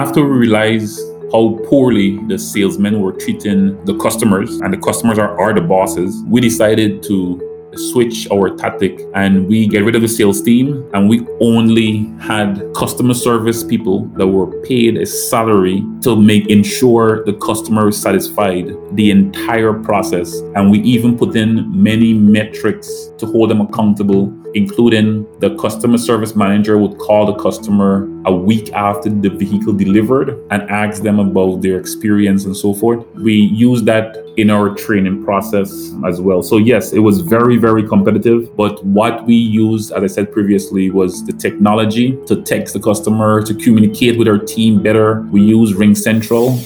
after 0.00 0.24
we 0.24 0.38
realized 0.38 0.98
how 1.30 1.60
poorly 1.68 2.16
the 2.26 2.38
salesmen 2.38 3.02
were 3.02 3.12
treating 3.12 3.84
the 3.84 3.94
customers, 3.98 4.58
and 4.62 4.72
the 4.72 4.78
customers 4.78 5.18
are, 5.18 5.38
are 5.38 5.52
the 5.52 5.60
bosses, 5.60 6.24
we 6.26 6.40
decided 6.40 7.02
to 7.02 7.38
switch 7.76 8.26
our 8.32 8.56
tactic 8.56 9.00
and 9.14 9.46
we 9.46 9.66
get 9.66 9.84
rid 9.84 9.94
of 9.94 10.02
the 10.02 10.08
sales 10.08 10.42
team 10.42 10.88
and 10.92 11.08
we 11.08 11.24
only 11.40 12.06
had 12.18 12.60
customer 12.74 13.14
service 13.14 13.62
people 13.62 14.06
that 14.16 14.26
were 14.26 14.48
paid 14.62 14.96
a 14.96 15.06
salary 15.06 15.84
to 16.00 16.16
make 16.16 16.48
ensure 16.48 17.24
the 17.26 17.34
customer 17.34 17.88
is 17.88 18.00
satisfied 18.00 18.74
the 18.92 19.10
entire 19.10 19.72
process. 19.72 20.40
And 20.56 20.70
we 20.70 20.80
even 20.80 21.16
put 21.16 21.36
in 21.36 21.70
many 21.70 22.12
metrics 22.14 22.88
to 23.18 23.26
hold 23.26 23.50
them 23.50 23.60
accountable 23.60 24.26
including 24.54 25.26
the 25.40 25.56
customer 25.56 25.98
service 25.98 26.34
manager 26.34 26.78
would 26.78 26.98
call 26.98 27.26
the 27.26 27.34
customer 27.34 28.08
a 28.26 28.34
week 28.34 28.72
after 28.72 29.08
the 29.08 29.30
vehicle 29.30 29.72
delivered 29.72 30.30
and 30.50 30.62
ask 30.70 31.02
them 31.02 31.18
about 31.18 31.62
their 31.62 31.78
experience 31.78 32.44
and 32.44 32.56
so 32.56 32.74
forth. 32.74 33.06
We 33.14 33.34
use 33.34 33.82
that 33.84 34.16
in 34.36 34.50
our 34.50 34.74
training 34.74 35.24
process 35.24 35.92
as 36.06 36.20
well. 36.20 36.42
So, 36.42 36.56
yes, 36.56 36.92
it 36.92 37.00
was 37.00 37.20
very, 37.20 37.56
very 37.56 37.86
competitive. 37.86 38.54
But 38.56 38.84
what 38.84 39.26
we 39.26 39.34
used, 39.34 39.92
as 39.92 40.02
I 40.02 40.06
said 40.06 40.32
previously, 40.32 40.90
was 40.90 41.24
the 41.24 41.32
technology 41.32 42.18
to 42.26 42.42
text 42.42 42.74
the 42.74 42.80
customer, 42.80 43.42
to 43.42 43.54
communicate 43.54 44.18
with 44.18 44.28
our 44.28 44.38
team 44.38 44.82
better. 44.82 45.22
We 45.30 45.42
use 45.42 45.72
RingCentral. 45.72 46.58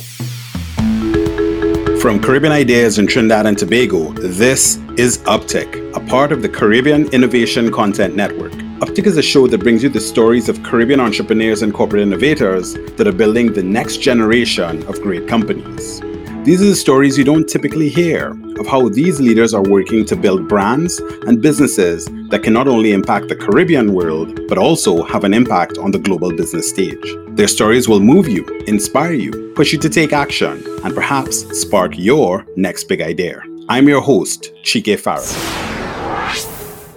From 2.01 2.21
Caribbean 2.21 2.53
Ideas 2.53 2.99
in 2.99 3.07
Trinidad 3.07 3.47
and 3.47 3.57
Tobago, 3.57 4.13
this 4.13 4.77
is 4.99 5.19
Uptick, 5.19 5.84
part 6.09 6.33
of 6.33 6.43
the 6.43 6.49
Caribbean 6.49 7.09
Innovation 7.13 7.73
Content 7.73 8.15
Network. 8.15 8.53
Uptick 8.81 9.07
is 9.07 9.17
a 9.17 9.23
show 9.23 9.47
that 9.47 9.63
brings 9.63 9.83
you 9.83 9.89
the 9.89 10.01
stories 10.01 10.49
of 10.49 10.63
Caribbean 10.63 11.01
entrepreneurs 11.01 11.63
and 11.63 11.73
corporate 11.73 12.03
innovators 12.03 12.75
that 12.75 13.07
are 13.07 13.13
building 13.13 13.53
the 13.53 13.63
next 13.63 13.99
generation 13.99 14.87
of 14.87 15.01
great 15.01 15.27
companies. 15.27 16.01
These 16.45 16.61
are 16.61 16.67
the 16.67 16.77
stories 16.77 17.17
you 17.17 17.25
don't 17.25 17.49
typically 17.49 17.89
hear 17.89 18.37
of 18.59 18.67
how 18.67 18.91
these 18.91 19.19
leaders 19.19 19.55
are 19.55 19.63
working 19.63 20.05
to 20.05 20.15
build 20.15 20.47
brands 20.47 20.99
and 21.27 21.41
businesses 21.41 22.07
that 22.29 22.43
can 22.43 22.53
not 22.53 22.69
only 22.69 22.93
impact 22.93 23.29
the 23.29 23.37
Caribbean 23.37 23.95
world, 23.95 24.47
but 24.47 24.59
also 24.59 25.05
have 25.05 25.25
an 25.25 25.33
impact 25.33 25.79
on 25.79 25.91
the 25.91 25.99
global 25.99 26.37
business 26.37 26.69
stage. 26.69 27.17
Their 27.29 27.49
stories 27.49 27.89
will 27.89 28.01
move 28.01 28.29
you, 28.29 28.45
inspire 28.67 29.15
you, 29.15 29.53
push 29.57 29.73
you 29.73 29.79
to 29.79 29.89
take 29.89 30.13
action, 30.13 30.63
and 30.85 30.95
perhaps 30.95 31.59
spark 31.59 31.97
your 31.97 32.45
next 32.57 32.85
big 32.85 33.01
idea. 33.01 33.43
I'm 33.71 33.89
your 33.89 34.03
host, 34.03 34.53
Chike 34.63 35.01
Farrell. 35.01 35.64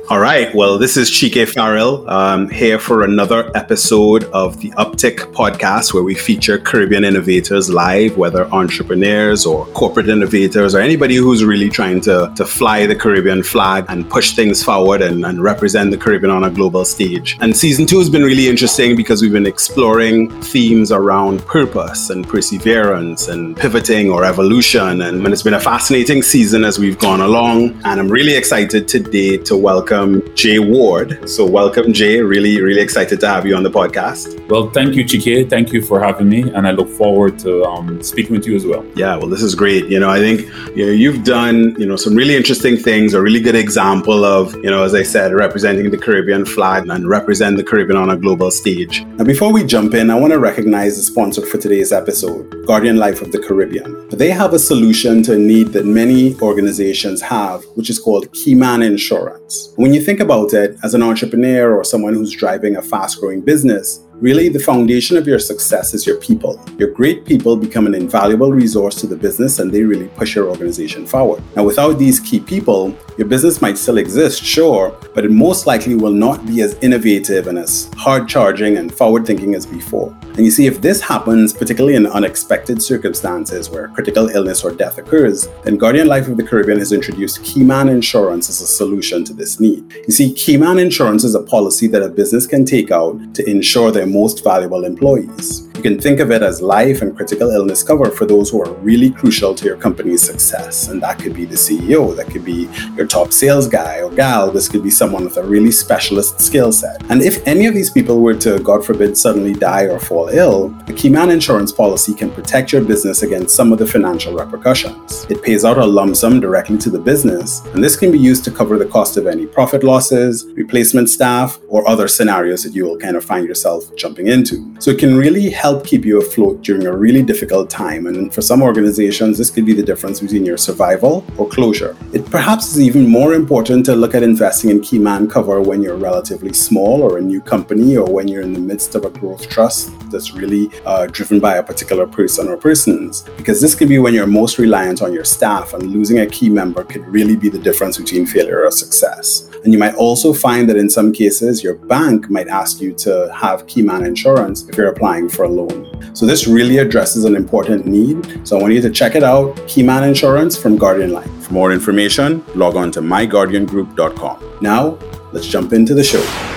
All 0.10 0.20
right. 0.20 0.56
Well, 0.56 0.78
this 0.78 0.96
is 0.96 1.12
Chike 1.12 1.50
Farrell 1.50 2.10
um, 2.10 2.50
here 2.50 2.80
for 2.80 3.04
another 3.04 3.52
episode 3.58 4.24
of 4.32 4.58
the 4.62 4.70
Uptick 4.72 5.18
podcast, 5.34 5.94
where 5.94 6.02
we 6.02 6.16
feature 6.16 6.58
Caribbean 6.58 7.04
innovators 7.04 7.70
live, 7.70 8.16
whether 8.16 8.46
entrepreneurs 8.54 9.46
or 9.46 9.66
corporate 9.74 10.08
innovators 10.08 10.74
or 10.74 10.80
anybody 10.80 11.16
who's 11.16 11.44
really 11.44 11.70
trying 11.70 12.00
to, 12.00 12.32
to 12.38 12.46
fly 12.46 12.86
the 12.86 12.96
Caribbean 12.96 13.44
flag 13.44 13.84
and 13.90 14.10
push 14.10 14.34
things 14.34 14.64
forward 14.64 15.02
and, 15.02 15.26
and 15.26 15.44
represent 15.44 15.92
the 15.92 15.98
Caribbean 15.98 16.32
on 16.32 16.46
a 16.46 16.50
global 16.50 16.86
stage. 16.86 17.38
And 17.42 17.56
season 17.56 17.86
two 17.86 17.98
has 17.98 18.10
been 18.10 18.24
really 18.24 18.48
interesting 18.48 18.96
because 18.96 19.22
we've 19.22 19.34
been 19.34 19.46
exploring 19.46 20.30
themes 20.42 20.90
around 20.90 21.46
purpose 21.46 22.12
and 22.12 22.26
perseverance 22.26 23.28
and 23.28 23.58
pivoting 23.58 24.10
or 24.10 24.24
evolution. 24.24 25.02
And 25.02 25.28
it's 25.28 25.44
been 25.44 25.54
a 25.56 25.60
fascinating 25.60 26.22
season 26.22 26.64
as 26.64 26.80
we've 26.80 26.98
gone 26.98 27.20
along. 27.20 27.72
And 27.84 28.00
I'm 28.00 28.08
really 28.08 28.38
excited 28.38 28.88
today 28.88 29.36
to 29.40 29.58
welcome 29.58 29.97
welcome 29.98 30.36
Jay 30.36 30.60
Ward. 30.60 31.28
So, 31.28 31.46
welcome, 31.46 31.92
Jay. 31.92 32.22
Really, 32.22 32.62
really 32.62 32.82
excited 32.82 33.20
to 33.22 33.28
have 33.28 33.48
you 33.48 33.56
on 33.56 33.64
the 33.64 33.72
podcast. 33.72 34.48
Well, 34.48 34.70
thank 34.70 34.96
you, 34.96 35.04
Chike. 35.04 35.50
Thank 35.50 35.74
you 35.74 35.82
for 35.82 36.00
having 36.00 36.30
me. 36.30 36.42
And 36.52 36.68
I 36.68 36.72
look 36.72 36.90
forward 36.90 37.40
to 37.40 37.64
um, 37.64 38.04
speaking 38.04 38.36
with 38.36 38.46
you 38.46 38.56
as 38.56 38.66
well. 38.66 38.86
Yeah, 38.96 39.16
well, 39.16 39.28
this 39.28 39.42
is 39.42 39.56
great. 39.56 39.86
You 39.88 40.00
know, 40.00 40.10
I 40.10 40.20
think 40.20 40.42
you 40.76 40.86
know, 40.86 40.92
you've 40.92 41.24
done, 41.24 41.76
you 41.80 41.86
know, 41.88 41.96
some 41.96 42.14
really 42.14 42.36
interesting 42.36 42.78
things, 42.78 43.16
a 43.16 43.22
really 43.22 43.40
good 43.40 43.56
example 43.56 44.24
of, 44.24 44.54
you 44.56 44.70
know, 44.70 44.84
as 44.84 44.94
I 44.94 45.04
said, 45.04 45.34
representing 45.34 45.90
the 45.90 45.98
Caribbean 45.98 46.46
flag 46.46 46.88
and 46.88 47.10
represent 47.10 47.58
the 47.58 47.64
Caribbean 47.64 47.98
on 47.98 48.12
a 48.12 48.18
global 48.18 48.52
stage. 48.52 49.04
Now, 49.18 49.26
before 49.26 49.52
we 49.52 49.64
jump 49.64 49.96
in, 49.96 50.12
I 50.12 50.16
want 50.16 50.32
to 50.34 50.40
recognize 50.40 50.98
the 50.98 51.04
sponsor 51.04 51.44
for 51.44 51.58
today's 51.58 51.92
episode, 51.92 52.68
Guardian 52.68 52.98
Life 52.98 53.24
of 53.24 53.32
the 53.32 53.40
Caribbean. 53.40 54.10
They 54.10 54.30
have 54.30 54.54
a 54.54 54.60
solution 54.60 55.24
to 55.24 55.34
a 55.34 55.38
need 55.38 55.68
that 55.70 55.86
many 55.86 56.36
organizations 56.40 57.22
have, 57.22 57.64
which 57.76 57.90
is 57.90 58.00
called 58.00 58.32
Keyman 58.32 58.86
Insurance. 58.86 59.74
When 59.76 59.87
you 59.94 60.02
think 60.02 60.20
about 60.20 60.54
it, 60.54 60.78
as 60.84 60.94
an 60.94 61.04
entrepreneur 61.04 61.76
or 61.76 61.84
someone 61.84 62.14
who's 62.14 62.36
driving 62.36 62.76
a 62.76 62.82
fast 62.82 63.20
growing 63.20 63.42
business, 63.42 64.04
Really, 64.20 64.50
the 64.50 64.58
foundation 64.58 65.16
of 65.16 65.28
your 65.28 65.38
success 65.38 65.94
is 65.94 66.08
your 66.08 66.18
people. 66.18 66.60
Your 66.80 66.90
great 66.90 67.24
people 67.24 67.56
become 67.56 67.86
an 67.86 67.94
invaluable 67.94 68.52
resource 68.52 68.96
to 69.02 69.06
the 69.06 69.16
business 69.16 69.60
and 69.60 69.72
they 69.72 69.84
really 69.84 70.08
push 70.08 70.36
your 70.36 70.50
organization 70.50 71.06
forward. 71.06 71.44
Now, 71.56 71.64
without 71.64 72.00
these 72.00 72.20
key 72.20 72.40
people, 72.40 72.98
your 73.20 73.28
business 73.28 73.62
might 73.62 73.78
still 73.78 74.00
exist, 74.00 74.44
sure, 74.44 74.98
but 75.14 75.24
it 75.24 75.30
most 75.30 75.68
likely 75.68 75.94
will 75.94 76.12
not 76.12 76.48
be 76.48 76.62
as 76.62 76.74
innovative 76.82 77.46
and 77.46 77.60
as 77.60 77.92
hard 77.96 78.28
charging 78.28 78.78
and 78.78 78.92
forward 78.92 79.28
thinking 79.28 79.54
as 79.54 79.68
before. 79.68 80.18
And 80.22 80.46
you 80.46 80.52
see, 80.52 80.66
if 80.66 80.82
this 80.82 81.00
happens, 81.00 81.54
particularly 81.54 81.96
in 81.96 82.08
unexpected 82.08 82.82
circumstances 82.82 83.70
where 83.70 83.88
critical 83.90 84.30
illness 84.30 84.64
or 84.64 84.72
death 84.72 84.98
occurs, 84.98 85.48
then 85.64 85.78
Guardian 85.78 86.08
Life 86.08 86.28
of 86.28 86.38
the 86.38 86.44
Caribbean 86.44 86.80
has 86.80 86.92
introduced 86.92 87.42
Keyman 87.42 87.90
Insurance 87.90 88.50
as 88.50 88.62
a 88.62 88.68
solution 88.68 89.24
to 89.26 89.34
this 89.34 89.60
need. 89.60 89.92
You 90.08 90.12
see, 90.12 90.34
Keyman 90.34 90.80
Insurance 90.80 91.24
is 91.24 91.36
a 91.36 91.42
policy 91.42 91.88
that 91.88 92.04
a 92.04 92.10
business 92.10 92.48
can 92.48 92.66
take 92.66 92.92
out 92.92 93.34
to 93.36 93.48
ensure 93.48 93.92
their 93.92 94.07
most 94.08 94.44
valuable 94.44 94.86
employees. 94.86 95.67
You 95.78 95.84
can 95.84 96.02
think 96.02 96.20
of 96.20 96.32
it 96.32 96.42
as 96.42 96.60
life 96.60 97.04
and 97.04 97.16
critical 97.16 97.52
illness 97.52 97.84
cover 97.84 98.10
for 98.10 98.26
those 98.26 98.50
who 98.50 98.64
are 98.64 98.74
really 98.80 99.12
crucial 99.12 99.54
to 99.54 99.64
your 99.64 99.78
company's 99.78 100.24
success. 100.24 100.88
And 100.88 101.00
that 101.04 101.20
could 101.20 101.36
be 101.36 101.46
the 101.46 101.56
CEO, 101.56 102.16
that 102.16 102.32
could 102.32 102.44
be 102.44 102.68
your 102.96 103.06
top 103.06 103.32
sales 103.32 103.68
guy 103.68 104.02
or 104.02 104.10
gal, 104.10 104.50
this 104.50 104.68
could 104.68 104.82
be 104.82 104.90
someone 104.90 105.24
with 105.24 105.38
a 105.38 105.44
really 105.44 105.70
specialist 105.70 106.42
skill 106.42 106.72
set. 106.72 107.00
And 107.12 107.22
if 107.22 107.46
any 107.46 107.68
of 107.68 107.76
these 107.76 107.92
people 107.92 108.22
were 108.22 108.34
to, 108.40 108.58
God 108.58 108.84
forbid, 108.84 109.16
suddenly 109.16 109.54
die 109.54 109.84
or 109.84 110.00
fall 110.00 110.30
ill, 110.30 110.66
a 110.88 110.94
Keyman 110.94 111.32
insurance 111.32 111.72
policy 111.72 112.16
can 112.16 112.32
protect 112.32 112.72
your 112.72 112.84
business 112.84 113.22
against 113.22 113.56
some 113.56 113.72
of 113.72 113.78
the 113.78 113.86
financial 113.86 114.34
repercussions. 114.34 115.28
It 115.30 115.44
pays 115.44 115.64
out 115.64 115.78
a 115.78 115.86
lump 115.86 116.16
sum 116.16 116.40
directly 116.40 116.80
to 116.80 116.90
the 116.90 116.98
business, 116.98 117.64
and 117.76 117.84
this 117.84 117.96
can 117.96 118.12
be 118.12 118.18
used 118.18 118.44
to 118.46 118.52
cover 118.52 118.80
the 118.80 118.86
cost 118.88 119.16
of 119.16 119.28
any 119.28 119.46
profit 119.46 119.84
losses, 119.84 120.44
replacement 120.56 121.10
staff, 121.10 121.60
or 121.68 121.88
other 121.88 122.08
scenarios 122.08 122.64
that 122.64 122.74
you 122.74 122.84
will 122.86 122.98
kind 122.98 123.16
of 123.16 123.24
find 123.24 123.46
yourself 123.46 123.84
jumping 123.96 124.26
into. 124.26 124.76
So 124.80 124.90
it 124.90 124.98
can 124.98 125.16
really 125.16 125.52
help 125.52 125.67
help 125.68 125.86
keep 125.86 126.06
you 126.06 126.18
afloat 126.18 126.62
during 126.62 126.86
a 126.88 126.96
really 126.96 127.24
difficult 127.32 127.70
time. 127.70 128.08
And 128.08 128.34
for 128.34 128.42
some 128.42 128.62
organizations, 128.62 129.38
this 129.38 129.50
could 129.50 129.66
be 129.66 129.74
the 129.74 129.88
difference 129.92 130.18
between 130.26 130.46
your 130.46 130.60
survival 130.68 131.26
or 131.38 131.46
closure. 131.56 131.94
It 132.14 132.24
perhaps 132.38 132.64
is 132.72 132.80
even 132.80 133.04
more 133.20 133.34
important 133.34 133.86
to 133.88 133.94
look 134.02 134.14
at 134.16 134.24
investing 134.24 134.70
in 134.70 134.80
key 134.80 135.00
man 135.10 135.28
cover 135.36 135.60
when 135.70 135.82
you're 135.84 135.98
relatively 135.98 136.54
small 136.54 137.04
or 137.04 137.18
a 137.18 137.22
new 137.22 137.42
company 137.42 137.98
or 137.98 138.08
when 138.16 138.30
you're 138.30 138.46
in 138.50 138.54
the 138.54 138.66
midst 138.72 138.96
of 138.96 139.04
a 139.04 139.10
growth 139.10 139.50
trust 139.50 139.92
that's 140.10 140.32
really 140.42 140.70
uh, 140.86 141.06
driven 141.08 141.38
by 141.48 141.58
a 141.58 141.64
particular 141.64 142.08
person 142.08 142.48
or 142.48 142.56
persons. 142.56 143.24
Because 143.36 143.60
this 143.60 143.76
could 143.76 143.90
be 143.90 144.00
when 144.00 144.14
you're 144.14 144.28
most 144.42 144.58
reliant 144.58 145.02
on 145.02 145.12
your 145.12 145.26
staff, 145.26 145.74
and 145.74 145.84
losing 145.98 146.20
a 146.20 146.28
key 146.28 146.50
member 146.50 146.84
could 146.84 147.06
really 147.08 147.36
be 147.36 147.50
the 147.50 147.60
difference 147.60 147.98
between 147.98 148.26
failure 148.26 148.64
or 148.66 148.72
success. 148.72 149.47
And 149.64 149.74
you 149.74 149.80
might 149.80 149.96
also 149.96 150.34
find 150.34 150.70
that 150.70 150.78
in 150.78 150.90
some 150.90 151.12
cases, 151.12 151.64
your 151.64 151.76
bank 151.76 152.30
might 152.30 152.48
ask 152.48 152.82
you 152.82 152.94
to 152.94 153.32
have 153.34 153.68
key 153.68 153.82
man 153.82 154.06
insurance 154.06 154.68
if 154.68 154.78
you're 154.78 154.88
applying 154.88 155.30
for 155.30 155.44
a 155.44 155.50
loan. 155.50 156.16
So 156.16 156.26
this 156.26 156.48
really 156.48 156.78
addresses 156.78 157.26
an 157.26 157.36
important 157.36 157.86
need. 157.86 158.48
So 158.48 158.58
I 158.58 158.62
want 158.62 158.74
you 158.74 158.82
to 158.82 158.90
check 158.90 159.16
it 159.16 159.24
out 159.24 159.56
Keyman 159.68 160.08
Insurance 160.08 160.58
from 160.58 160.78
Guardian 160.78 161.14
Life. 161.14 161.30
For 161.44 161.54
more 161.54 161.72
information, 161.72 162.44
log 162.56 162.76
on 162.76 162.92
to 162.92 163.02
myguardiangroup.com. 163.02 164.58
Now, 164.62 164.98
let's 165.32 165.48
jump 165.48 165.74
into 165.74 165.94
the 165.94 166.04
show. 166.04 166.57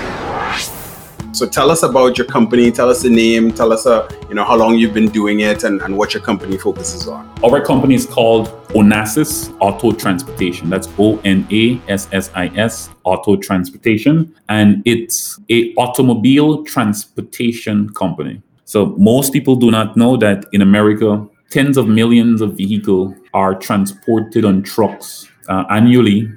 So 1.40 1.48
tell 1.48 1.70
us 1.70 1.82
about 1.82 2.18
your 2.18 2.26
company, 2.26 2.70
tell 2.70 2.90
us 2.90 3.00
the 3.00 3.08
name, 3.08 3.50
tell 3.50 3.72
us 3.72 3.86
uh, 3.86 4.06
you 4.28 4.34
know 4.34 4.44
how 4.44 4.56
long 4.56 4.76
you've 4.76 4.92
been 4.92 5.08
doing 5.08 5.40
it 5.40 5.64
and, 5.64 5.80
and 5.80 5.96
what 5.96 6.12
your 6.12 6.22
company 6.22 6.58
focuses 6.58 7.08
on. 7.08 7.32
Our 7.42 7.64
company 7.64 7.94
is 7.94 8.04
called 8.04 8.48
Onassis 8.74 9.50
Auto 9.58 9.90
Transportation. 9.92 10.68
That's 10.68 10.86
O 10.98 11.18
N 11.24 11.48
A 11.50 11.80
S 11.88 12.08
S 12.12 12.30
I 12.34 12.48
S 12.48 12.90
Auto 13.04 13.36
Transportation 13.36 14.34
and 14.50 14.82
it's 14.84 15.40
a 15.48 15.72
automobile 15.76 16.62
transportation 16.64 17.88
company. 17.94 18.42
So 18.66 18.94
most 18.98 19.32
people 19.32 19.56
do 19.56 19.70
not 19.70 19.96
know 19.96 20.18
that 20.18 20.44
in 20.52 20.60
America, 20.60 21.26
tens 21.48 21.78
of 21.78 21.88
millions 21.88 22.42
of 22.42 22.54
vehicles 22.58 23.14
are 23.32 23.54
transported 23.54 24.44
on 24.44 24.62
trucks 24.62 25.26
uh, 25.48 25.64
annually, 25.70 26.30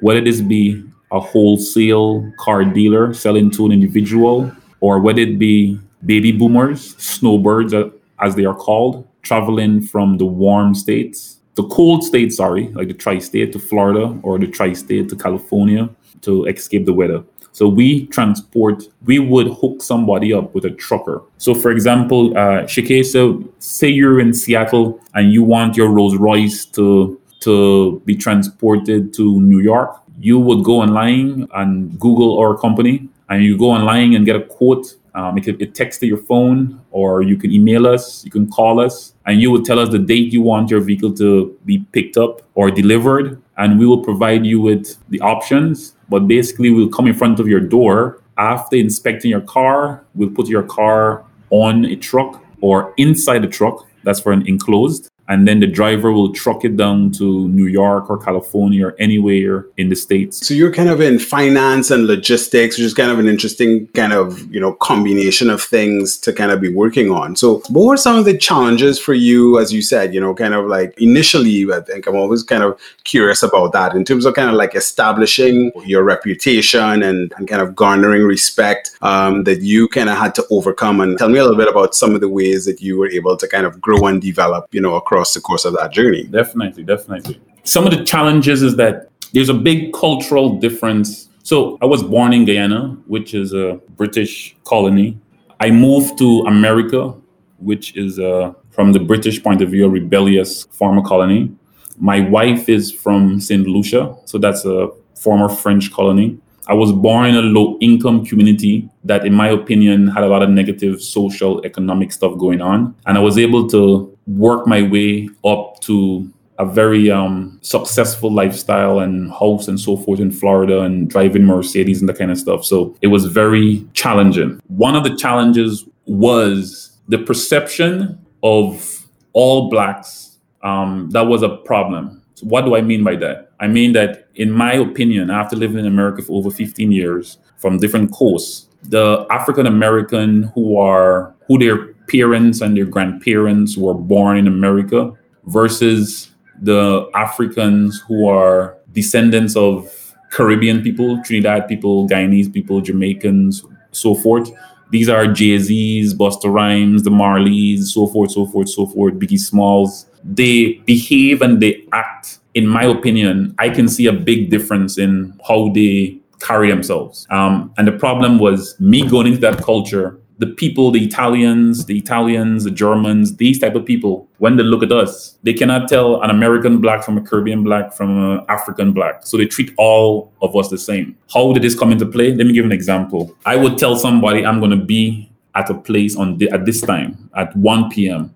whether 0.00 0.20
this 0.20 0.40
be 0.40 0.82
a 1.12 1.20
wholesale 1.20 2.30
car 2.38 2.64
dealer 2.64 3.14
selling 3.14 3.50
to 3.52 3.66
an 3.66 3.72
individual, 3.72 4.50
or 4.80 5.00
whether 5.00 5.20
it 5.20 5.38
be 5.38 5.78
baby 6.04 6.32
boomers, 6.32 6.96
snowbirds 6.96 7.74
uh, 7.74 7.90
as 8.20 8.34
they 8.34 8.44
are 8.44 8.54
called, 8.54 9.06
traveling 9.22 9.80
from 9.80 10.18
the 10.18 10.26
warm 10.26 10.74
states, 10.74 11.38
the 11.54 11.66
cold 11.68 12.04
states, 12.04 12.36
sorry, 12.36 12.68
like 12.68 12.86
the 12.86 12.94
tri 12.94 13.18
state 13.18 13.52
to 13.52 13.58
Florida 13.58 14.16
or 14.22 14.38
the 14.38 14.46
tri 14.46 14.72
state 14.74 15.08
to 15.08 15.16
California 15.16 15.88
to 16.22 16.44
escape 16.44 16.86
the 16.86 16.92
weather. 16.92 17.24
So 17.50 17.66
we 17.66 18.06
transport, 18.06 18.84
we 19.04 19.18
would 19.18 19.48
hook 19.48 19.82
somebody 19.82 20.32
up 20.32 20.54
with 20.54 20.64
a 20.64 20.70
trucker. 20.70 21.22
So 21.38 21.54
for 21.54 21.72
example, 21.72 22.36
uh, 22.38 22.64
say 22.68 23.88
you're 23.88 24.20
in 24.20 24.32
Seattle 24.32 25.00
and 25.14 25.32
you 25.32 25.42
want 25.42 25.76
your 25.76 25.88
Rolls 25.88 26.16
Royce 26.16 26.64
to 26.66 27.17
to 27.40 28.00
be 28.04 28.16
transported 28.16 29.12
to 29.14 29.40
New 29.40 29.60
York. 29.60 30.00
You 30.20 30.38
would 30.38 30.64
go 30.64 30.80
online 30.80 31.46
and 31.54 31.98
Google 31.98 32.38
our 32.38 32.56
company 32.56 33.08
and 33.28 33.42
you 33.42 33.56
go 33.56 33.70
online 33.70 34.14
and 34.14 34.24
get 34.24 34.36
a 34.36 34.42
quote. 34.42 34.96
Um, 35.14 35.36
it 35.38 35.48
it 35.48 35.74
text 35.74 36.00
to 36.00 36.06
your 36.06 36.18
phone 36.18 36.80
or 36.90 37.22
you 37.22 37.36
can 37.36 37.50
email 37.50 37.86
us, 37.86 38.24
you 38.24 38.30
can 38.30 38.50
call 38.50 38.78
us, 38.80 39.14
and 39.26 39.40
you 39.40 39.50
would 39.50 39.64
tell 39.64 39.78
us 39.80 39.88
the 39.88 39.98
date 39.98 40.32
you 40.32 40.42
want 40.42 40.70
your 40.70 40.80
vehicle 40.80 41.12
to 41.14 41.56
be 41.64 41.78
picked 41.92 42.16
up 42.16 42.42
or 42.54 42.70
delivered. 42.70 43.42
And 43.56 43.78
we 43.78 43.86
will 43.86 44.04
provide 44.04 44.46
you 44.46 44.60
with 44.60 44.96
the 45.08 45.20
options 45.20 45.96
but 46.08 46.26
basically 46.26 46.70
we'll 46.70 46.88
come 46.88 47.06
in 47.06 47.14
front 47.14 47.38
of 47.40 47.46
your 47.46 47.60
door 47.60 48.22
after 48.36 48.76
inspecting 48.76 49.30
your 49.30 49.40
car 49.40 50.04
we'll 50.14 50.30
put 50.30 50.48
your 50.48 50.62
car 50.62 51.24
on 51.50 51.84
a 51.84 51.96
truck 51.96 52.44
or 52.60 52.94
inside 52.96 53.44
a 53.44 53.48
truck 53.48 53.86
that's 54.04 54.20
for 54.20 54.32
an 54.32 54.46
enclosed 54.46 55.07
and 55.28 55.46
then 55.46 55.60
the 55.60 55.66
driver 55.66 56.10
will 56.10 56.32
truck 56.32 56.64
it 56.64 56.76
down 56.76 57.10
to 57.12 57.48
New 57.48 57.66
York 57.66 58.08
or 58.08 58.18
California 58.18 58.86
or 58.86 58.96
anywhere 58.98 59.66
in 59.76 59.90
the 59.90 59.96
states. 59.96 60.46
So 60.46 60.54
you're 60.54 60.72
kind 60.72 60.88
of 60.88 61.00
in 61.00 61.18
finance 61.18 61.90
and 61.90 62.06
logistics, 62.06 62.76
which 62.76 62.84
is 62.84 62.94
kind 62.94 63.10
of 63.10 63.18
an 63.18 63.28
interesting 63.28 63.86
kind 63.88 64.12
of 64.12 64.52
you 64.52 64.60
know 64.60 64.72
combination 64.74 65.50
of 65.50 65.62
things 65.62 66.16
to 66.18 66.32
kind 66.32 66.50
of 66.50 66.60
be 66.60 66.72
working 66.72 67.10
on. 67.10 67.36
So 67.36 67.62
what 67.68 67.84
were 67.86 67.96
some 67.96 68.16
of 68.16 68.24
the 68.24 68.36
challenges 68.36 68.98
for 68.98 69.14
you, 69.14 69.58
as 69.58 69.72
you 69.72 69.82
said, 69.82 70.14
you 70.14 70.20
know, 70.20 70.34
kind 70.34 70.54
of 70.54 70.66
like 70.66 70.98
initially? 71.00 71.70
I 71.70 71.80
think 71.80 72.06
I'm 72.06 72.16
always 72.16 72.42
kind 72.42 72.62
of 72.62 72.80
curious 73.04 73.42
about 73.42 73.72
that 73.72 73.94
in 73.94 74.04
terms 74.04 74.24
of 74.24 74.34
kind 74.34 74.48
of 74.48 74.54
like 74.54 74.74
establishing 74.74 75.72
your 75.84 76.02
reputation 76.04 77.02
and, 77.02 77.32
and 77.36 77.46
kind 77.48 77.60
of 77.60 77.74
garnering 77.74 78.22
respect 78.22 78.96
um, 79.02 79.44
that 79.44 79.60
you 79.60 79.88
kind 79.88 80.08
of 80.08 80.16
had 80.16 80.34
to 80.36 80.46
overcome. 80.50 81.00
And 81.00 81.18
tell 81.18 81.28
me 81.28 81.38
a 81.38 81.42
little 81.42 81.56
bit 81.56 81.68
about 81.68 81.94
some 81.94 82.14
of 82.14 82.20
the 82.20 82.28
ways 82.28 82.64
that 82.64 82.80
you 82.80 82.98
were 82.98 83.10
able 83.10 83.36
to 83.36 83.46
kind 83.46 83.66
of 83.66 83.80
grow 83.80 84.06
and 84.06 84.22
develop, 84.22 84.72
you 84.72 84.80
know, 84.80 84.94
across 84.94 85.17
across 85.18 85.34
the 85.34 85.40
course 85.40 85.64
of 85.64 85.74
that 85.74 85.92
journey. 85.92 86.24
Definitely, 86.24 86.84
definitely. 86.84 87.40
Some 87.64 87.84
of 87.86 87.90
the 87.90 88.04
challenges 88.04 88.62
is 88.62 88.76
that 88.76 89.08
there's 89.32 89.48
a 89.48 89.54
big 89.54 89.92
cultural 89.92 90.58
difference. 90.58 91.28
So 91.42 91.76
I 91.82 91.86
was 91.86 92.04
born 92.04 92.32
in 92.32 92.44
Guyana, 92.44 92.96
which 93.06 93.34
is 93.34 93.52
a 93.52 93.80
British 93.96 94.56
colony. 94.64 95.18
I 95.58 95.70
moved 95.72 96.18
to 96.18 96.44
America, 96.46 97.14
which 97.58 97.96
is 97.96 98.20
uh, 98.20 98.52
from 98.70 98.92
the 98.92 99.00
British 99.00 99.42
point 99.42 99.60
of 99.60 99.70
view, 99.70 99.86
a 99.86 99.88
rebellious 99.88 100.64
former 100.70 101.02
colony. 101.02 101.50
My 101.96 102.20
wife 102.20 102.68
is 102.68 102.92
from 102.92 103.40
St. 103.40 103.66
Lucia, 103.66 104.14
so 104.24 104.38
that's 104.38 104.64
a 104.64 104.88
former 105.16 105.48
French 105.48 105.92
colony. 105.92 106.38
I 106.68 106.74
was 106.74 106.92
born 106.92 107.26
in 107.30 107.34
a 107.34 107.40
low 107.40 107.76
income 107.80 108.24
community 108.24 108.88
that, 109.02 109.26
in 109.26 109.34
my 109.34 109.48
opinion, 109.48 110.06
had 110.06 110.22
a 110.22 110.28
lot 110.28 110.42
of 110.42 110.50
negative 110.50 111.02
social, 111.02 111.64
economic 111.64 112.12
stuff 112.12 112.38
going 112.38 112.60
on. 112.60 112.94
And 113.06 113.18
I 113.18 113.20
was 113.20 113.36
able 113.38 113.66
to 113.70 114.16
work 114.28 114.66
my 114.66 114.82
way 114.82 115.28
up 115.44 115.80
to 115.80 116.30
a 116.58 116.66
very 116.66 117.10
um, 117.10 117.58
successful 117.62 118.32
lifestyle 118.32 118.98
and 118.98 119.30
house 119.30 119.68
and 119.68 119.78
so 119.78 119.96
forth 119.96 120.18
in 120.18 120.30
Florida 120.30 120.80
and 120.80 121.08
driving 121.08 121.44
Mercedes 121.44 122.00
and 122.00 122.08
that 122.08 122.18
kind 122.18 122.30
of 122.30 122.38
stuff. 122.38 122.64
So 122.64 122.96
it 123.00 123.06
was 123.06 123.26
very 123.26 123.86
challenging. 123.94 124.60
One 124.66 124.96
of 124.96 125.04
the 125.04 125.16
challenges 125.16 125.84
was 126.06 126.98
the 127.06 127.18
perception 127.18 128.18
of 128.42 129.06
all 129.34 129.70
blacks. 129.70 130.38
Um, 130.62 131.10
that 131.10 131.26
was 131.26 131.42
a 131.42 131.48
problem. 131.48 132.22
So 132.34 132.46
what 132.46 132.64
do 132.64 132.74
I 132.74 132.80
mean 132.80 133.04
by 133.04 133.14
that? 133.16 133.52
I 133.60 133.68
mean 133.68 133.92
that, 133.92 134.28
in 134.34 134.50
my 134.50 134.74
opinion, 134.74 135.30
after 135.30 135.56
living 135.56 135.78
in 135.78 135.86
America 135.86 136.22
for 136.22 136.32
over 136.38 136.50
15 136.50 136.90
years 136.90 137.38
from 137.56 137.78
different 137.78 138.12
coasts, 138.12 138.68
the 138.82 139.26
African 139.30 139.66
American 139.66 140.44
who 140.54 140.76
are 140.76 141.34
who 141.46 141.58
their 141.58 141.94
parents 142.08 142.60
and 142.60 142.76
their 142.76 142.84
grandparents 142.84 143.76
were 143.76 143.94
born 143.94 144.36
in 144.38 144.46
America 144.46 145.12
versus 145.46 146.30
the 146.60 147.08
Africans 147.14 148.02
who 148.06 148.28
are 148.28 148.76
descendants 148.92 149.56
of 149.56 150.14
Caribbean 150.30 150.82
people, 150.82 151.22
Trinidad 151.22 151.68
people, 151.68 152.08
Guyanese 152.08 152.52
people, 152.52 152.80
Jamaicans, 152.80 153.64
so 153.92 154.14
forth. 154.14 154.50
These 154.90 155.08
are 155.08 155.26
Jay 155.26 155.58
Z's, 155.58 156.14
Busta 156.14 156.52
Rhymes, 156.52 157.02
the 157.02 157.10
Marleys, 157.10 157.84
so 157.84 158.06
forth, 158.06 158.30
so 158.30 158.46
forth, 158.46 158.68
so 158.68 158.86
forth, 158.86 159.14
Biggie 159.14 159.38
Smalls. 159.38 160.06
They 160.24 160.74
behave 160.86 161.42
and 161.42 161.60
they 161.60 161.84
act. 161.92 162.38
In 162.54 162.66
my 162.66 162.84
opinion, 162.84 163.54
I 163.58 163.68
can 163.68 163.88
see 163.88 164.06
a 164.06 164.12
big 164.12 164.50
difference 164.50 164.98
in 164.98 165.38
how 165.46 165.70
they 165.72 166.18
carry 166.40 166.70
themselves. 166.70 167.26
Um, 167.30 167.72
and 167.76 167.86
the 167.86 167.92
problem 167.92 168.38
was 168.38 168.78
me 168.80 169.06
going 169.06 169.26
into 169.26 169.40
that 169.40 169.62
culture 169.62 170.17
the 170.38 170.46
people, 170.46 170.92
the 170.92 171.04
Italians, 171.04 171.86
the 171.86 171.98
Italians, 171.98 172.64
the 172.64 172.70
Germans, 172.70 173.36
these 173.36 173.58
type 173.58 173.74
of 173.74 173.84
people, 173.84 174.28
when 174.38 174.56
they 174.56 174.62
look 174.62 174.84
at 174.84 174.92
us, 174.92 175.36
they 175.42 175.52
cannot 175.52 175.88
tell 175.88 176.22
an 176.22 176.30
American 176.30 176.80
black 176.80 177.02
from 177.02 177.18
a 177.18 177.20
Caribbean 177.20 177.64
black 177.64 177.92
from 177.92 178.16
an 178.16 178.44
African 178.48 178.92
black. 178.92 179.26
So 179.26 179.36
they 179.36 179.46
treat 179.46 179.74
all 179.76 180.32
of 180.40 180.54
us 180.54 180.68
the 180.68 180.78
same. 180.78 181.16
How 181.34 181.52
did 181.52 181.64
this 181.64 181.76
come 181.76 181.90
into 181.90 182.06
play? 182.06 182.32
Let 182.34 182.46
me 182.46 182.52
give 182.52 182.64
an 182.64 182.72
example. 182.72 183.36
I 183.44 183.56
would 183.56 183.78
tell 183.78 183.96
somebody 183.96 184.46
I'm 184.46 184.60
going 184.60 184.70
to 184.70 184.84
be 184.84 185.30
at 185.56 185.68
a 185.70 185.74
place 185.74 186.16
on 186.16 186.38
the, 186.38 186.48
at 186.50 186.64
this 186.64 186.80
time 186.82 187.30
at 187.34 187.54
1 187.56 187.90
p.m. 187.90 188.32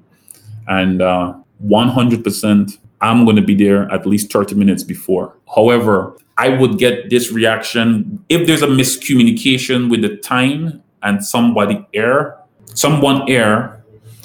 and 0.67 1.01
uh, 1.01 1.35
100% 1.65 2.79
I'm 3.01 3.25
going 3.25 3.37
to 3.37 3.43
be 3.43 3.55
there 3.55 3.91
at 3.93 4.07
least 4.07 4.33
30 4.33 4.57
minutes 4.57 4.83
before. 4.83 5.37
However, 5.55 6.17
I 6.37 6.49
would 6.49 6.79
get 6.79 7.11
this 7.11 7.31
reaction 7.31 8.25
if 8.29 8.47
there's 8.47 8.63
a 8.63 8.67
miscommunication 8.67 9.91
with 9.91 10.03
the 10.03 10.17
time 10.17 10.82
and 11.03 11.25
somebody 11.25 11.87
air, 11.95 12.39
someone 12.67 13.29
air, 13.31 13.85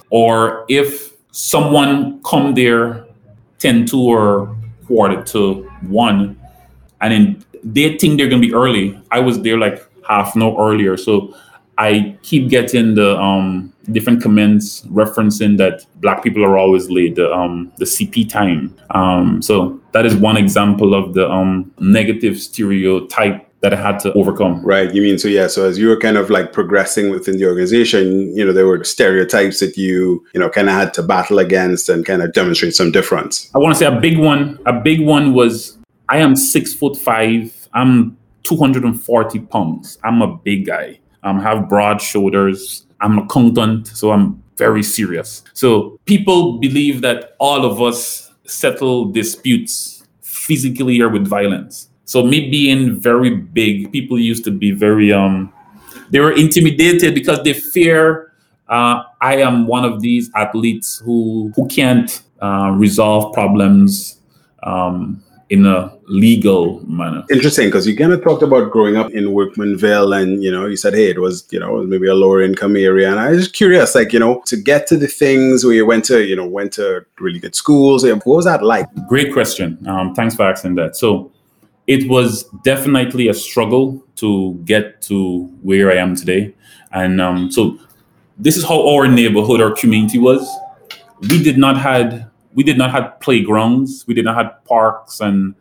or 0.10 0.66
if 0.70 1.14
someone 1.32 2.22
come 2.24 2.54
there 2.54 3.06
10 3.60 3.86
to 3.88 4.00
or 4.00 4.56
quarter 4.86 5.22
to 5.24 5.64
one, 5.88 6.40
and 7.02 7.14
then 7.14 7.46
they 7.64 7.98
think 7.98 8.18
they're 8.18 8.30
gonna 8.30 8.42
be 8.42 8.54
early. 8.54 9.00
I 9.12 9.20
was 9.20 9.42
there 9.42 9.58
like 9.58 9.86
half 10.08 10.36
an 10.36 10.44
hour 10.44 10.72
earlier, 10.72 10.98
so 10.98 11.36
I 11.78 12.18
keep 12.24 12.50
getting 12.50 12.96
the 12.96 13.18
um, 13.18 13.74
different 13.92 14.22
comments 14.24 14.82
referencing 14.88 15.58
that 15.58 15.86
black 16.02 16.24
people 16.24 16.44
are 16.44 16.58
always 16.58 16.90
late, 16.90 17.16
the, 17.16 17.32
um, 17.32 17.72
the 17.78 17.86
CP 17.86 18.28
time. 18.28 18.76
Um, 18.92 19.42
so 19.42 19.80
that 19.92 20.06
is 20.06 20.16
one 20.16 20.38
example 20.38 20.96
of 20.96 21.14
the 21.14 21.30
um, 21.30 21.72
negative 21.80 22.40
stereotype 22.40 23.47
that 23.70 23.78
I 23.78 23.82
had 23.82 24.00
to 24.00 24.14
overcome. 24.14 24.62
Right. 24.64 24.94
You 24.94 25.02
mean 25.02 25.18
so 25.18 25.28
yeah, 25.28 25.48
so 25.48 25.68
as 25.68 25.78
you 25.78 25.90
were 25.90 26.00
kind 26.00 26.18
of 26.18 26.30
like 26.30 26.54
progressing 26.54 27.10
within 27.10 27.38
the 27.38 27.46
organization, 27.46 28.34
you 28.36 28.46
know, 28.46 28.54
there 28.54 28.66
were 28.66 28.84
stereotypes 28.84 29.60
that 29.60 29.76
you, 29.76 30.26
you 30.34 30.40
know, 30.40 30.50
kind 30.50 30.70
of 30.70 30.76
had 30.76 30.94
to 30.96 31.04
battle 31.04 31.40
against 31.40 31.90
and 31.90 32.06
kind 32.06 32.22
of 32.22 32.32
demonstrate 32.32 32.76
some 32.76 32.92
difference. 32.92 33.52
I 33.54 33.60
want 33.60 33.76
to 33.76 33.80
say 33.80 33.86
a 33.86 34.00
big 34.00 34.18
one, 34.18 34.60
a 34.66 34.74
big 34.74 35.02
one 35.02 35.34
was 35.34 35.78
I 36.08 36.18
am 36.20 36.36
six 36.36 36.74
foot 36.74 36.96
five. 36.96 37.68
I'm 37.74 38.18
240 38.44 39.40
pounds. 39.40 39.98
I'm 40.04 40.22
a 40.22 40.38
big 40.38 40.66
guy. 40.66 41.00
I 41.24 41.30
um, 41.30 41.42
have 41.42 41.68
broad 41.68 42.02
shoulders. 42.02 42.86
I'm 43.02 43.20
a 43.20 43.24
accountant, 43.24 43.88
so 43.88 44.12
I'm 44.12 44.42
very 44.56 44.82
serious. 44.82 45.44
So 45.54 46.00
people 46.06 46.58
believe 46.58 47.02
that 47.02 47.36
all 47.40 47.66
of 47.66 47.82
us 47.82 48.32
settle 48.46 49.06
disputes 49.06 50.08
physically 50.22 51.02
or 51.02 51.10
with 51.10 51.28
violence. 51.28 51.90
So 52.08 52.24
me 52.24 52.50
being 52.50 53.00
very 53.00 53.30
big, 53.30 53.92
people 53.92 54.18
used 54.18 54.44
to 54.46 54.52
be 54.52 54.72
very 54.72 55.14
um 55.14 55.54
they 56.10 56.20
were 56.20 56.32
intimidated 56.32 57.14
because 57.14 57.44
they 57.44 57.54
fear 57.54 58.28
uh, 58.70 59.04
I 59.22 59.38
am 59.38 59.68
one 59.68 59.86
of 59.86 60.02
these 60.02 60.30
athletes 60.36 61.02
who 61.06 61.52
who 61.56 61.68
can't 61.68 62.22
uh, 62.42 62.72
resolve 62.76 63.34
problems 63.34 64.20
um, 64.64 65.24
in 65.50 65.66
a 65.66 65.94
legal 66.08 66.86
manner. 66.86 67.24
Interesting, 67.30 67.68
because 67.68 67.88
you 67.88 67.96
kind 67.96 68.12
of 68.12 68.22
talked 68.22 68.44
about 68.44 68.72
growing 68.72 68.98
up 68.98 69.12
in 69.12 69.26
Wortmanville, 69.28 70.22
and 70.22 70.44
you 70.44 70.52
know, 70.52 70.66
you 70.66 70.76
said, 70.76 70.94
hey, 70.94 71.10
it 71.10 71.20
was 71.20 71.48
you 71.50 71.60
know 71.60 71.82
maybe 71.84 72.08
a 72.08 72.14
lower 72.14 72.42
income 72.42 72.76
area, 72.76 73.10
and 73.10 73.20
I 73.20 73.32
was 73.32 73.48
curious, 73.48 73.96
like 73.96 74.12
you 74.12 74.20
know, 74.20 74.42
to 74.48 74.58
get 74.58 74.86
to 74.88 74.98
the 74.98 75.08
things 75.08 75.64
where 75.64 75.74
you 75.74 75.86
went 75.86 76.04
to, 76.06 76.26
you 76.26 76.36
know, 76.36 76.46
went 76.46 76.74
to 76.74 77.06
really 77.20 77.40
good 77.40 77.56
schools. 77.56 78.04
What 78.04 78.26
was 78.26 78.46
that 78.46 78.64
like? 78.64 78.88
Great 79.08 79.32
question. 79.32 79.78
Um, 79.88 80.14
thanks 80.14 80.36
for 80.36 80.44
asking 80.44 80.76
that. 80.76 80.98
So 80.98 81.32
it 81.88 82.10
was 82.10 82.44
definitely 82.64 83.30
a 83.30 83.34
struggle 83.34 84.04
to 84.18 84.54
get 84.66 85.02
to 85.04 85.46
where 85.62 85.90
I 85.90 85.96
am 85.96 86.16
today. 86.16 86.54
And 86.92 87.22
um, 87.22 87.50
so 87.50 87.80
this 88.38 88.58
is 88.58 88.66
how 88.66 88.88
our 88.96 89.08
neighborhood, 89.08 89.62
our 89.62 89.72
community 89.72 90.20
was. 90.20 90.48
We 91.30 91.42
did 91.42 91.58
not 91.58 91.78
had 91.78 92.30
we 92.54 92.64
did 92.64 92.78
not 92.78 92.92
have 92.92 93.20
playgrounds. 93.20 94.06
We 94.08 94.14
did 94.14 94.26
not 94.26 94.36
have 94.36 94.64
parks 94.66 95.22
and 95.22 95.56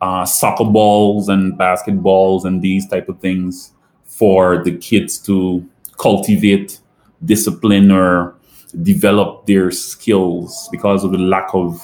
uh, 0.00 0.24
soccer 0.24 0.64
balls 0.64 1.28
and 1.28 1.58
basketballs 1.58 2.44
and 2.44 2.62
these 2.62 2.88
type 2.88 3.08
of 3.08 3.20
things 3.20 3.72
for 4.04 4.62
the 4.62 4.76
kids 4.78 5.18
to 5.18 5.68
cultivate 5.98 6.80
discipline 7.24 7.90
or 7.90 8.36
develop 8.82 9.46
their 9.46 9.70
skills 9.70 10.68
because 10.70 11.02
of 11.02 11.12
the 11.12 11.18
lack 11.18 11.48
of 11.54 11.80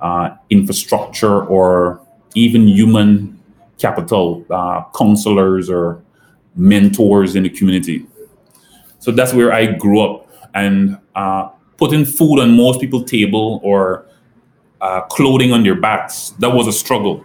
uh, 0.00 0.30
infrastructure 0.48 1.44
or 1.44 2.00
even 2.34 2.68
human 2.68 3.38
capital, 3.78 4.44
uh, 4.50 4.82
counselors 4.96 5.70
or 5.70 6.02
mentors 6.54 7.36
in 7.36 7.42
the 7.42 7.48
community. 7.48 8.06
So 8.98 9.10
that's 9.10 9.32
where 9.32 9.52
I 9.52 9.66
grew 9.66 10.00
up. 10.00 10.28
And 10.54 10.98
uh, 11.14 11.48
putting 11.76 12.04
food 12.04 12.40
on 12.40 12.56
most 12.56 12.80
people's 12.80 13.10
table 13.10 13.60
or 13.62 14.06
uh, 14.80 15.02
clothing 15.02 15.52
on 15.52 15.62
their 15.62 15.74
backs, 15.74 16.30
that 16.38 16.50
was 16.50 16.66
a 16.66 16.72
struggle. 16.72 17.24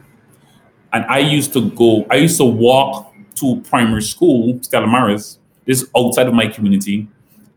And 0.93 1.03
I 1.05 1.19
used 1.19 1.53
to 1.53 1.69
go, 1.71 2.05
I 2.09 2.15
used 2.15 2.37
to 2.37 2.45
walk 2.45 3.13
to 3.35 3.61
primary 3.61 4.01
school, 4.01 4.57
Stella 4.61 4.87
Maris, 4.87 5.39
this 5.65 5.85
outside 5.97 6.27
of 6.27 6.33
my 6.33 6.47
community. 6.47 7.07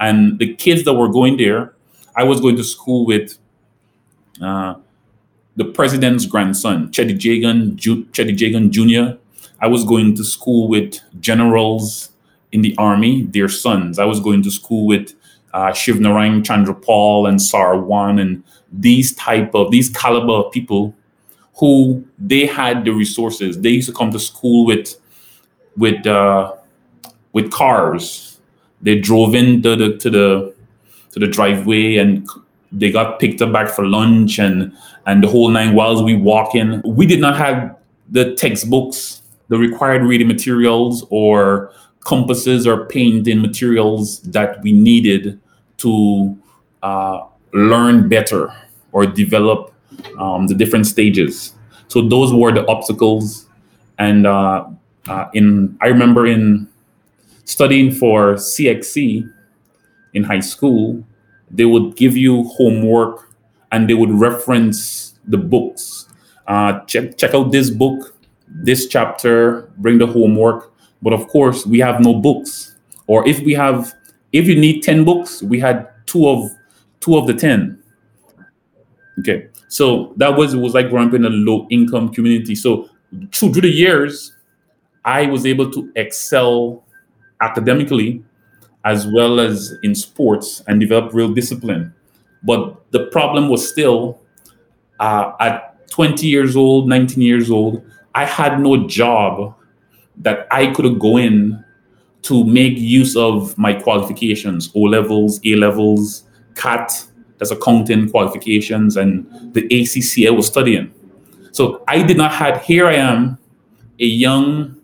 And 0.00 0.38
the 0.38 0.54
kids 0.54 0.84
that 0.84 0.94
were 0.94 1.08
going 1.08 1.36
there, 1.36 1.74
I 2.16 2.24
was 2.24 2.40
going 2.40 2.56
to 2.56 2.64
school 2.64 3.06
with 3.06 3.38
uh, 4.42 4.74
the 5.58 5.64
president's 5.64 6.24
grandson, 6.24 6.88
Cheddi 6.92 7.18
Jagan, 7.18 7.74
Ju- 7.74 8.04
Jagan 8.12 8.70
Jr. 8.70 9.18
I 9.60 9.66
was 9.66 9.84
going 9.84 10.14
to 10.14 10.24
school 10.24 10.68
with 10.68 11.00
generals 11.18 12.10
in 12.52 12.62
the 12.62 12.76
army, 12.78 13.24
their 13.24 13.48
sons. 13.48 13.98
I 13.98 14.04
was 14.04 14.20
going 14.20 14.44
to 14.44 14.52
school 14.52 14.86
with 14.86 15.14
uh, 15.52 15.72
Shivnarine 15.72 16.44
Chanderpaul 16.44 17.28
and 17.28 17.40
Sarwan 17.40 18.20
and 18.20 18.44
these 18.70 19.12
type 19.16 19.52
of 19.52 19.72
these 19.72 19.90
caliber 19.90 20.46
of 20.46 20.52
people 20.52 20.94
who 21.56 22.06
they 22.20 22.46
had 22.46 22.84
the 22.84 22.92
resources. 22.92 23.60
They 23.60 23.70
used 23.70 23.88
to 23.88 23.94
come 23.94 24.12
to 24.12 24.20
school 24.20 24.64
with 24.64 24.94
with 25.76 26.06
uh, 26.06 26.54
with 27.32 27.50
cars. 27.50 28.38
They 28.80 29.00
drove 29.00 29.34
into 29.34 29.74
the 29.74 29.96
to 29.96 30.08
the 30.08 30.54
to 31.10 31.18
the 31.18 31.26
driveway 31.26 31.96
and 31.96 32.28
they 32.72 32.90
got 32.90 33.18
picked 33.18 33.40
up 33.40 33.52
back 33.52 33.68
for 33.68 33.86
lunch 33.86 34.38
and 34.38 34.72
and 35.06 35.22
the 35.22 35.28
whole 35.28 35.48
nine 35.48 35.74
while 35.74 36.04
we 36.04 36.14
walk 36.14 36.54
in 36.54 36.82
We 36.84 37.06
did 37.06 37.20
not 37.20 37.36
have 37.36 37.76
the 38.10 38.34
textbooks, 38.34 39.22
the 39.48 39.56
required 39.56 40.02
reading 40.02 40.28
materials 40.28 41.06
or 41.10 41.72
compasses 42.00 42.66
or 42.66 42.86
painting 42.86 43.40
materials 43.40 44.20
that 44.22 44.60
we 44.62 44.72
needed 44.72 45.40
to 45.78 46.36
uh, 46.82 47.26
learn 47.52 48.08
better 48.08 48.52
or 48.92 49.06
develop 49.06 49.72
um, 50.18 50.46
the 50.46 50.54
different 50.54 50.86
stages. 50.86 51.54
So 51.88 52.06
those 52.06 52.32
were 52.32 52.52
the 52.52 52.66
obstacles. 52.66 53.48
And 53.98 54.26
uh, 54.26 54.68
uh, 55.08 55.24
in 55.34 55.76
I 55.80 55.86
remember 55.86 56.26
in 56.26 56.68
studying 57.44 57.92
for 57.92 58.34
CXC 58.34 59.30
in 60.14 60.24
high 60.24 60.40
school, 60.40 61.04
they 61.50 61.64
would 61.64 61.96
give 61.96 62.16
you 62.16 62.44
homework 62.44 63.32
and 63.72 63.88
they 63.88 63.94
would 63.94 64.10
reference 64.10 65.18
the 65.26 65.38
books. 65.38 66.08
Uh, 66.46 66.80
check 66.86 67.16
check 67.16 67.34
out 67.34 67.52
this 67.52 67.70
book, 67.70 68.14
this 68.48 68.86
chapter, 68.88 69.70
bring 69.78 69.98
the 69.98 70.06
homework. 70.06 70.72
But 71.02 71.12
of 71.12 71.28
course, 71.28 71.66
we 71.66 71.78
have 71.80 72.00
no 72.00 72.14
books. 72.14 72.76
Or 73.06 73.26
if 73.26 73.40
we 73.40 73.54
have, 73.54 73.94
if 74.32 74.46
you 74.46 74.58
need 74.58 74.82
ten 74.82 75.04
books, 75.04 75.42
we 75.42 75.60
had 75.60 75.88
two 76.06 76.28
of 76.28 76.50
two 77.00 77.16
of 77.16 77.26
the 77.26 77.34
ten. 77.34 77.82
Okay, 79.20 79.48
so 79.68 80.12
that 80.16 80.36
was 80.36 80.54
it 80.54 80.58
was 80.58 80.74
like 80.74 80.90
growing 80.90 81.08
up 81.08 81.14
in 81.14 81.24
a 81.24 81.30
low 81.30 81.66
income 81.70 82.12
community. 82.12 82.54
So 82.54 82.88
through, 83.32 83.52
through 83.52 83.62
the 83.62 83.70
years, 83.70 84.32
I 85.04 85.26
was 85.26 85.46
able 85.46 85.70
to 85.72 85.90
excel 85.96 86.84
academically 87.40 88.22
as 88.84 89.06
well 89.06 89.40
as 89.40 89.74
in 89.82 89.94
sports 89.94 90.62
and 90.66 90.80
develop 90.80 91.12
real 91.12 91.32
discipline. 91.32 91.92
But 92.42 92.90
the 92.92 93.06
problem 93.06 93.48
was 93.48 93.68
still 93.68 94.20
uh, 95.00 95.32
at 95.40 95.88
20 95.90 96.26
years 96.26 96.56
old, 96.56 96.88
19 96.88 97.22
years 97.22 97.50
old, 97.50 97.82
I 98.14 98.24
had 98.24 98.60
no 98.60 98.86
job 98.86 99.54
that 100.18 100.46
I 100.50 100.68
could 100.68 100.98
go 100.98 101.16
in 101.16 101.64
to 102.22 102.44
make 102.44 102.76
use 102.76 103.16
of 103.16 103.56
my 103.56 103.74
qualifications 103.74 104.70
O 104.74 104.80
levels, 104.80 105.40
A 105.44 105.54
levels, 105.54 106.24
CAT, 106.54 107.06
that's 107.38 107.50
accounting 107.50 108.10
qualifications, 108.10 108.96
and 108.96 109.26
the 109.54 109.64
ACC 109.66 110.26
I 110.26 110.30
was 110.30 110.46
studying. 110.46 110.92
So 111.52 111.82
I 111.86 112.02
did 112.02 112.16
not 112.16 112.32
have, 112.32 112.62
here 112.62 112.86
I 112.86 112.94
am, 112.94 113.38
a 114.00 114.04
young 114.04 114.76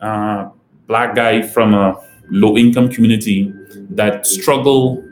uh, 0.00 0.48
black 0.86 1.14
guy 1.14 1.42
from 1.42 1.74
a 1.74 2.02
low 2.30 2.56
income 2.56 2.88
community 2.88 3.52
that 3.90 4.26
struggle 4.26 5.04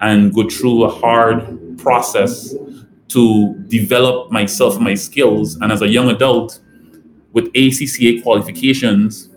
and 0.00 0.34
go 0.34 0.48
through 0.48 0.84
a 0.84 0.90
hard 0.90 1.78
process 1.78 2.54
to 3.08 3.54
develop 3.68 4.30
myself, 4.30 4.76
and 4.76 4.84
my 4.84 4.94
skills. 4.94 5.56
And 5.56 5.70
as 5.70 5.82
a 5.82 5.88
young 5.88 6.08
adult 6.08 6.60
with 7.32 7.52
ACCA 7.52 8.22
qualifications, 8.22 9.28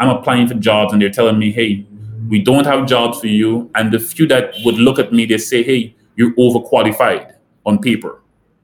I'm 0.00 0.08
applying 0.08 0.48
for 0.48 0.54
jobs 0.54 0.92
and 0.92 1.00
they're 1.00 1.10
telling 1.10 1.38
me, 1.38 1.52
hey, 1.52 1.86
we 2.28 2.40
don't 2.40 2.64
have 2.64 2.86
jobs 2.86 3.20
for 3.20 3.28
you. 3.28 3.70
And 3.74 3.92
the 3.92 3.98
few 3.98 4.26
that 4.28 4.54
would 4.64 4.76
look 4.76 4.98
at 4.98 5.12
me, 5.12 5.26
they 5.26 5.38
say, 5.38 5.62
hey, 5.62 5.94
you're 6.16 6.32
overqualified 6.34 7.34
on 7.66 7.78
paper 7.78 8.20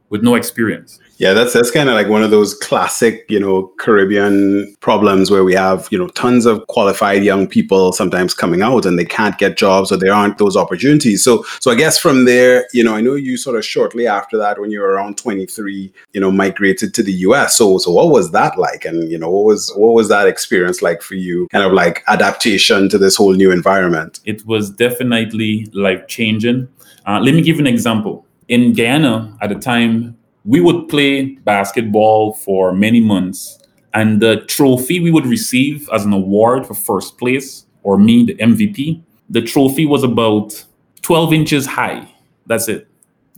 with 0.08 0.22
no 0.22 0.34
experience. 0.34 0.98
Yeah, 1.18 1.32
that's 1.32 1.54
that's 1.54 1.70
kind 1.70 1.88
of 1.88 1.94
like 1.94 2.08
one 2.08 2.22
of 2.22 2.30
those 2.30 2.52
classic, 2.52 3.24
you 3.30 3.40
know, 3.40 3.72
Caribbean 3.78 4.76
problems 4.80 5.30
where 5.30 5.44
we 5.44 5.54
have, 5.54 5.88
you 5.90 5.96
know, 5.96 6.08
tons 6.08 6.44
of 6.44 6.66
qualified 6.66 7.24
young 7.24 7.46
people 7.46 7.92
sometimes 7.92 8.34
coming 8.34 8.60
out 8.60 8.84
and 8.84 8.98
they 8.98 9.04
can't 9.06 9.38
get 9.38 9.56
jobs 9.56 9.90
or 9.90 9.96
there 9.96 10.12
aren't 10.12 10.36
those 10.36 10.56
opportunities. 10.56 11.24
So 11.24 11.42
so 11.60 11.70
I 11.70 11.74
guess 11.74 11.98
from 11.98 12.26
there, 12.26 12.66
you 12.74 12.84
know, 12.84 12.94
I 12.94 13.00
know 13.00 13.14
you 13.14 13.38
sort 13.38 13.56
of 13.56 13.64
shortly 13.64 14.06
after 14.06 14.36
that 14.36 14.60
when 14.60 14.70
you 14.70 14.80
were 14.80 14.90
around 14.90 15.16
23, 15.16 15.90
you 16.12 16.20
know, 16.20 16.30
migrated 16.30 16.92
to 16.94 17.02
the 17.02 17.14
US. 17.28 17.56
So 17.56 17.78
so 17.78 17.90
what 17.90 18.10
was 18.10 18.32
that 18.32 18.58
like 18.58 18.84
and 18.84 19.10
you 19.10 19.18
know, 19.18 19.30
what 19.30 19.46
was 19.46 19.72
what 19.74 19.94
was 19.94 20.08
that 20.10 20.28
experience 20.28 20.82
like 20.82 21.00
for 21.00 21.14
you? 21.14 21.48
Kind 21.50 21.64
of 21.64 21.72
like 21.72 22.04
adaptation 22.08 22.90
to 22.90 22.98
this 22.98 23.16
whole 23.16 23.32
new 23.32 23.50
environment. 23.50 24.20
It 24.26 24.44
was 24.44 24.68
definitely 24.68 25.66
life 25.72 26.06
changing. 26.08 26.68
Uh, 27.06 27.20
let 27.20 27.34
me 27.34 27.40
give 27.40 27.58
an 27.58 27.66
example. 27.66 28.26
In 28.48 28.74
Guyana 28.74 29.36
at 29.40 29.48
the 29.48 29.56
time 29.56 30.16
we 30.46 30.60
would 30.60 30.88
play 30.88 31.34
basketball 31.44 32.34
for 32.34 32.72
many 32.72 33.00
months, 33.00 33.58
and 33.92 34.22
the 34.22 34.42
trophy 34.46 35.00
we 35.00 35.10
would 35.10 35.26
receive 35.26 35.88
as 35.92 36.04
an 36.04 36.12
award 36.12 36.66
for 36.66 36.74
first 36.74 37.18
place, 37.18 37.66
or 37.82 37.98
me, 37.98 38.24
the 38.24 38.34
MVP, 38.36 39.02
the 39.28 39.42
trophy 39.42 39.86
was 39.86 40.04
about 40.04 40.64
12 41.02 41.32
inches 41.32 41.66
high. 41.66 42.08
That's 42.46 42.68
it. 42.68 42.88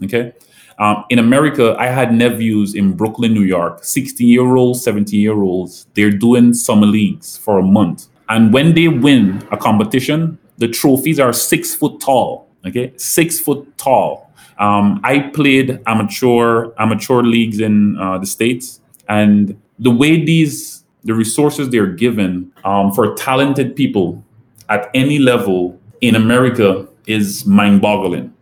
Okay. 0.04 0.32
Um, 0.78 1.04
in 1.10 1.18
America, 1.18 1.74
I 1.78 1.86
had 1.86 2.14
nephews 2.14 2.74
in 2.74 2.92
Brooklyn, 2.92 3.34
New 3.34 3.42
York, 3.42 3.82
16 3.82 4.28
year 4.28 4.56
olds, 4.56 4.82
17 4.84 5.18
year 5.18 5.34
olds. 5.34 5.86
They're 5.94 6.10
doing 6.10 6.54
summer 6.54 6.86
leagues 6.86 7.36
for 7.36 7.58
a 7.58 7.62
month. 7.62 8.06
And 8.28 8.52
when 8.52 8.74
they 8.74 8.88
win 8.88 9.46
a 9.50 9.56
competition, 9.56 10.38
the 10.58 10.68
trophies 10.68 11.18
are 11.18 11.32
six 11.32 11.74
foot 11.74 12.00
tall. 12.00 12.48
Okay. 12.66 12.92
Six 12.96 13.40
foot 13.40 13.76
tall. 13.78 14.27
Um, 14.58 15.00
I 15.04 15.20
played 15.20 15.80
amateur 15.86 16.72
amateur 16.78 17.22
leagues 17.22 17.60
in 17.60 17.98
uh, 17.98 18.18
the 18.18 18.26
states, 18.26 18.80
and 19.08 19.60
the 19.78 19.90
way 19.90 20.24
these 20.24 20.84
the 21.04 21.14
resources 21.14 21.70
they're 21.70 21.86
given 21.86 22.52
um, 22.64 22.92
for 22.92 23.14
talented 23.14 23.76
people 23.76 24.22
at 24.68 24.90
any 24.94 25.18
level 25.18 25.78
in 26.00 26.14
America 26.14 26.86
is 27.06 27.46
mind-boggling. 27.46 28.34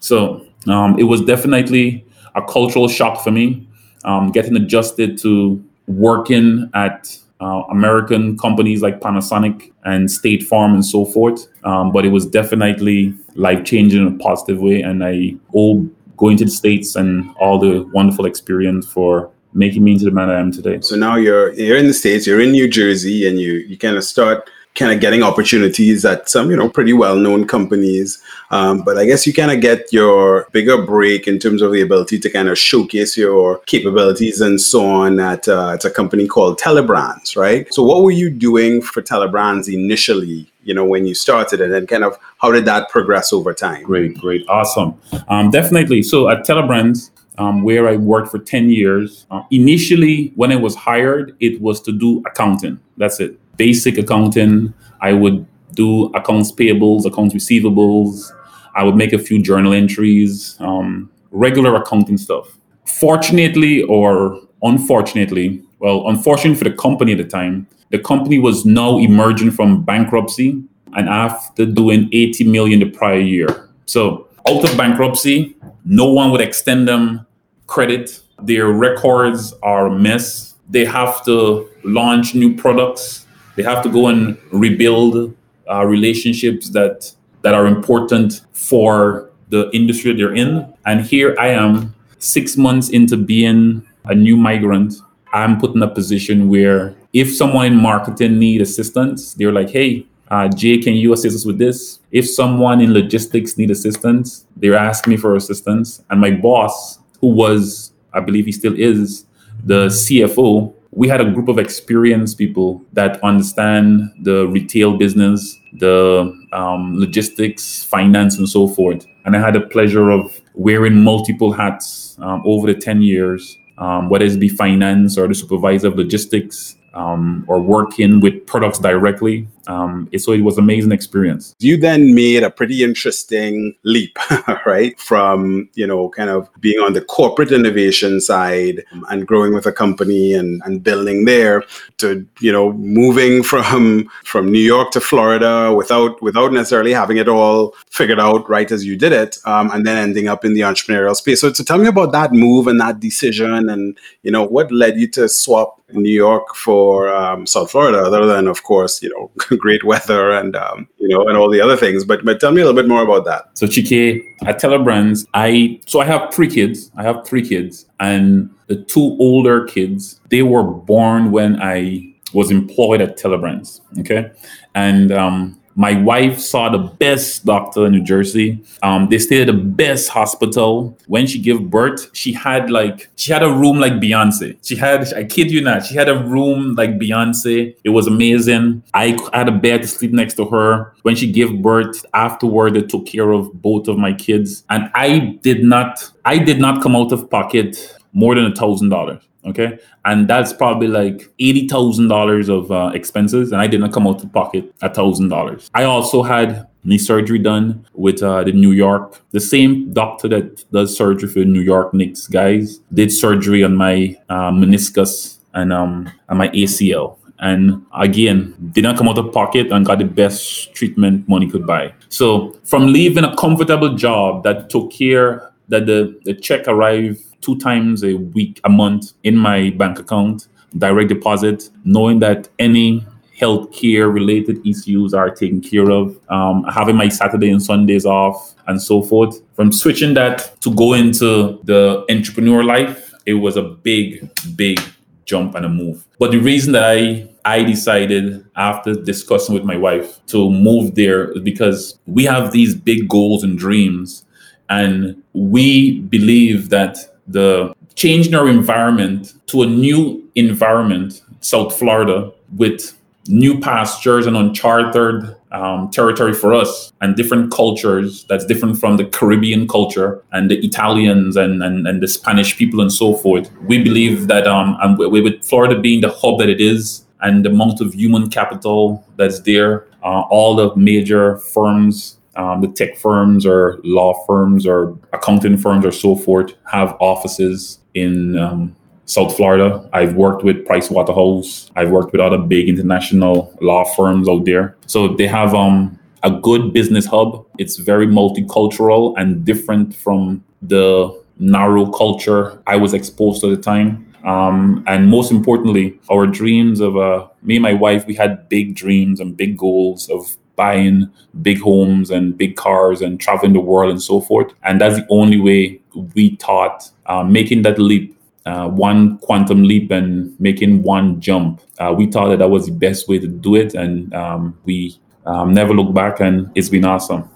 So 0.00 0.44
um, 0.66 0.98
it 0.98 1.04
was 1.04 1.20
definitely 1.22 2.04
a 2.34 2.42
cultural 2.42 2.88
shock 2.88 3.22
for 3.22 3.30
me, 3.30 3.68
um, 4.04 4.32
getting 4.32 4.56
adjusted 4.56 5.18
to 5.18 5.62
working 5.86 6.70
at 6.74 7.16
uh, 7.40 7.62
American 7.70 8.36
companies 8.36 8.82
like 8.82 9.00
Panasonic 9.00 9.70
and 9.84 10.10
State 10.10 10.42
Farm 10.42 10.74
and 10.74 10.84
so 10.84 11.04
forth. 11.04 11.46
Um, 11.64 11.92
but 11.92 12.04
it 12.04 12.08
was 12.08 12.26
definitely 12.26 13.14
life 13.38 13.64
changing 13.64 14.06
in 14.06 14.14
a 14.14 14.18
positive 14.18 14.60
way. 14.60 14.82
And 14.82 15.02
I 15.02 15.34
owe 15.54 15.88
going 16.16 16.36
to 16.38 16.44
the 16.44 16.50
States 16.50 16.96
and 16.96 17.34
all 17.40 17.58
the 17.58 17.88
wonderful 17.94 18.26
experience 18.26 18.86
for 18.86 19.30
making 19.54 19.84
me 19.84 19.92
into 19.92 20.04
the 20.04 20.10
man 20.10 20.28
I 20.28 20.38
am 20.38 20.52
today. 20.52 20.80
So 20.80 20.96
now 20.96 21.16
you're 21.16 21.52
you're 21.54 21.78
in 21.78 21.86
the 21.86 21.94
States, 21.94 22.26
you're 22.26 22.40
in 22.40 22.52
New 22.52 22.68
Jersey, 22.68 23.26
and 23.26 23.40
you 23.40 23.52
you 23.52 23.78
kind 23.78 23.96
of 23.96 24.04
start 24.04 24.50
kind 24.78 24.92
of 24.92 25.00
getting 25.00 25.22
opportunities 25.22 26.04
at 26.04 26.28
some, 26.28 26.50
you 26.50 26.56
know, 26.56 26.68
pretty 26.68 26.92
well-known 26.92 27.46
companies. 27.46 28.22
Um, 28.50 28.82
but 28.82 28.96
I 28.96 29.04
guess 29.04 29.26
you 29.26 29.34
kind 29.34 29.50
of 29.50 29.60
get 29.60 29.92
your 29.92 30.48
bigger 30.52 30.80
break 30.80 31.26
in 31.26 31.38
terms 31.38 31.60
of 31.60 31.72
the 31.72 31.80
ability 31.80 32.18
to 32.20 32.30
kind 32.30 32.48
of 32.48 32.56
showcase 32.56 33.16
your 33.16 33.58
capabilities 33.66 34.40
and 34.40 34.60
so 34.60 34.86
on 34.86 35.18
at, 35.18 35.48
uh, 35.48 35.72
at 35.72 35.84
a 35.84 35.90
company 35.90 36.28
called 36.28 36.58
Telebrands, 36.60 37.36
right? 37.36 37.66
So 37.74 37.82
what 37.82 38.04
were 38.04 38.12
you 38.12 38.30
doing 38.30 38.80
for 38.80 39.02
Telebrands 39.02 39.72
initially? 39.72 40.50
You 40.62 40.74
know, 40.74 40.84
when 40.84 41.06
you 41.06 41.14
started, 41.14 41.60
and 41.60 41.72
then 41.72 41.86
kind 41.86 42.04
of 42.04 42.18
how 42.38 42.52
did 42.52 42.66
that 42.66 42.90
progress 42.90 43.32
over 43.32 43.54
time? 43.54 43.82
Great, 43.84 44.18
great, 44.18 44.46
awesome, 44.48 45.00
um, 45.28 45.50
definitely. 45.50 46.02
So 46.02 46.28
at 46.28 46.46
Telebrands, 46.46 47.10
um, 47.38 47.62
where 47.62 47.88
I 47.88 47.96
worked 47.96 48.32
for 48.32 48.40
10 48.40 48.68
years. 48.68 49.24
Uh, 49.30 49.42
initially, 49.52 50.32
when 50.34 50.50
I 50.50 50.56
was 50.56 50.74
hired, 50.74 51.36
it 51.38 51.60
was 51.60 51.80
to 51.82 51.92
do 51.92 52.20
accounting. 52.26 52.80
That's 52.96 53.20
it 53.20 53.38
basic 53.58 53.98
accounting. 53.98 54.72
I 55.02 55.12
would 55.12 55.46
do 55.74 56.06
accounts 56.14 56.50
payables, 56.50 57.04
accounts 57.04 57.34
receivables. 57.34 58.32
I 58.74 58.84
would 58.84 58.96
make 58.96 59.12
a 59.12 59.18
few 59.18 59.42
journal 59.42 59.74
entries, 59.74 60.56
um, 60.60 61.10
regular 61.30 61.76
accounting 61.76 62.16
stuff. 62.16 62.56
Fortunately 62.86 63.82
or 63.82 64.40
unfortunately, 64.62 65.62
Well, 65.80 66.08
unfortunately 66.08 66.56
for 66.56 66.64
the 66.64 66.74
company 66.74 67.12
at 67.12 67.18
the 67.18 67.24
time, 67.24 67.68
the 67.90 67.98
company 67.98 68.38
was 68.38 68.64
now 68.64 68.98
emerging 68.98 69.52
from 69.52 69.82
bankruptcy 69.84 70.60
and 70.96 71.08
after 71.08 71.64
doing 71.66 72.08
80 72.12 72.44
million 72.44 72.80
the 72.80 72.86
prior 72.90 73.20
year. 73.20 73.68
So 73.86 74.26
out 74.48 74.64
of 74.64 74.76
bankruptcy, 74.76 75.56
no 75.84 76.10
one 76.10 76.30
would 76.32 76.40
extend 76.40 76.88
them 76.88 77.26
credit. 77.66 78.20
Their 78.42 78.68
records 78.68 79.54
are 79.62 79.86
a 79.86 79.90
mess. 79.90 80.54
They 80.68 80.84
have 80.84 81.24
to 81.26 81.68
launch 81.84 82.34
new 82.34 82.56
products. 82.56 83.26
They 83.58 83.64
have 83.64 83.82
to 83.82 83.88
go 83.88 84.06
and 84.06 84.38
rebuild 84.52 85.34
uh, 85.68 85.84
relationships 85.84 86.70
that 86.70 87.12
that 87.42 87.54
are 87.54 87.66
important 87.66 88.42
for 88.52 89.30
the 89.48 89.68
industry 89.72 90.12
they're 90.12 90.32
in. 90.32 90.72
And 90.86 91.04
here 91.04 91.34
I 91.40 91.48
am, 91.48 91.92
six 92.18 92.56
months 92.56 92.88
into 92.88 93.16
being 93.16 93.84
a 94.04 94.14
new 94.14 94.36
migrant. 94.36 94.94
I'm 95.32 95.58
put 95.58 95.74
in 95.74 95.82
a 95.82 95.88
position 95.88 96.48
where 96.48 96.94
if 97.12 97.34
someone 97.34 97.66
in 97.66 97.74
marketing 97.74 98.38
need 98.38 98.62
assistance, 98.62 99.34
they're 99.34 99.56
like, 99.60 99.70
"Hey, 99.70 100.06
uh, 100.30 100.46
Jay, 100.46 100.78
can 100.78 100.94
you 100.94 101.12
assist 101.12 101.34
us 101.34 101.44
with 101.44 101.58
this?" 101.58 101.98
If 102.12 102.30
someone 102.30 102.80
in 102.80 102.94
logistics 102.94 103.58
need 103.58 103.72
assistance, 103.72 104.46
they're 104.56 104.78
asking 104.88 105.10
me 105.10 105.16
for 105.16 105.34
assistance. 105.34 106.00
And 106.10 106.20
my 106.20 106.30
boss, 106.30 107.00
who 107.20 107.30
was, 107.42 107.92
I 108.12 108.20
believe 108.20 108.46
he 108.46 108.52
still 108.52 108.76
is, 108.78 109.26
the 109.64 109.88
CFO, 109.88 110.74
we 110.92 111.08
had 111.08 111.20
a 111.20 111.30
group 111.30 111.48
of 111.48 111.58
experienced 111.58 112.38
people 112.38 112.82
that 112.94 113.22
understand 113.22 114.10
the 114.22 114.46
retail 114.48 114.96
business, 114.96 115.58
the 115.74 116.32
um, 116.52 116.94
logistics, 116.98 117.84
finance, 117.84 118.38
and 118.38 118.48
so 118.48 118.66
forth. 118.66 119.06
And 119.24 119.36
I 119.36 119.40
had 119.40 119.54
the 119.54 119.60
pleasure 119.60 120.10
of 120.10 120.40
wearing 120.54 121.02
multiple 121.04 121.52
hats 121.52 122.16
um, 122.20 122.42
over 122.44 122.72
the 122.72 122.78
10 122.78 123.02
years, 123.02 123.58
um, 123.76 124.08
whether 124.08 124.24
it 124.24 124.40
be 124.40 124.48
finance 124.48 125.18
or 125.18 125.28
the 125.28 125.34
supervisor 125.34 125.88
of 125.88 125.96
logistics, 125.96 126.76
um, 126.94 127.44
or 127.48 127.60
working 127.60 128.20
with 128.20 128.46
products 128.46 128.78
directly. 128.78 129.46
Um, 129.68 130.08
so 130.16 130.32
it 130.32 130.40
was 130.40 130.56
an 130.56 130.64
amazing 130.64 130.92
experience. 130.92 131.54
You 131.58 131.76
then 131.76 132.14
made 132.14 132.42
a 132.42 132.50
pretty 132.50 132.82
interesting 132.82 133.74
leap, 133.84 134.18
right? 134.66 134.98
From, 134.98 135.68
you 135.74 135.86
know, 135.86 136.08
kind 136.08 136.30
of 136.30 136.48
being 136.60 136.80
on 136.80 136.94
the 136.94 137.02
corporate 137.02 137.52
innovation 137.52 138.20
side 138.20 138.82
and 139.10 139.26
growing 139.26 139.54
with 139.54 139.66
a 139.66 139.72
company 139.72 140.32
and, 140.32 140.62
and 140.64 140.82
building 140.82 141.26
there 141.26 141.64
to, 141.98 142.26
you 142.40 142.50
know, 142.50 142.72
moving 142.72 143.42
from 143.48 144.10
from 144.24 144.50
New 144.50 144.58
York 144.58 144.90
to 144.92 145.00
Florida 145.00 145.74
without 145.74 146.20
without 146.22 146.52
necessarily 146.52 146.92
having 146.92 147.18
it 147.18 147.28
all 147.28 147.74
figured 147.90 148.20
out 148.20 148.48
right 148.48 148.72
as 148.72 148.84
you 148.86 148.96
did 148.96 149.12
it, 149.12 149.36
um, 149.44 149.70
and 149.72 149.86
then 149.86 149.98
ending 149.98 150.28
up 150.28 150.44
in 150.44 150.54
the 150.54 150.62
entrepreneurial 150.62 151.14
space. 151.14 151.40
So, 151.40 151.52
so 151.52 151.62
tell 151.62 151.78
me 151.78 151.88
about 151.88 152.12
that 152.12 152.32
move 152.32 152.66
and 152.66 152.80
that 152.80 153.00
decision 153.00 153.68
and, 153.68 153.98
you 154.22 154.30
know, 154.30 154.44
what 154.44 154.72
led 154.72 154.98
you 154.98 155.08
to 155.08 155.28
swap 155.28 155.78
New 155.92 156.10
York 156.10 156.54
for 156.54 157.08
um, 157.08 157.46
South 157.46 157.70
Florida, 157.70 158.00
other 158.00 158.26
than, 158.26 158.46
of 158.46 158.62
course, 158.62 159.02
you 159.02 159.08
know, 159.10 159.57
great 159.58 159.84
weather 159.84 160.30
and 160.32 160.56
um, 160.56 160.88
you 160.98 161.08
know 161.08 161.26
and 161.26 161.36
all 161.36 161.50
the 161.50 161.60
other 161.60 161.76
things. 161.76 162.04
But 162.04 162.24
but 162.24 162.40
tell 162.40 162.52
me 162.52 162.60
a 162.60 162.64
little 162.64 162.80
bit 162.80 162.88
more 162.88 163.02
about 163.02 163.24
that. 163.26 163.50
So 163.58 163.66
Chike, 163.66 164.22
at 164.46 164.60
Telebrands, 164.60 165.26
I 165.34 165.80
so 165.86 166.00
I 166.00 166.04
have 166.04 166.32
three 166.32 166.48
kids. 166.48 166.90
I 166.96 167.02
have 167.02 167.26
three 167.26 167.46
kids, 167.46 167.86
and 168.00 168.50
the 168.66 168.76
two 168.76 169.16
older 169.18 169.64
kids 169.64 170.20
they 170.28 170.42
were 170.42 170.62
born 170.62 171.30
when 171.30 171.60
I 171.60 172.14
was 172.34 172.50
employed 172.50 173.00
at 173.00 173.18
Telebrands. 173.18 173.80
Okay, 174.00 174.30
and 174.74 175.10
um, 175.12 175.57
my 175.78 175.94
wife 176.02 176.40
saw 176.40 176.68
the 176.68 176.78
best 176.78 177.46
doctor 177.46 177.86
in 177.86 177.92
New 177.92 178.02
Jersey. 178.02 178.60
Um, 178.82 179.08
they 179.08 179.18
stayed 179.20 179.42
at 179.42 179.46
the 179.46 179.62
best 179.62 180.08
hospital. 180.08 180.98
When 181.06 181.24
she 181.28 181.38
gave 181.38 181.70
birth, 181.70 182.10
she 182.14 182.32
had 182.32 182.68
like 182.68 183.08
she 183.14 183.32
had 183.32 183.44
a 183.44 183.52
room 183.52 183.78
like 183.78 183.92
Beyonce. 183.94 184.58
She 184.66 184.74
had, 184.74 185.14
I 185.14 185.22
kid 185.22 185.52
you 185.52 185.60
not, 185.60 185.86
she 185.86 185.94
had 185.94 186.08
a 186.08 186.18
room 186.18 186.74
like 186.74 186.98
Beyonce. 186.98 187.76
It 187.84 187.90
was 187.90 188.08
amazing. 188.08 188.82
I 188.92 189.16
had 189.32 189.48
a 189.48 189.52
bed 189.52 189.82
to 189.82 189.88
sleep 189.88 190.10
next 190.10 190.34
to 190.34 190.46
her. 190.46 190.94
When 191.02 191.14
she 191.14 191.30
gave 191.30 191.62
birth, 191.62 192.04
afterward, 192.12 192.74
they 192.74 192.82
took 192.82 193.06
care 193.06 193.30
of 193.30 193.62
both 193.62 193.86
of 193.86 193.98
my 193.98 194.12
kids, 194.12 194.64
and 194.70 194.90
I 194.94 195.38
did 195.42 195.62
not, 195.62 196.10
I 196.24 196.38
did 196.38 196.58
not 196.60 196.82
come 196.82 196.96
out 196.96 197.12
of 197.12 197.30
pocket 197.30 197.96
more 198.12 198.34
than 198.34 198.46
a 198.46 198.54
thousand 198.54 198.88
dollars. 198.88 199.22
Okay. 199.44 199.78
And 200.04 200.28
that's 200.28 200.52
probably 200.52 200.88
like 200.88 201.30
$80,000 201.40 202.48
of 202.48 202.72
uh, 202.72 202.90
expenses. 202.94 203.52
And 203.52 203.60
I 203.60 203.66
didn't 203.66 203.92
come 203.92 204.06
out 204.06 204.22
of 204.22 204.32
pocket 204.32 204.74
a 204.82 204.90
$1,000. 204.90 205.70
I 205.74 205.84
also 205.84 206.22
had 206.22 206.66
knee 206.84 206.98
surgery 206.98 207.38
done 207.38 207.86
with 207.94 208.22
uh, 208.22 208.44
the 208.44 208.52
New 208.52 208.72
York, 208.72 209.22
the 209.32 209.40
same 209.40 209.92
doctor 209.92 210.28
that 210.28 210.70
does 210.72 210.96
surgery 210.96 211.28
for 211.28 211.40
New 211.40 211.60
York 211.60 211.92
Knicks 211.94 212.26
guys 212.26 212.78
did 212.92 213.12
surgery 213.12 213.62
on 213.62 213.76
my 213.76 214.16
uh, 214.28 214.50
meniscus 214.50 215.38
and, 215.54 215.72
um, 215.72 216.10
and 216.28 216.38
my 216.38 216.48
ACL. 216.48 217.16
And 217.40 217.86
again, 217.94 218.54
did 218.72 218.82
not 218.82 218.96
come 218.96 219.08
out 219.08 219.18
of 219.18 219.32
pocket 219.32 219.70
and 219.70 219.86
got 219.86 219.98
the 219.98 220.04
best 220.04 220.74
treatment 220.74 221.28
money 221.28 221.48
could 221.48 221.66
buy. 221.66 221.94
So 222.08 222.58
from 222.64 222.92
leaving 222.92 223.22
a 223.24 223.36
comfortable 223.36 223.94
job 223.94 224.42
that 224.42 224.70
took 224.70 224.90
care 224.90 225.52
that 225.68 225.86
the, 225.86 226.18
the 226.24 226.34
check 226.34 226.66
arrived 226.66 227.20
two 227.40 227.58
times 227.58 228.02
a 228.04 228.14
week, 228.14 228.60
a 228.64 228.68
month 228.68 229.12
in 229.22 229.36
my 229.36 229.70
bank 229.70 229.98
account, 229.98 230.48
direct 230.76 231.08
deposit, 231.08 231.70
knowing 231.84 232.18
that 232.20 232.48
any 232.58 233.06
healthcare 233.38 234.12
related 234.12 234.66
issues 234.66 235.14
are 235.14 235.30
taken 235.30 235.60
care 235.60 235.90
of, 235.90 236.18
um, 236.28 236.64
having 236.64 236.96
my 236.96 237.08
Saturday 237.08 237.50
and 237.50 237.62
Sundays 237.62 238.04
off, 238.04 238.54
and 238.66 238.82
so 238.82 239.00
forth. 239.02 239.40
From 239.54 239.72
switching 239.72 240.14
that 240.14 240.60
to 240.62 240.74
go 240.74 240.94
into 240.94 241.60
the 241.64 242.04
entrepreneur 242.10 242.64
life, 242.64 243.14
it 243.26 243.34
was 243.34 243.56
a 243.56 243.62
big, 243.62 244.28
big 244.56 244.80
jump 245.24 245.54
and 245.54 245.64
a 245.64 245.68
move. 245.68 246.04
But 246.18 246.32
the 246.32 246.38
reason 246.38 246.72
that 246.72 246.84
I 246.84 247.28
I 247.44 247.62
decided 247.62 248.44
after 248.56 248.94
discussing 248.94 249.54
with 249.54 249.64
my 249.64 249.76
wife 249.76 250.18
to 250.26 250.50
move 250.50 250.96
there 250.96 251.32
because 251.40 251.98
we 252.06 252.24
have 252.24 252.52
these 252.52 252.74
big 252.74 253.08
goals 253.08 253.42
and 253.42 253.58
dreams 253.58 254.24
and 254.68 255.22
we 255.32 256.00
believe 256.00 256.70
that 256.70 256.98
the 257.26 257.74
change 257.94 258.28
in 258.28 258.34
our 258.34 258.48
environment 258.48 259.34
to 259.48 259.62
a 259.62 259.66
new 259.66 260.28
environment, 260.34 261.22
South 261.40 261.76
Florida, 261.78 262.32
with 262.56 262.96
new 263.28 263.60
pastures 263.60 264.26
and 264.26 264.36
uncharted 264.36 265.36
um, 265.52 265.90
territory 265.90 266.34
for 266.34 266.54
us 266.54 266.92
and 267.00 267.16
different 267.16 267.52
cultures 267.52 268.24
that's 268.24 268.44
different 268.44 268.78
from 268.78 268.96
the 268.96 269.04
Caribbean 269.04 269.66
culture 269.66 270.22
and 270.32 270.50
the 270.50 270.58
Italians 270.64 271.36
and, 271.36 271.62
and, 271.62 271.86
and 271.86 272.02
the 272.02 272.08
Spanish 272.08 272.56
people 272.56 272.80
and 272.80 272.92
so 272.92 273.14
forth. 273.14 273.50
We 273.62 273.82
believe 273.82 274.28
that 274.28 274.46
um, 274.46 274.76
and 274.80 274.98
with 274.98 275.44
Florida 275.44 275.78
being 275.78 276.00
the 276.00 276.10
hub 276.10 276.38
that 276.38 276.48
it 276.48 276.60
is 276.60 277.04
and 277.20 277.44
the 277.44 277.50
amount 277.50 277.80
of 277.80 277.94
human 277.94 278.30
capital 278.30 279.04
that's 279.16 279.40
there, 279.40 279.86
uh, 280.02 280.22
all 280.30 280.54
the 280.54 280.74
major 280.76 281.38
firms 281.38 282.17
um, 282.38 282.60
the 282.60 282.68
tech 282.68 282.96
firms 282.96 283.44
or 283.44 283.80
law 283.82 284.24
firms 284.24 284.66
or 284.66 284.96
accounting 285.12 285.58
firms 285.58 285.84
or 285.84 285.90
so 285.92 286.14
forth 286.14 286.54
have 286.70 286.96
offices 287.00 287.80
in 287.94 288.38
um, 288.38 288.74
South 289.06 289.36
Florida. 289.36 289.88
I've 289.92 290.14
worked 290.14 290.44
with 290.44 290.64
Price 290.64 290.88
Waterhouse. 290.88 291.70
I've 291.74 291.90
worked 291.90 292.12
with 292.12 292.20
other 292.20 292.38
big 292.38 292.68
international 292.68 293.52
law 293.60 293.84
firms 293.84 294.28
out 294.28 294.44
there. 294.44 294.76
So 294.86 295.08
they 295.08 295.26
have 295.26 295.52
um, 295.54 295.98
a 296.22 296.30
good 296.30 296.72
business 296.72 297.06
hub. 297.06 297.44
It's 297.58 297.76
very 297.76 298.06
multicultural 298.06 299.14
and 299.16 299.44
different 299.44 299.94
from 299.94 300.44
the 300.62 301.20
narrow 301.40 301.90
culture 301.90 302.62
I 302.66 302.76
was 302.76 302.94
exposed 302.94 303.40
to 303.40 303.52
at 303.52 303.56
the 303.56 303.62
time. 303.62 304.04
Um, 304.24 304.84
and 304.86 305.08
most 305.08 305.32
importantly, 305.32 305.98
our 306.10 306.26
dreams 306.26 306.80
of 306.80 306.96
uh, 306.96 307.28
me 307.42 307.56
and 307.56 307.62
my 307.62 307.72
wife, 307.72 308.06
we 308.06 308.14
had 308.14 308.48
big 308.48 308.76
dreams 308.76 309.20
and 309.20 309.36
big 309.36 309.56
goals 309.56 310.08
of 310.08 310.36
buying 310.58 311.10
big 311.40 311.60
homes 311.60 312.10
and 312.10 312.36
big 312.36 312.56
cars 312.56 313.00
and 313.00 313.20
traveling 313.20 313.54
the 313.54 313.60
world 313.60 313.90
and 313.90 314.02
so 314.02 314.20
forth. 314.20 314.52
And 314.64 314.80
that's 314.80 314.96
the 314.96 315.06
only 315.08 315.40
way 315.40 315.80
we 316.14 316.36
thought 316.36 316.90
uh, 317.06 317.22
making 317.22 317.62
that 317.62 317.78
leap. 317.78 318.14
Uh, 318.46 318.66
one 318.66 319.18
quantum 319.18 319.62
leap 319.62 319.90
and 319.90 320.34
making 320.40 320.82
one 320.82 321.20
jump. 321.20 321.60
Uh, 321.78 321.94
we 321.96 322.06
thought 322.10 322.28
that 322.30 322.38
that 322.38 322.48
was 322.48 322.64
the 322.64 322.72
best 322.72 323.06
way 323.06 323.18
to 323.18 323.28
do 323.28 323.54
it, 323.54 323.74
and 323.74 324.14
um, 324.14 324.56
we 324.64 324.96
um, 325.26 325.52
never 325.52 325.74
look 325.74 325.92
back, 325.92 326.20
and 326.20 326.50
it's 326.54 326.70
been 326.70 326.86
awesome. 326.86 327.28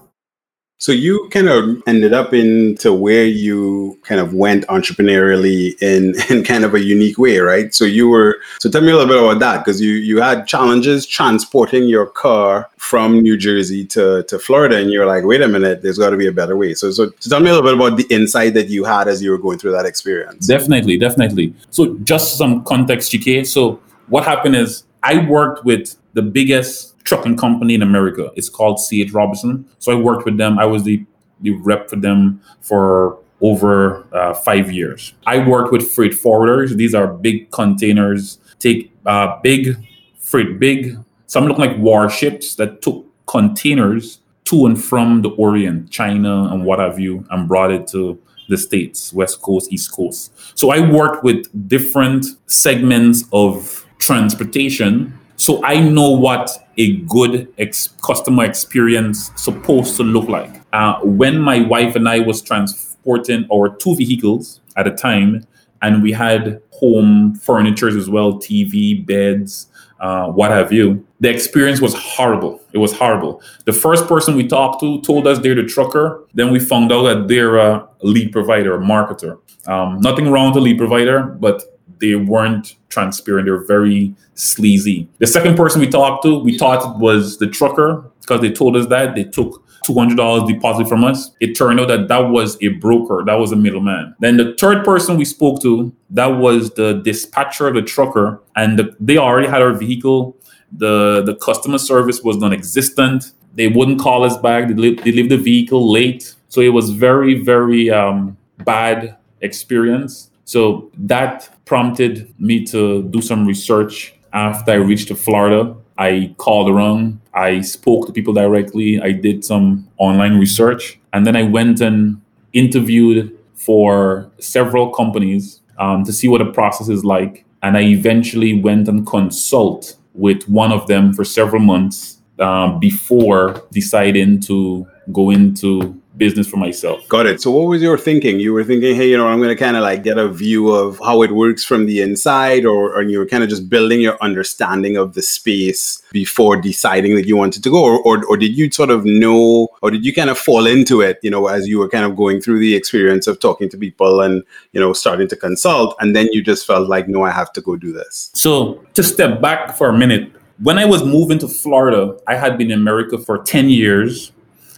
So 0.82 0.90
you 0.90 1.28
kind 1.28 1.48
of 1.48 1.80
ended 1.86 2.12
up 2.12 2.34
into 2.34 2.92
where 2.92 3.24
you 3.24 4.00
kind 4.02 4.20
of 4.20 4.34
went 4.34 4.66
entrepreneurially 4.66 5.80
in 5.80 6.14
in 6.28 6.42
kind 6.42 6.64
of 6.64 6.74
a 6.74 6.80
unique 6.80 7.18
way, 7.18 7.38
right? 7.38 7.72
So 7.72 7.84
you 7.84 8.08
were 8.08 8.38
so 8.58 8.68
tell 8.68 8.80
me 8.80 8.90
a 8.90 8.96
little 8.96 9.06
bit 9.06 9.22
about 9.22 9.38
that 9.38 9.64
because 9.64 9.80
you 9.80 9.92
you 9.92 10.20
had 10.20 10.48
challenges 10.48 11.06
transporting 11.06 11.84
your 11.84 12.06
car 12.06 12.68
from 12.78 13.20
New 13.20 13.36
Jersey 13.36 13.84
to 13.94 14.24
to 14.24 14.40
Florida, 14.40 14.76
and 14.76 14.90
you're 14.90 15.06
like, 15.06 15.22
wait 15.22 15.40
a 15.40 15.46
minute, 15.46 15.82
there's 15.82 15.98
got 15.98 16.10
to 16.10 16.16
be 16.16 16.26
a 16.26 16.32
better 16.32 16.56
way. 16.56 16.74
So 16.74 16.90
so, 16.90 17.12
so 17.20 17.30
tell 17.30 17.38
me 17.38 17.50
a 17.50 17.54
little 17.54 17.70
bit 17.70 17.74
about 17.74 17.96
the 17.96 18.12
insight 18.12 18.54
that 18.54 18.66
you 18.68 18.82
had 18.82 19.06
as 19.06 19.22
you 19.22 19.30
were 19.30 19.38
going 19.38 19.58
through 19.58 19.72
that 19.78 19.86
experience. 19.86 20.48
Definitely, 20.48 20.98
definitely. 20.98 21.54
So 21.70 21.94
just 21.98 22.36
some 22.36 22.64
context, 22.64 23.12
Chike. 23.12 23.46
So 23.46 23.80
what 24.08 24.24
happened 24.24 24.56
is 24.56 24.82
I 25.04 25.24
worked 25.28 25.64
with 25.64 25.94
the 26.14 26.22
biggest 26.22 26.91
trucking 27.12 27.36
company 27.36 27.74
in 27.74 27.82
America. 27.82 28.30
It's 28.36 28.48
called 28.48 28.80
C.H. 28.80 29.12
Robinson. 29.12 29.66
So 29.78 29.92
I 29.92 29.94
worked 29.94 30.24
with 30.24 30.38
them. 30.38 30.58
I 30.58 30.64
was 30.64 30.84
the, 30.84 31.04
the 31.40 31.50
rep 31.50 31.90
for 31.90 31.96
them 31.96 32.40
for 32.62 33.18
over 33.42 34.06
uh, 34.14 34.32
five 34.32 34.72
years. 34.72 35.12
I 35.26 35.46
worked 35.46 35.72
with 35.72 35.90
freight 35.90 36.12
forwarders. 36.12 36.74
These 36.76 36.94
are 36.94 37.06
big 37.06 37.50
containers, 37.50 38.38
take 38.58 38.92
uh, 39.04 39.38
big 39.42 39.76
freight, 40.20 40.58
big, 40.58 40.96
some 41.26 41.46
look 41.46 41.58
like 41.58 41.76
warships 41.78 42.54
that 42.56 42.80
took 42.80 43.04
containers 43.26 44.20
to 44.44 44.66
and 44.66 44.82
from 44.82 45.22
the 45.22 45.30
Orient, 45.30 45.90
China, 45.90 46.48
and 46.50 46.64
what 46.64 46.78
have 46.78 46.98
you, 46.98 47.26
and 47.30 47.46
brought 47.46 47.72
it 47.72 47.86
to 47.88 48.18
the 48.48 48.56
States, 48.56 49.12
West 49.12 49.42
Coast, 49.42 49.72
East 49.72 49.92
Coast. 49.92 50.32
So 50.58 50.70
I 50.70 50.80
worked 50.80 51.24
with 51.24 51.46
different 51.68 52.24
segments 52.46 53.24
of 53.32 53.86
transportation. 53.98 55.18
So 55.42 55.60
I 55.64 55.80
know 55.80 56.08
what 56.08 56.56
a 56.76 56.98
good 56.98 57.52
ex- 57.58 57.88
customer 58.00 58.44
experience 58.44 59.32
supposed 59.34 59.96
to 59.96 60.04
look 60.04 60.28
like. 60.28 60.62
Uh, 60.72 61.00
when 61.00 61.40
my 61.40 61.62
wife 61.62 61.96
and 61.96 62.08
I 62.08 62.20
was 62.20 62.40
transporting 62.40 63.48
our 63.52 63.74
two 63.74 63.96
vehicles 63.96 64.60
at 64.76 64.86
a 64.86 64.92
time, 64.92 65.44
and 65.82 66.00
we 66.00 66.12
had 66.12 66.62
home 66.70 67.34
furniture 67.34 67.88
as 67.88 68.08
well, 68.08 68.34
TV, 68.34 69.04
beds, 69.04 69.66
uh, 69.98 70.28
what 70.28 70.52
have 70.52 70.72
you. 70.72 71.04
The 71.18 71.30
experience 71.30 71.80
was 71.80 71.94
horrible. 71.96 72.60
It 72.72 72.78
was 72.78 72.92
horrible. 72.92 73.42
The 73.64 73.72
first 73.72 74.06
person 74.06 74.36
we 74.36 74.46
talked 74.46 74.80
to 74.82 75.00
told 75.00 75.26
us 75.26 75.40
they're 75.40 75.56
the 75.56 75.64
trucker. 75.64 76.24
Then 76.34 76.52
we 76.52 76.60
found 76.60 76.92
out 76.92 77.02
that 77.02 77.26
they're 77.26 77.56
a 77.56 77.88
lead 78.02 78.30
provider, 78.30 78.76
a 78.76 78.78
marketer. 78.78 79.40
Um, 79.66 80.00
nothing 80.00 80.30
wrong 80.30 80.50
with 80.50 80.58
a 80.58 80.60
lead 80.60 80.78
provider, 80.78 81.24
but 81.24 81.71
they 82.02 82.16
weren't 82.16 82.76
transparent. 82.88 83.46
They 83.46 83.52
were 83.52 83.64
very 83.64 84.14
sleazy. 84.34 85.08
The 85.18 85.26
second 85.26 85.56
person 85.56 85.80
we 85.80 85.88
talked 85.88 86.24
to, 86.24 86.38
we 86.40 86.58
thought 86.58 86.96
it 86.96 86.98
was 86.98 87.38
the 87.38 87.46
trucker 87.46 88.10
because 88.20 88.40
they 88.40 88.50
told 88.50 88.76
us 88.76 88.86
that 88.88 89.14
they 89.14 89.24
took 89.24 89.64
$200 89.86 90.48
deposit 90.48 90.88
from 90.88 91.04
us. 91.04 91.30
It 91.40 91.54
turned 91.54 91.78
out 91.80 91.88
that 91.88 92.08
that 92.08 92.18
was 92.18 92.58
a 92.60 92.68
broker, 92.68 93.22
that 93.24 93.34
was 93.34 93.52
a 93.52 93.56
middleman. 93.56 94.14
Then 94.18 94.36
the 94.36 94.54
third 94.58 94.84
person 94.84 95.16
we 95.16 95.24
spoke 95.24 95.62
to, 95.62 95.92
that 96.10 96.26
was 96.26 96.70
the 96.72 96.94
dispatcher 97.04 97.72
the 97.72 97.82
trucker, 97.82 98.42
and 98.56 98.78
the, 98.78 98.96
they 98.98 99.16
already 99.16 99.48
had 99.48 99.62
our 99.62 99.72
vehicle. 99.72 100.36
The, 100.72 101.22
the 101.24 101.36
customer 101.36 101.78
service 101.78 102.22
was 102.22 102.36
non 102.36 102.52
existent. 102.52 103.32
They 103.54 103.68
wouldn't 103.68 104.00
call 104.00 104.24
us 104.24 104.36
back. 104.38 104.68
They, 104.68 104.74
leave, 104.74 105.04
they 105.04 105.12
leave 105.12 105.28
the 105.28 105.36
vehicle 105.36 105.90
late. 105.90 106.34
So 106.48 106.60
it 106.60 106.70
was 106.70 106.90
very, 106.90 107.42
very 107.42 107.90
um, 107.90 108.36
bad 108.64 109.16
experience. 109.40 110.30
So 110.52 110.90
that 110.98 111.48
prompted 111.64 112.34
me 112.38 112.62
to 112.66 113.04
do 113.04 113.22
some 113.22 113.46
research. 113.46 114.12
After 114.34 114.72
I 114.72 114.74
reached 114.74 115.10
Florida 115.16 115.74
I 115.96 116.34
called 116.36 116.68
around, 116.68 117.20
I 117.32 117.62
spoke 117.62 118.06
to 118.06 118.12
people 118.12 118.34
directly, 118.34 119.00
I 119.00 119.12
did 119.12 119.46
some 119.46 119.88
online 119.96 120.38
research, 120.38 121.00
and 121.14 121.26
then 121.26 121.36
I 121.36 121.44
went 121.44 121.80
and 121.80 122.20
interviewed 122.52 123.34
for 123.54 124.30
several 124.40 124.90
companies 124.90 125.62
um, 125.78 126.04
to 126.04 126.12
see 126.12 126.28
what 126.28 126.38
the 126.44 126.52
process 126.52 126.90
is 126.90 127.02
like. 127.02 127.46
And 127.62 127.74
I 127.78 127.84
eventually 127.84 128.60
went 128.60 128.88
and 128.88 129.06
consult 129.06 129.96
with 130.12 130.46
one 130.50 130.70
of 130.70 130.86
them 130.86 131.14
for 131.14 131.24
several 131.24 131.62
months 131.62 132.18
uh, 132.38 132.76
before 132.78 133.62
deciding 133.72 134.40
to 134.40 134.86
go 135.12 135.30
into 135.30 136.01
business 136.16 136.48
for 136.48 136.56
myself. 136.56 137.06
Got 137.08 137.26
it. 137.26 137.40
So 137.40 137.50
what 137.50 137.68
was 137.68 137.82
your 137.82 137.96
thinking? 137.96 138.38
You 138.38 138.52
were 138.52 138.64
thinking, 138.64 138.94
hey, 138.94 139.08
you 139.08 139.16
know, 139.16 139.28
I'm 139.28 139.38
going 139.38 139.48
to 139.48 139.56
kind 139.56 139.76
of 139.76 139.82
like 139.82 140.02
get 140.02 140.18
a 140.18 140.28
view 140.28 140.70
of 140.70 140.98
how 140.98 141.22
it 141.22 141.32
works 141.32 141.64
from 141.64 141.86
the 141.86 142.00
inside, 142.00 142.64
or, 142.64 142.94
or 142.94 143.02
you 143.02 143.18
were 143.18 143.26
kind 143.26 143.42
of 143.42 143.48
just 143.48 143.68
building 143.68 144.00
your 144.00 144.18
understanding 144.20 144.96
of 144.96 145.14
the 145.14 145.22
space 145.22 146.02
before 146.12 146.56
deciding 146.56 147.14
that 147.14 147.26
you 147.26 147.36
wanted 147.36 147.62
to 147.62 147.70
go, 147.70 147.82
or, 147.82 148.00
or, 148.02 148.24
or 148.26 148.36
did 148.36 148.56
you 148.56 148.70
sort 148.70 148.90
of 148.90 149.04
know, 149.04 149.68
or 149.80 149.90
did 149.90 150.04
you 150.04 150.12
kind 150.12 150.30
of 150.30 150.38
fall 150.38 150.66
into 150.66 151.00
it, 151.00 151.18
you 151.22 151.30
know, 151.30 151.46
as 151.46 151.66
you 151.66 151.78
were 151.78 151.88
kind 151.88 152.04
of 152.04 152.16
going 152.16 152.40
through 152.40 152.58
the 152.58 152.74
experience 152.74 153.26
of 153.26 153.40
talking 153.40 153.68
to 153.70 153.78
people 153.78 154.20
and, 154.20 154.42
you 154.72 154.80
know, 154.80 154.92
starting 154.92 155.28
to 155.28 155.36
consult, 155.36 155.96
and 156.00 156.14
then 156.14 156.28
you 156.32 156.42
just 156.42 156.66
felt 156.66 156.88
like, 156.88 157.08
no, 157.08 157.22
I 157.22 157.30
have 157.30 157.52
to 157.54 157.60
go 157.60 157.76
do 157.76 157.92
this. 157.92 158.30
So 158.34 158.84
to 158.94 159.02
step 159.02 159.40
back 159.40 159.76
for 159.76 159.88
a 159.88 159.96
minute, 159.96 160.30
when 160.62 160.78
I 160.78 160.84
was 160.84 161.02
moving 161.02 161.38
to 161.40 161.48
Florida, 161.48 162.16
I 162.28 162.36
had 162.36 162.56
been 162.58 162.70
in 162.70 162.78
America 162.78 163.18
for 163.18 163.38
10 163.42 163.68
years. 163.68 164.32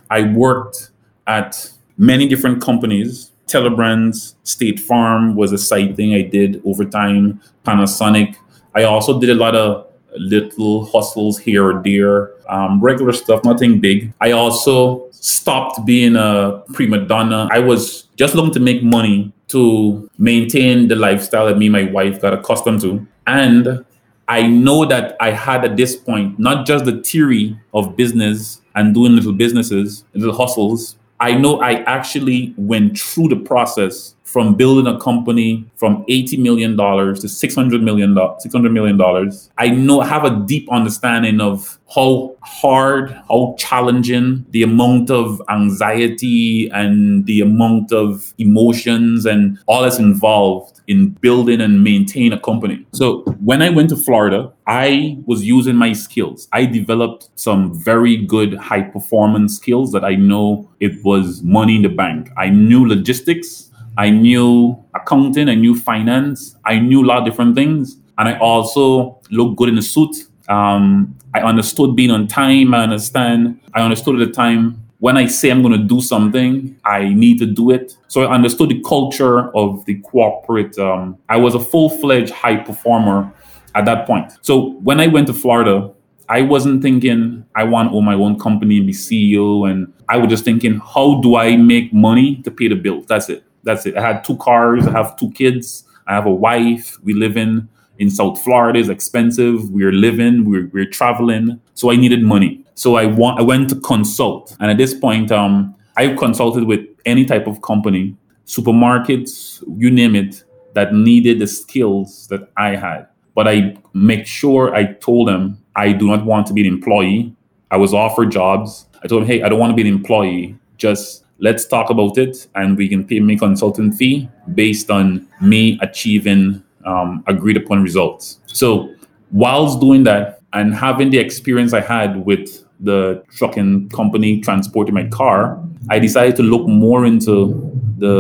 I 0.09 0.23
worked 0.23 0.91
at 1.27 1.71
many 1.99 2.27
different 2.29 2.63
companies. 2.63 3.31
Telebrands, 3.47 4.35
State 4.43 4.81
Farm 4.81 5.37
was 5.37 5.53
a 5.53 5.59
side 5.59 5.97
thing 5.97 6.15
I 6.15 6.23
did 6.23 6.63
over 6.65 6.85
time, 6.85 7.41
Panasonic. 7.65 8.37
I 8.75 8.85
also 8.85 9.21
did 9.21 9.31
a 9.31 9.35
lot 9.35 9.55
of 9.55 9.87
little 10.17 10.87
hustles 10.87 11.39
here 11.39 11.65
or 11.65 11.83
there, 11.83 12.33
um, 12.49 12.81
regular 12.81 13.13
stuff, 13.13 13.45
nothing 13.45 13.81
big. 13.81 14.13
I 14.21 14.33
also 14.33 15.09
stopped 15.11 15.85
being 15.85 16.17
a 16.17 16.63
prima 16.73 17.05
donna. 17.07 17.49
I 17.51 17.59
was 17.59 18.05
just 18.17 18.35
looking 18.35 18.53
to 18.53 18.61
make 18.61 18.83
money 18.83 19.33
to 19.49 20.09
maintain 20.19 20.89
the 20.89 20.97
lifestyle 20.97 21.47
that 21.47 21.59
me 21.59 21.67
and 21.67 21.73
my 21.73 21.85
wife 21.85 22.21
got 22.23 22.33
accustomed 22.33 22.81
to. 22.83 23.07
And 23.27 23.85
I 24.29 24.47
know 24.47 24.85
that 24.87 25.17
I 25.21 25.31
had 25.31 25.65
at 25.65 25.77
this 25.77 25.97
point 25.97 26.39
not 26.39 26.67
just 26.67 26.85
the 26.85 27.03
theory 27.03 27.59
of 27.75 27.97
business 27.97 28.61
and 28.75 28.95
doing 28.95 29.15
little 29.15 29.33
businesses, 29.33 30.05
little 30.15 30.35
hustles, 30.35 30.97
I 31.25 31.33
know 31.33 31.59
I 31.59 31.77
actually 31.85 32.53
went 32.59 33.01
through 33.01 33.29
the 33.29 33.37
process 33.37 34.15
from 34.25 34.55
building 34.55 34.87
a 34.87 34.99
company 34.99 35.65
from 35.77 36.05
$80 36.07 36.39
million 36.39 36.77
to 36.77 36.83
$600 36.83 37.83
million, 37.83 38.15
$600 38.15 38.73
million. 38.73 39.33
I 39.59 39.69
know, 39.69 40.01
have 40.01 40.25
a 40.25 40.45
deep 40.47 40.71
understanding 40.73 41.41
of 41.41 41.79
how 41.95 42.35
hard, 42.41 43.11
how 43.29 43.55
challenging 43.59 44.47
the 44.51 44.63
amount 44.63 45.11
of 45.11 45.41
anxiety 45.51 46.69
and 46.71 47.27
the 47.27 47.43
amount 47.43 47.93
of 47.93 48.35
emotions 48.39 49.27
and 49.27 49.59
all 49.67 49.83
that's 49.83 49.99
involved 49.99 50.81
in 50.87 51.11
building 51.11 51.61
and 51.61 51.83
maintain 51.83 52.33
a 52.33 52.41
company. 52.41 52.87
So 52.93 53.23
when 53.41 53.63
I 53.63 53.71
went 53.71 53.89
to 53.91 53.97
Florida, 53.97 54.53
I 54.67 55.19
was 55.27 55.45
using 55.45 55.77
my 55.77 55.93
skills. 55.93 56.49
I 56.53 56.67
developed 56.67 57.29
some 57.37 57.75
very 57.75 58.17
good 58.17 58.55
high 58.55 58.83
performance 58.83 59.57
skills 59.57 59.93
that 59.93 60.05
I 60.05 60.15
know 60.15 60.69
it 60.81 61.03
was 61.05 61.43
money 61.43 61.77
in 61.77 61.83
the 61.83 61.89
bank. 61.89 62.31
I 62.37 62.51
knew 62.51 62.87
logistics, 62.87 63.64
I 63.97 64.11
knew 64.11 64.83
accounting, 64.95 65.49
I 65.49 65.55
knew 65.55 65.79
finance, 65.79 66.57
I 66.65 66.79
knew 66.79 67.05
a 67.05 67.07
lot 67.07 67.19
of 67.19 67.25
different 67.25 67.55
things. 67.55 67.99
And 68.19 68.29
I 68.29 68.39
also 68.39 69.21
looked 69.31 69.57
good 69.57 69.69
in 69.69 69.79
a 69.79 69.83
suit. 69.83 70.17
Um, 70.49 71.17
I 71.35 71.41
understood 71.41 71.97
being 71.97 72.11
on 72.11 72.29
time. 72.29 72.75
I 72.75 72.83
understand. 72.83 73.61
I 73.75 73.83
understood 73.83 74.21
at 74.21 74.27
the 74.27 74.33
time 74.33 74.85
when 75.05 75.19
I 75.19 75.27
say 75.27 75.51
I'm 75.51 75.63
going 75.63 75.79
to 75.79 75.87
do 75.87 76.01
something, 76.01 76.79
I 76.85 77.13
need 77.13 77.39
to 77.41 77.47
do 77.47 77.71
it. 77.71 77.97
So 78.09 78.23
I 78.23 78.33
understood 78.33 78.71
the 78.71 78.81
culture 78.83 79.55
of 79.55 79.85
the 79.85 79.97
corporate. 79.99 80.79
Um, 80.79 81.19
I 81.29 81.37
was 81.37 81.55
a 81.55 81.61
full 81.61 81.91
fledged 81.91 82.33
high 82.33 82.57
performer 82.57 83.31
at 83.75 83.85
that 83.85 84.07
point. 84.07 84.33
So 84.43 84.71
when 84.81 85.01
I 85.01 85.09
went 85.09 85.27
to 85.27 85.35
Florida, 85.35 85.91
I 86.29 86.41
wasn't 86.41 86.81
thinking 86.81 87.45
I 87.55 87.65
want 87.65 87.91
to 87.91 87.97
own 87.97 88.05
my 88.05 88.15
own 88.15 88.39
company 88.39 88.79
and 88.79 88.87
be 88.87 88.95
CEO. 88.95 89.71
And 89.71 89.93
I 90.09 90.17
was 90.17 90.29
just 90.31 90.45
thinking, 90.45 90.79
how 90.79 91.21
do 91.21 91.37
I 91.37 91.57
make 91.57 91.93
money 91.93 92.37
to 92.37 92.51
pay 92.51 92.69
the 92.69 92.77
bills? 92.77 93.05
That's 93.07 93.29
it. 93.29 93.45
That's 93.65 93.87
it. 93.87 93.97
I 93.97 94.01
had 94.01 94.25
two 94.25 94.37
cars. 94.37 94.87
I 94.87 94.93
have 94.93 95.17
two 95.17 95.31
kids. 95.33 95.85
I 96.07 96.15
have 96.15 96.27
a 96.27 96.35
wife. 96.35 96.99
We 97.03 97.15
live 97.15 97.37
in 97.37 97.69
in 97.99 98.11
South 98.11 98.43
Florida. 98.43 98.79
It's 98.79 98.89
expensive. 98.89 99.71
We're 99.71 99.93
living. 99.93 100.45
We're, 100.45 100.69
we're 100.73 100.89
traveling. 100.89 101.61
So 101.75 101.91
I 101.91 101.97
needed 101.97 102.23
money. 102.23 102.65
So 102.75 102.97
I 102.97 103.07
want. 103.07 103.41
I 103.41 103.43
went 103.43 103.69
to 103.71 103.77
consult. 103.77 104.57
And 104.61 104.71
at 104.71 104.79
this 104.79 104.95
point, 104.95 105.33
um, 105.33 105.75
I 105.97 106.15
consulted 106.15 106.65
with 106.65 106.81
any 107.07 107.25
type 107.25 107.47
of 107.47 107.63
company, 107.63 108.17
supermarkets, 108.47 109.63
you 109.79 109.91
name 109.91 110.17
it, 110.17 110.45
that 110.75 110.93
needed 110.93 111.39
the 111.39 111.47
skills 111.47 112.27
that 112.29 112.51
I 112.57 112.77
had. 112.77 113.07
But 113.35 113.49
I 113.49 113.77
make 113.93 114.27
sure 114.27 114.75
I 114.75 114.93
told 114.95 115.29
them 115.29 115.59
I 115.77 115.93
do 115.93 116.07
not 116.07 116.25
want 116.25 116.47
to 116.49 116.53
be 116.53 116.67
an 116.67 116.73
employee. 116.73 117.35
I 117.71 117.77
was 117.77 117.95
offered 117.95 118.31
jobs. 118.31 118.87
I 119.03 119.09
told 119.09 119.23
them, 119.23 119.29
hey, 119.29 119.43
I 119.43 119.49
don't 119.49 119.59
want 119.59 119.71
to 119.71 119.77
be 119.77 119.89
an 119.89 119.95
employee. 119.95 120.57
Just 120.79 121.24
let's 121.39 121.67
talk 121.67 121.91
about 121.91 122.17
it 122.19 122.47
and 122.55 122.77
we 122.77 122.89
can 122.89 123.07
pay 123.07 123.21
me 123.21 123.37
consultant 123.37 123.95
fee 123.95 124.29
based 124.55 124.91
on 124.91 125.27
me 125.41 125.79
achieving 125.83 126.63
um, 126.85 127.25
agreed 127.27 127.57
upon 127.57 127.83
results. 127.83 128.41
So 128.47 128.95
whilst 129.35 129.81
doing 129.81 130.05
that 130.05 130.41
and 130.53 130.75
having 130.75 131.11
the 131.11 131.19
experience 131.19 131.73
i 131.75 131.81
had 131.81 132.25
with 132.25 132.65
the 132.81 133.23
trucking 133.37 133.89
company 133.91 134.41
transporting 134.41 134.95
my 134.95 135.07
car 135.09 135.61
i 135.91 135.99
decided 135.99 136.37
to 136.37 136.43
look 136.43 136.67
more 136.67 137.05
into 137.05 137.71
the 137.99 138.15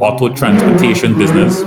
auto 0.00 0.28
transportation 0.34 1.16
business. 1.16 1.62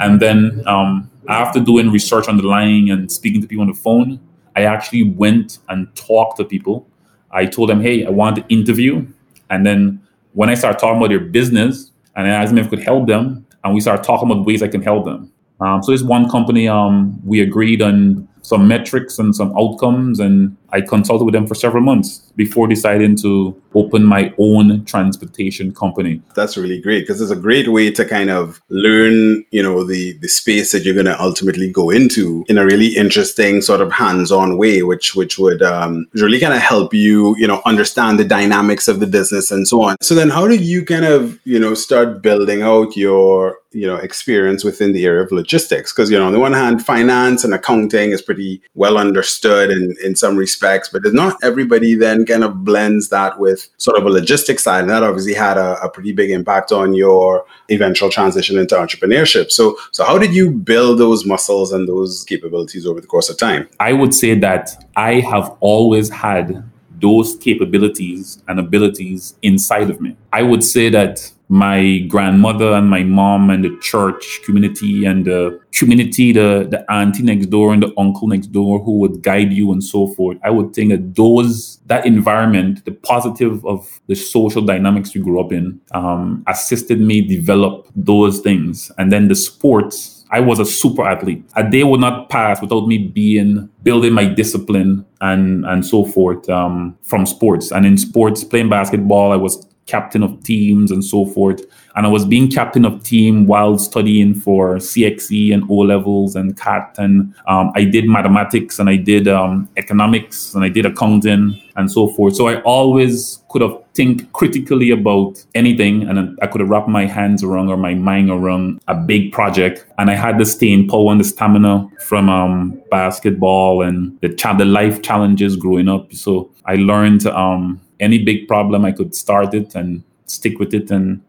And 0.00 0.20
then 0.20 0.62
um, 0.66 1.10
after 1.28 1.60
doing 1.60 1.90
research 1.90 2.28
on 2.28 2.36
the 2.36 2.42
line 2.42 2.90
and 2.90 3.10
speaking 3.10 3.40
to 3.40 3.46
people 3.46 3.62
on 3.62 3.68
the 3.68 3.74
phone 3.74 4.20
i 4.56 4.64
actually 4.64 5.04
went 5.04 5.58
and 5.68 5.94
talked 5.94 6.36
to 6.38 6.44
people. 6.44 6.86
I 7.30 7.46
told 7.46 7.70
them 7.70 7.80
hey 7.80 8.04
i 8.04 8.10
want 8.10 8.36
to 8.36 8.44
interview 8.48 9.06
and 9.52 9.64
then 9.66 10.00
when 10.32 10.48
I 10.48 10.54
start 10.54 10.78
talking 10.78 10.96
about 10.96 11.10
their 11.10 11.20
business 11.20 11.92
and 12.16 12.26
I 12.26 12.30
asked 12.30 12.50
them 12.50 12.58
if 12.58 12.66
I 12.66 12.70
could 12.70 12.84
help 12.92 13.06
them, 13.06 13.46
and 13.62 13.74
we 13.74 13.80
start 13.80 14.02
talking 14.02 14.30
about 14.30 14.46
ways 14.46 14.62
I 14.62 14.68
can 14.68 14.82
help 14.82 15.04
them. 15.04 15.30
Um, 15.60 15.82
so 15.82 15.92
this 15.92 16.02
one 16.02 16.28
company, 16.28 16.66
um, 16.66 17.20
we 17.24 17.40
agreed 17.40 17.80
on 17.82 18.26
some 18.42 18.66
metrics 18.66 19.18
and 19.18 19.36
some 19.36 19.56
outcomes, 19.56 20.18
and 20.18 20.56
I 20.72 20.80
consulted 20.80 21.24
with 21.24 21.34
them 21.34 21.46
for 21.46 21.54
several 21.54 21.82
months 21.82 22.18
before 22.36 22.66
deciding 22.66 23.16
to 23.16 23.60
open 23.74 24.04
my 24.04 24.32
own 24.38 24.84
transportation 24.84 25.72
company. 25.74 26.20
That's 26.34 26.56
really 26.56 26.80
great 26.80 27.02
because 27.02 27.20
it's 27.20 27.30
a 27.30 27.36
great 27.36 27.68
way 27.68 27.90
to 27.90 28.04
kind 28.04 28.30
of 28.30 28.60
learn, 28.68 29.44
you 29.50 29.62
know, 29.62 29.84
the 29.84 30.12
the 30.18 30.28
space 30.28 30.72
that 30.72 30.84
you're 30.84 30.94
going 30.94 31.06
to 31.06 31.20
ultimately 31.20 31.70
go 31.70 31.90
into 31.90 32.44
in 32.48 32.58
a 32.58 32.64
really 32.64 32.96
interesting 32.96 33.60
sort 33.60 33.80
of 33.80 33.92
hands-on 33.92 34.56
way, 34.58 34.82
which 34.82 35.14
which 35.14 35.38
would 35.38 35.62
um, 35.62 36.06
really 36.14 36.40
kind 36.40 36.54
of 36.54 36.60
help 36.60 36.94
you, 36.94 37.36
you 37.38 37.46
know, 37.46 37.62
understand 37.66 38.18
the 38.18 38.24
dynamics 38.24 38.88
of 38.88 39.00
the 39.00 39.06
business 39.06 39.50
and 39.50 39.66
so 39.68 39.82
on. 39.82 39.96
So 40.00 40.14
then, 40.14 40.30
how 40.30 40.46
did 40.46 40.62
you 40.62 40.84
kind 40.84 41.04
of, 41.04 41.38
you 41.44 41.58
know, 41.58 41.74
start 41.74 42.22
building 42.22 42.62
out 42.62 42.96
your 42.96 43.58
you 43.74 43.86
know 43.86 43.96
experience 43.96 44.64
within 44.64 44.92
the 44.92 45.06
area 45.06 45.22
of 45.22 45.32
logistics 45.32 45.92
because 45.92 46.10
you 46.10 46.18
know 46.18 46.26
on 46.26 46.32
the 46.32 46.38
one 46.38 46.52
hand 46.52 46.84
finance 46.84 47.42
and 47.42 47.54
accounting 47.54 48.10
is 48.10 48.20
pretty 48.20 48.60
well 48.74 48.98
understood 48.98 49.70
in 49.70 49.94
in 50.04 50.14
some 50.14 50.36
respects 50.36 50.61
but 50.62 51.02
not 51.12 51.36
everybody 51.42 51.94
then 51.94 52.24
kind 52.24 52.44
of 52.44 52.64
blends 52.64 53.08
that 53.08 53.38
with 53.38 53.68
sort 53.76 53.98
of 53.98 54.06
a 54.06 54.10
logistics 54.10 54.64
side 54.64 54.80
and 54.82 54.90
that 54.90 55.02
obviously 55.02 55.34
had 55.34 55.58
a, 55.58 55.80
a 55.82 55.90
pretty 55.90 56.12
big 56.12 56.30
impact 56.30 56.72
on 56.72 56.94
your 56.94 57.44
eventual 57.70 58.08
transition 58.08 58.58
into 58.58 58.74
entrepreneurship. 58.74 59.50
So 59.50 59.76
so 59.90 60.04
how 60.04 60.18
did 60.18 60.34
you 60.34 60.50
build 60.50 60.98
those 60.98 61.24
muscles 61.26 61.72
and 61.72 61.88
those 61.88 62.24
capabilities 62.24 62.86
over 62.86 63.00
the 63.00 63.06
course 63.06 63.28
of 63.28 63.36
time? 63.36 63.68
I 63.80 63.92
would 63.92 64.14
say 64.14 64.38
that 64.38 64.70
i 64.96 65.20
have 65.20 65.56
always 65.60 66.08
had 66.10 66.62
those 67.02 67.36
capabilities 67.36 68.42
and 68.48 68.58
abilities 68.58 69.34
inside 69.42 69.90
of 69.90 70.00
me 70.00 70.16
i 70.32 70.42
would 70.42 70.64
say 70.64 70.88
that 70.88 71.30
my 71.52 71.98
grandmother 72.08 72.72
and 72.72 72.88
my 72.88 73.02
mom 73.02 73.50
and 73.50 73.62
the 73.62 73.76
church 73.82 74.40
community 74.42 75.04
and 75.04 75.26
the 75.26 75.60
community, 75.72 76.32
the, 76.32 76.66
the 76.70 76.82
auntie 76.90 77.22
next 77.22 77.46
door 77.50 77.74
and 77.74 77.82
the 77.82 77.92
uncle 77.98 78.26
next 78.26 78.46
door 78.52 78.82
who 78.82 78.92
would 78.92 79.22
guide 79.22 79.52
you 79.52 79.70
and 79.70 79.84
so 79.84 80.06
forth. 80.06 80.38
I 80.42 80.48
would 80.48 80.72
think 80.72 80.92
that 80.92 81.14
those, 81.14 81.78
that 81.88 82.06
environment, 82.06 82.86
the 82.86 82.92
positive 82.92 83.66
of 83.66 84.00
the 84.06 84.14
social 84.14 84.62
dynamics 84.62 85.14
you 85.14 85.22
grew 85.22 85.40
up 85.44 85.52
in, 85.52 85.78
um, 85.90 86.42
assisted 86.46 86.98
me 86.98 87.20
develop 87.20 87.86
those 87.94 88.40
things. 88.40 88.90
And 88.96 89.12
then 89.12 89.28
the 89.28 89.36
sports, 89.36 90.11
I 90.32 90.40
was 90.40 90.58
a 90.58 90.64
super 90.64 91.06
athlete. 91.06 91.44
A 91.56 91.68
day 91.68 91.84
would 91.84 92.00
not 92.00 92.30
pass 92.30 92.60
without 92.62 92.86
me 92.86 92.96
being 92.96 93.68
building 93.82 94.14
my 94.14 94.24
discipline 94.24 95.04
and 95.20 95.64
and 95.66 95.84
so 95.84 96.06
forth 96.06 96.48
um, 96.48 96.96
from 97.02 97.26
sports. 97.26 97.70
And 97.70 97.84
in 97.84 97.98
sports, 97.98 98.42
playing 98.42 98.70
basketball, 98.70 99.32
I 99.32 99.36
was 99.36 99.66
captain 99.86 100.22
of 100.22 100.42
teams 100.42 100.90
and 100.90 101.04
so 101.04 101.26
forth. 101.26 101.60
And 101.94 102.06
I 102.06 102.08
was 102.08 102.24
being 102.24 102.50
captain 102.50 102.84
of 102.86 103.02
team 103.02 103.46
while 103.46 103.76
studying 103.78 104.34
for 104.34 104.76
CXC 104.76 105.52
and 105.52 105.64
O 105.68 105.74
levels 105.74 106.34
and 106.34 106.56
CAT. 106.56 106.94
And 106.98 107.34
um, 107.46 107.70
I 107.74 107.84
did 107.84 108.06
mathematics 108.06 108.78
and 108.78 108.88
I 108.88 108.96
did 108.96 109.28
um, 109.28 109.68
economics 109.76 110.54
and 110.54 110.64
I 110.64 110.70
did 110.70 110.86
accounting 110.86 111.60
and 111.76 111.90
so 111.90 112.08
forth. 112.08 112.36
So 112.36 112.48
I 112.48 112.62
always 112.62 113.41
could 113.52 113.62
have 113.62 113.78
think 113.94 114.32
critically 114.32 114.90
about 114.90 115.44
anything 115.54 116.08
and 116.08 116.38
I 116.40 116.46
could 116.46 116.60
have 116.62 116.70
wrapped 116.70 116.88
my 116.88 117.06
hands 117.06 117.44
around 117.44 117.68
or 117.68 117.76
my 117.76 117.94
mind 117.94 118.30
around 118.30 118.80
a 118.88 118.94
big 118.94 119.32
project. 119.32 119.86
And 119.98 120.10
I 120.10 120.14
had 120.14 120.38
the 120.38 120.46
staying 120.46 120.88
power 120.88 121.12
and 121.12 121.20
the 121.20 121.24
stamina 121.24 121.88
from 122.00 122.28
um, 122.28 122.82
basketball 122.90 123.82
and 123.82 124.18
the, 124.20 124.34
cha- 124.34 124.54
the 124.54 124.64
life 124.64 125.02
challenges 125.02 125.56
growing 125.56 125.88
up. 125.88 126.12
So 126.14 126.50
I 126.64 126.76
learned 126.76 127.26
um, 127.26 127.80
any 128.00 128.24
big 128.24 128.48
problem, 128.48 128.84
I 128.84 128.92
could 128.92 129.14
start 129.14 129.54
it 129.54 129.74
and 129.74 130.02
stick 130.26 130.58
with 130.58 130.72
it 130.72 130.90
and 130.90 131.22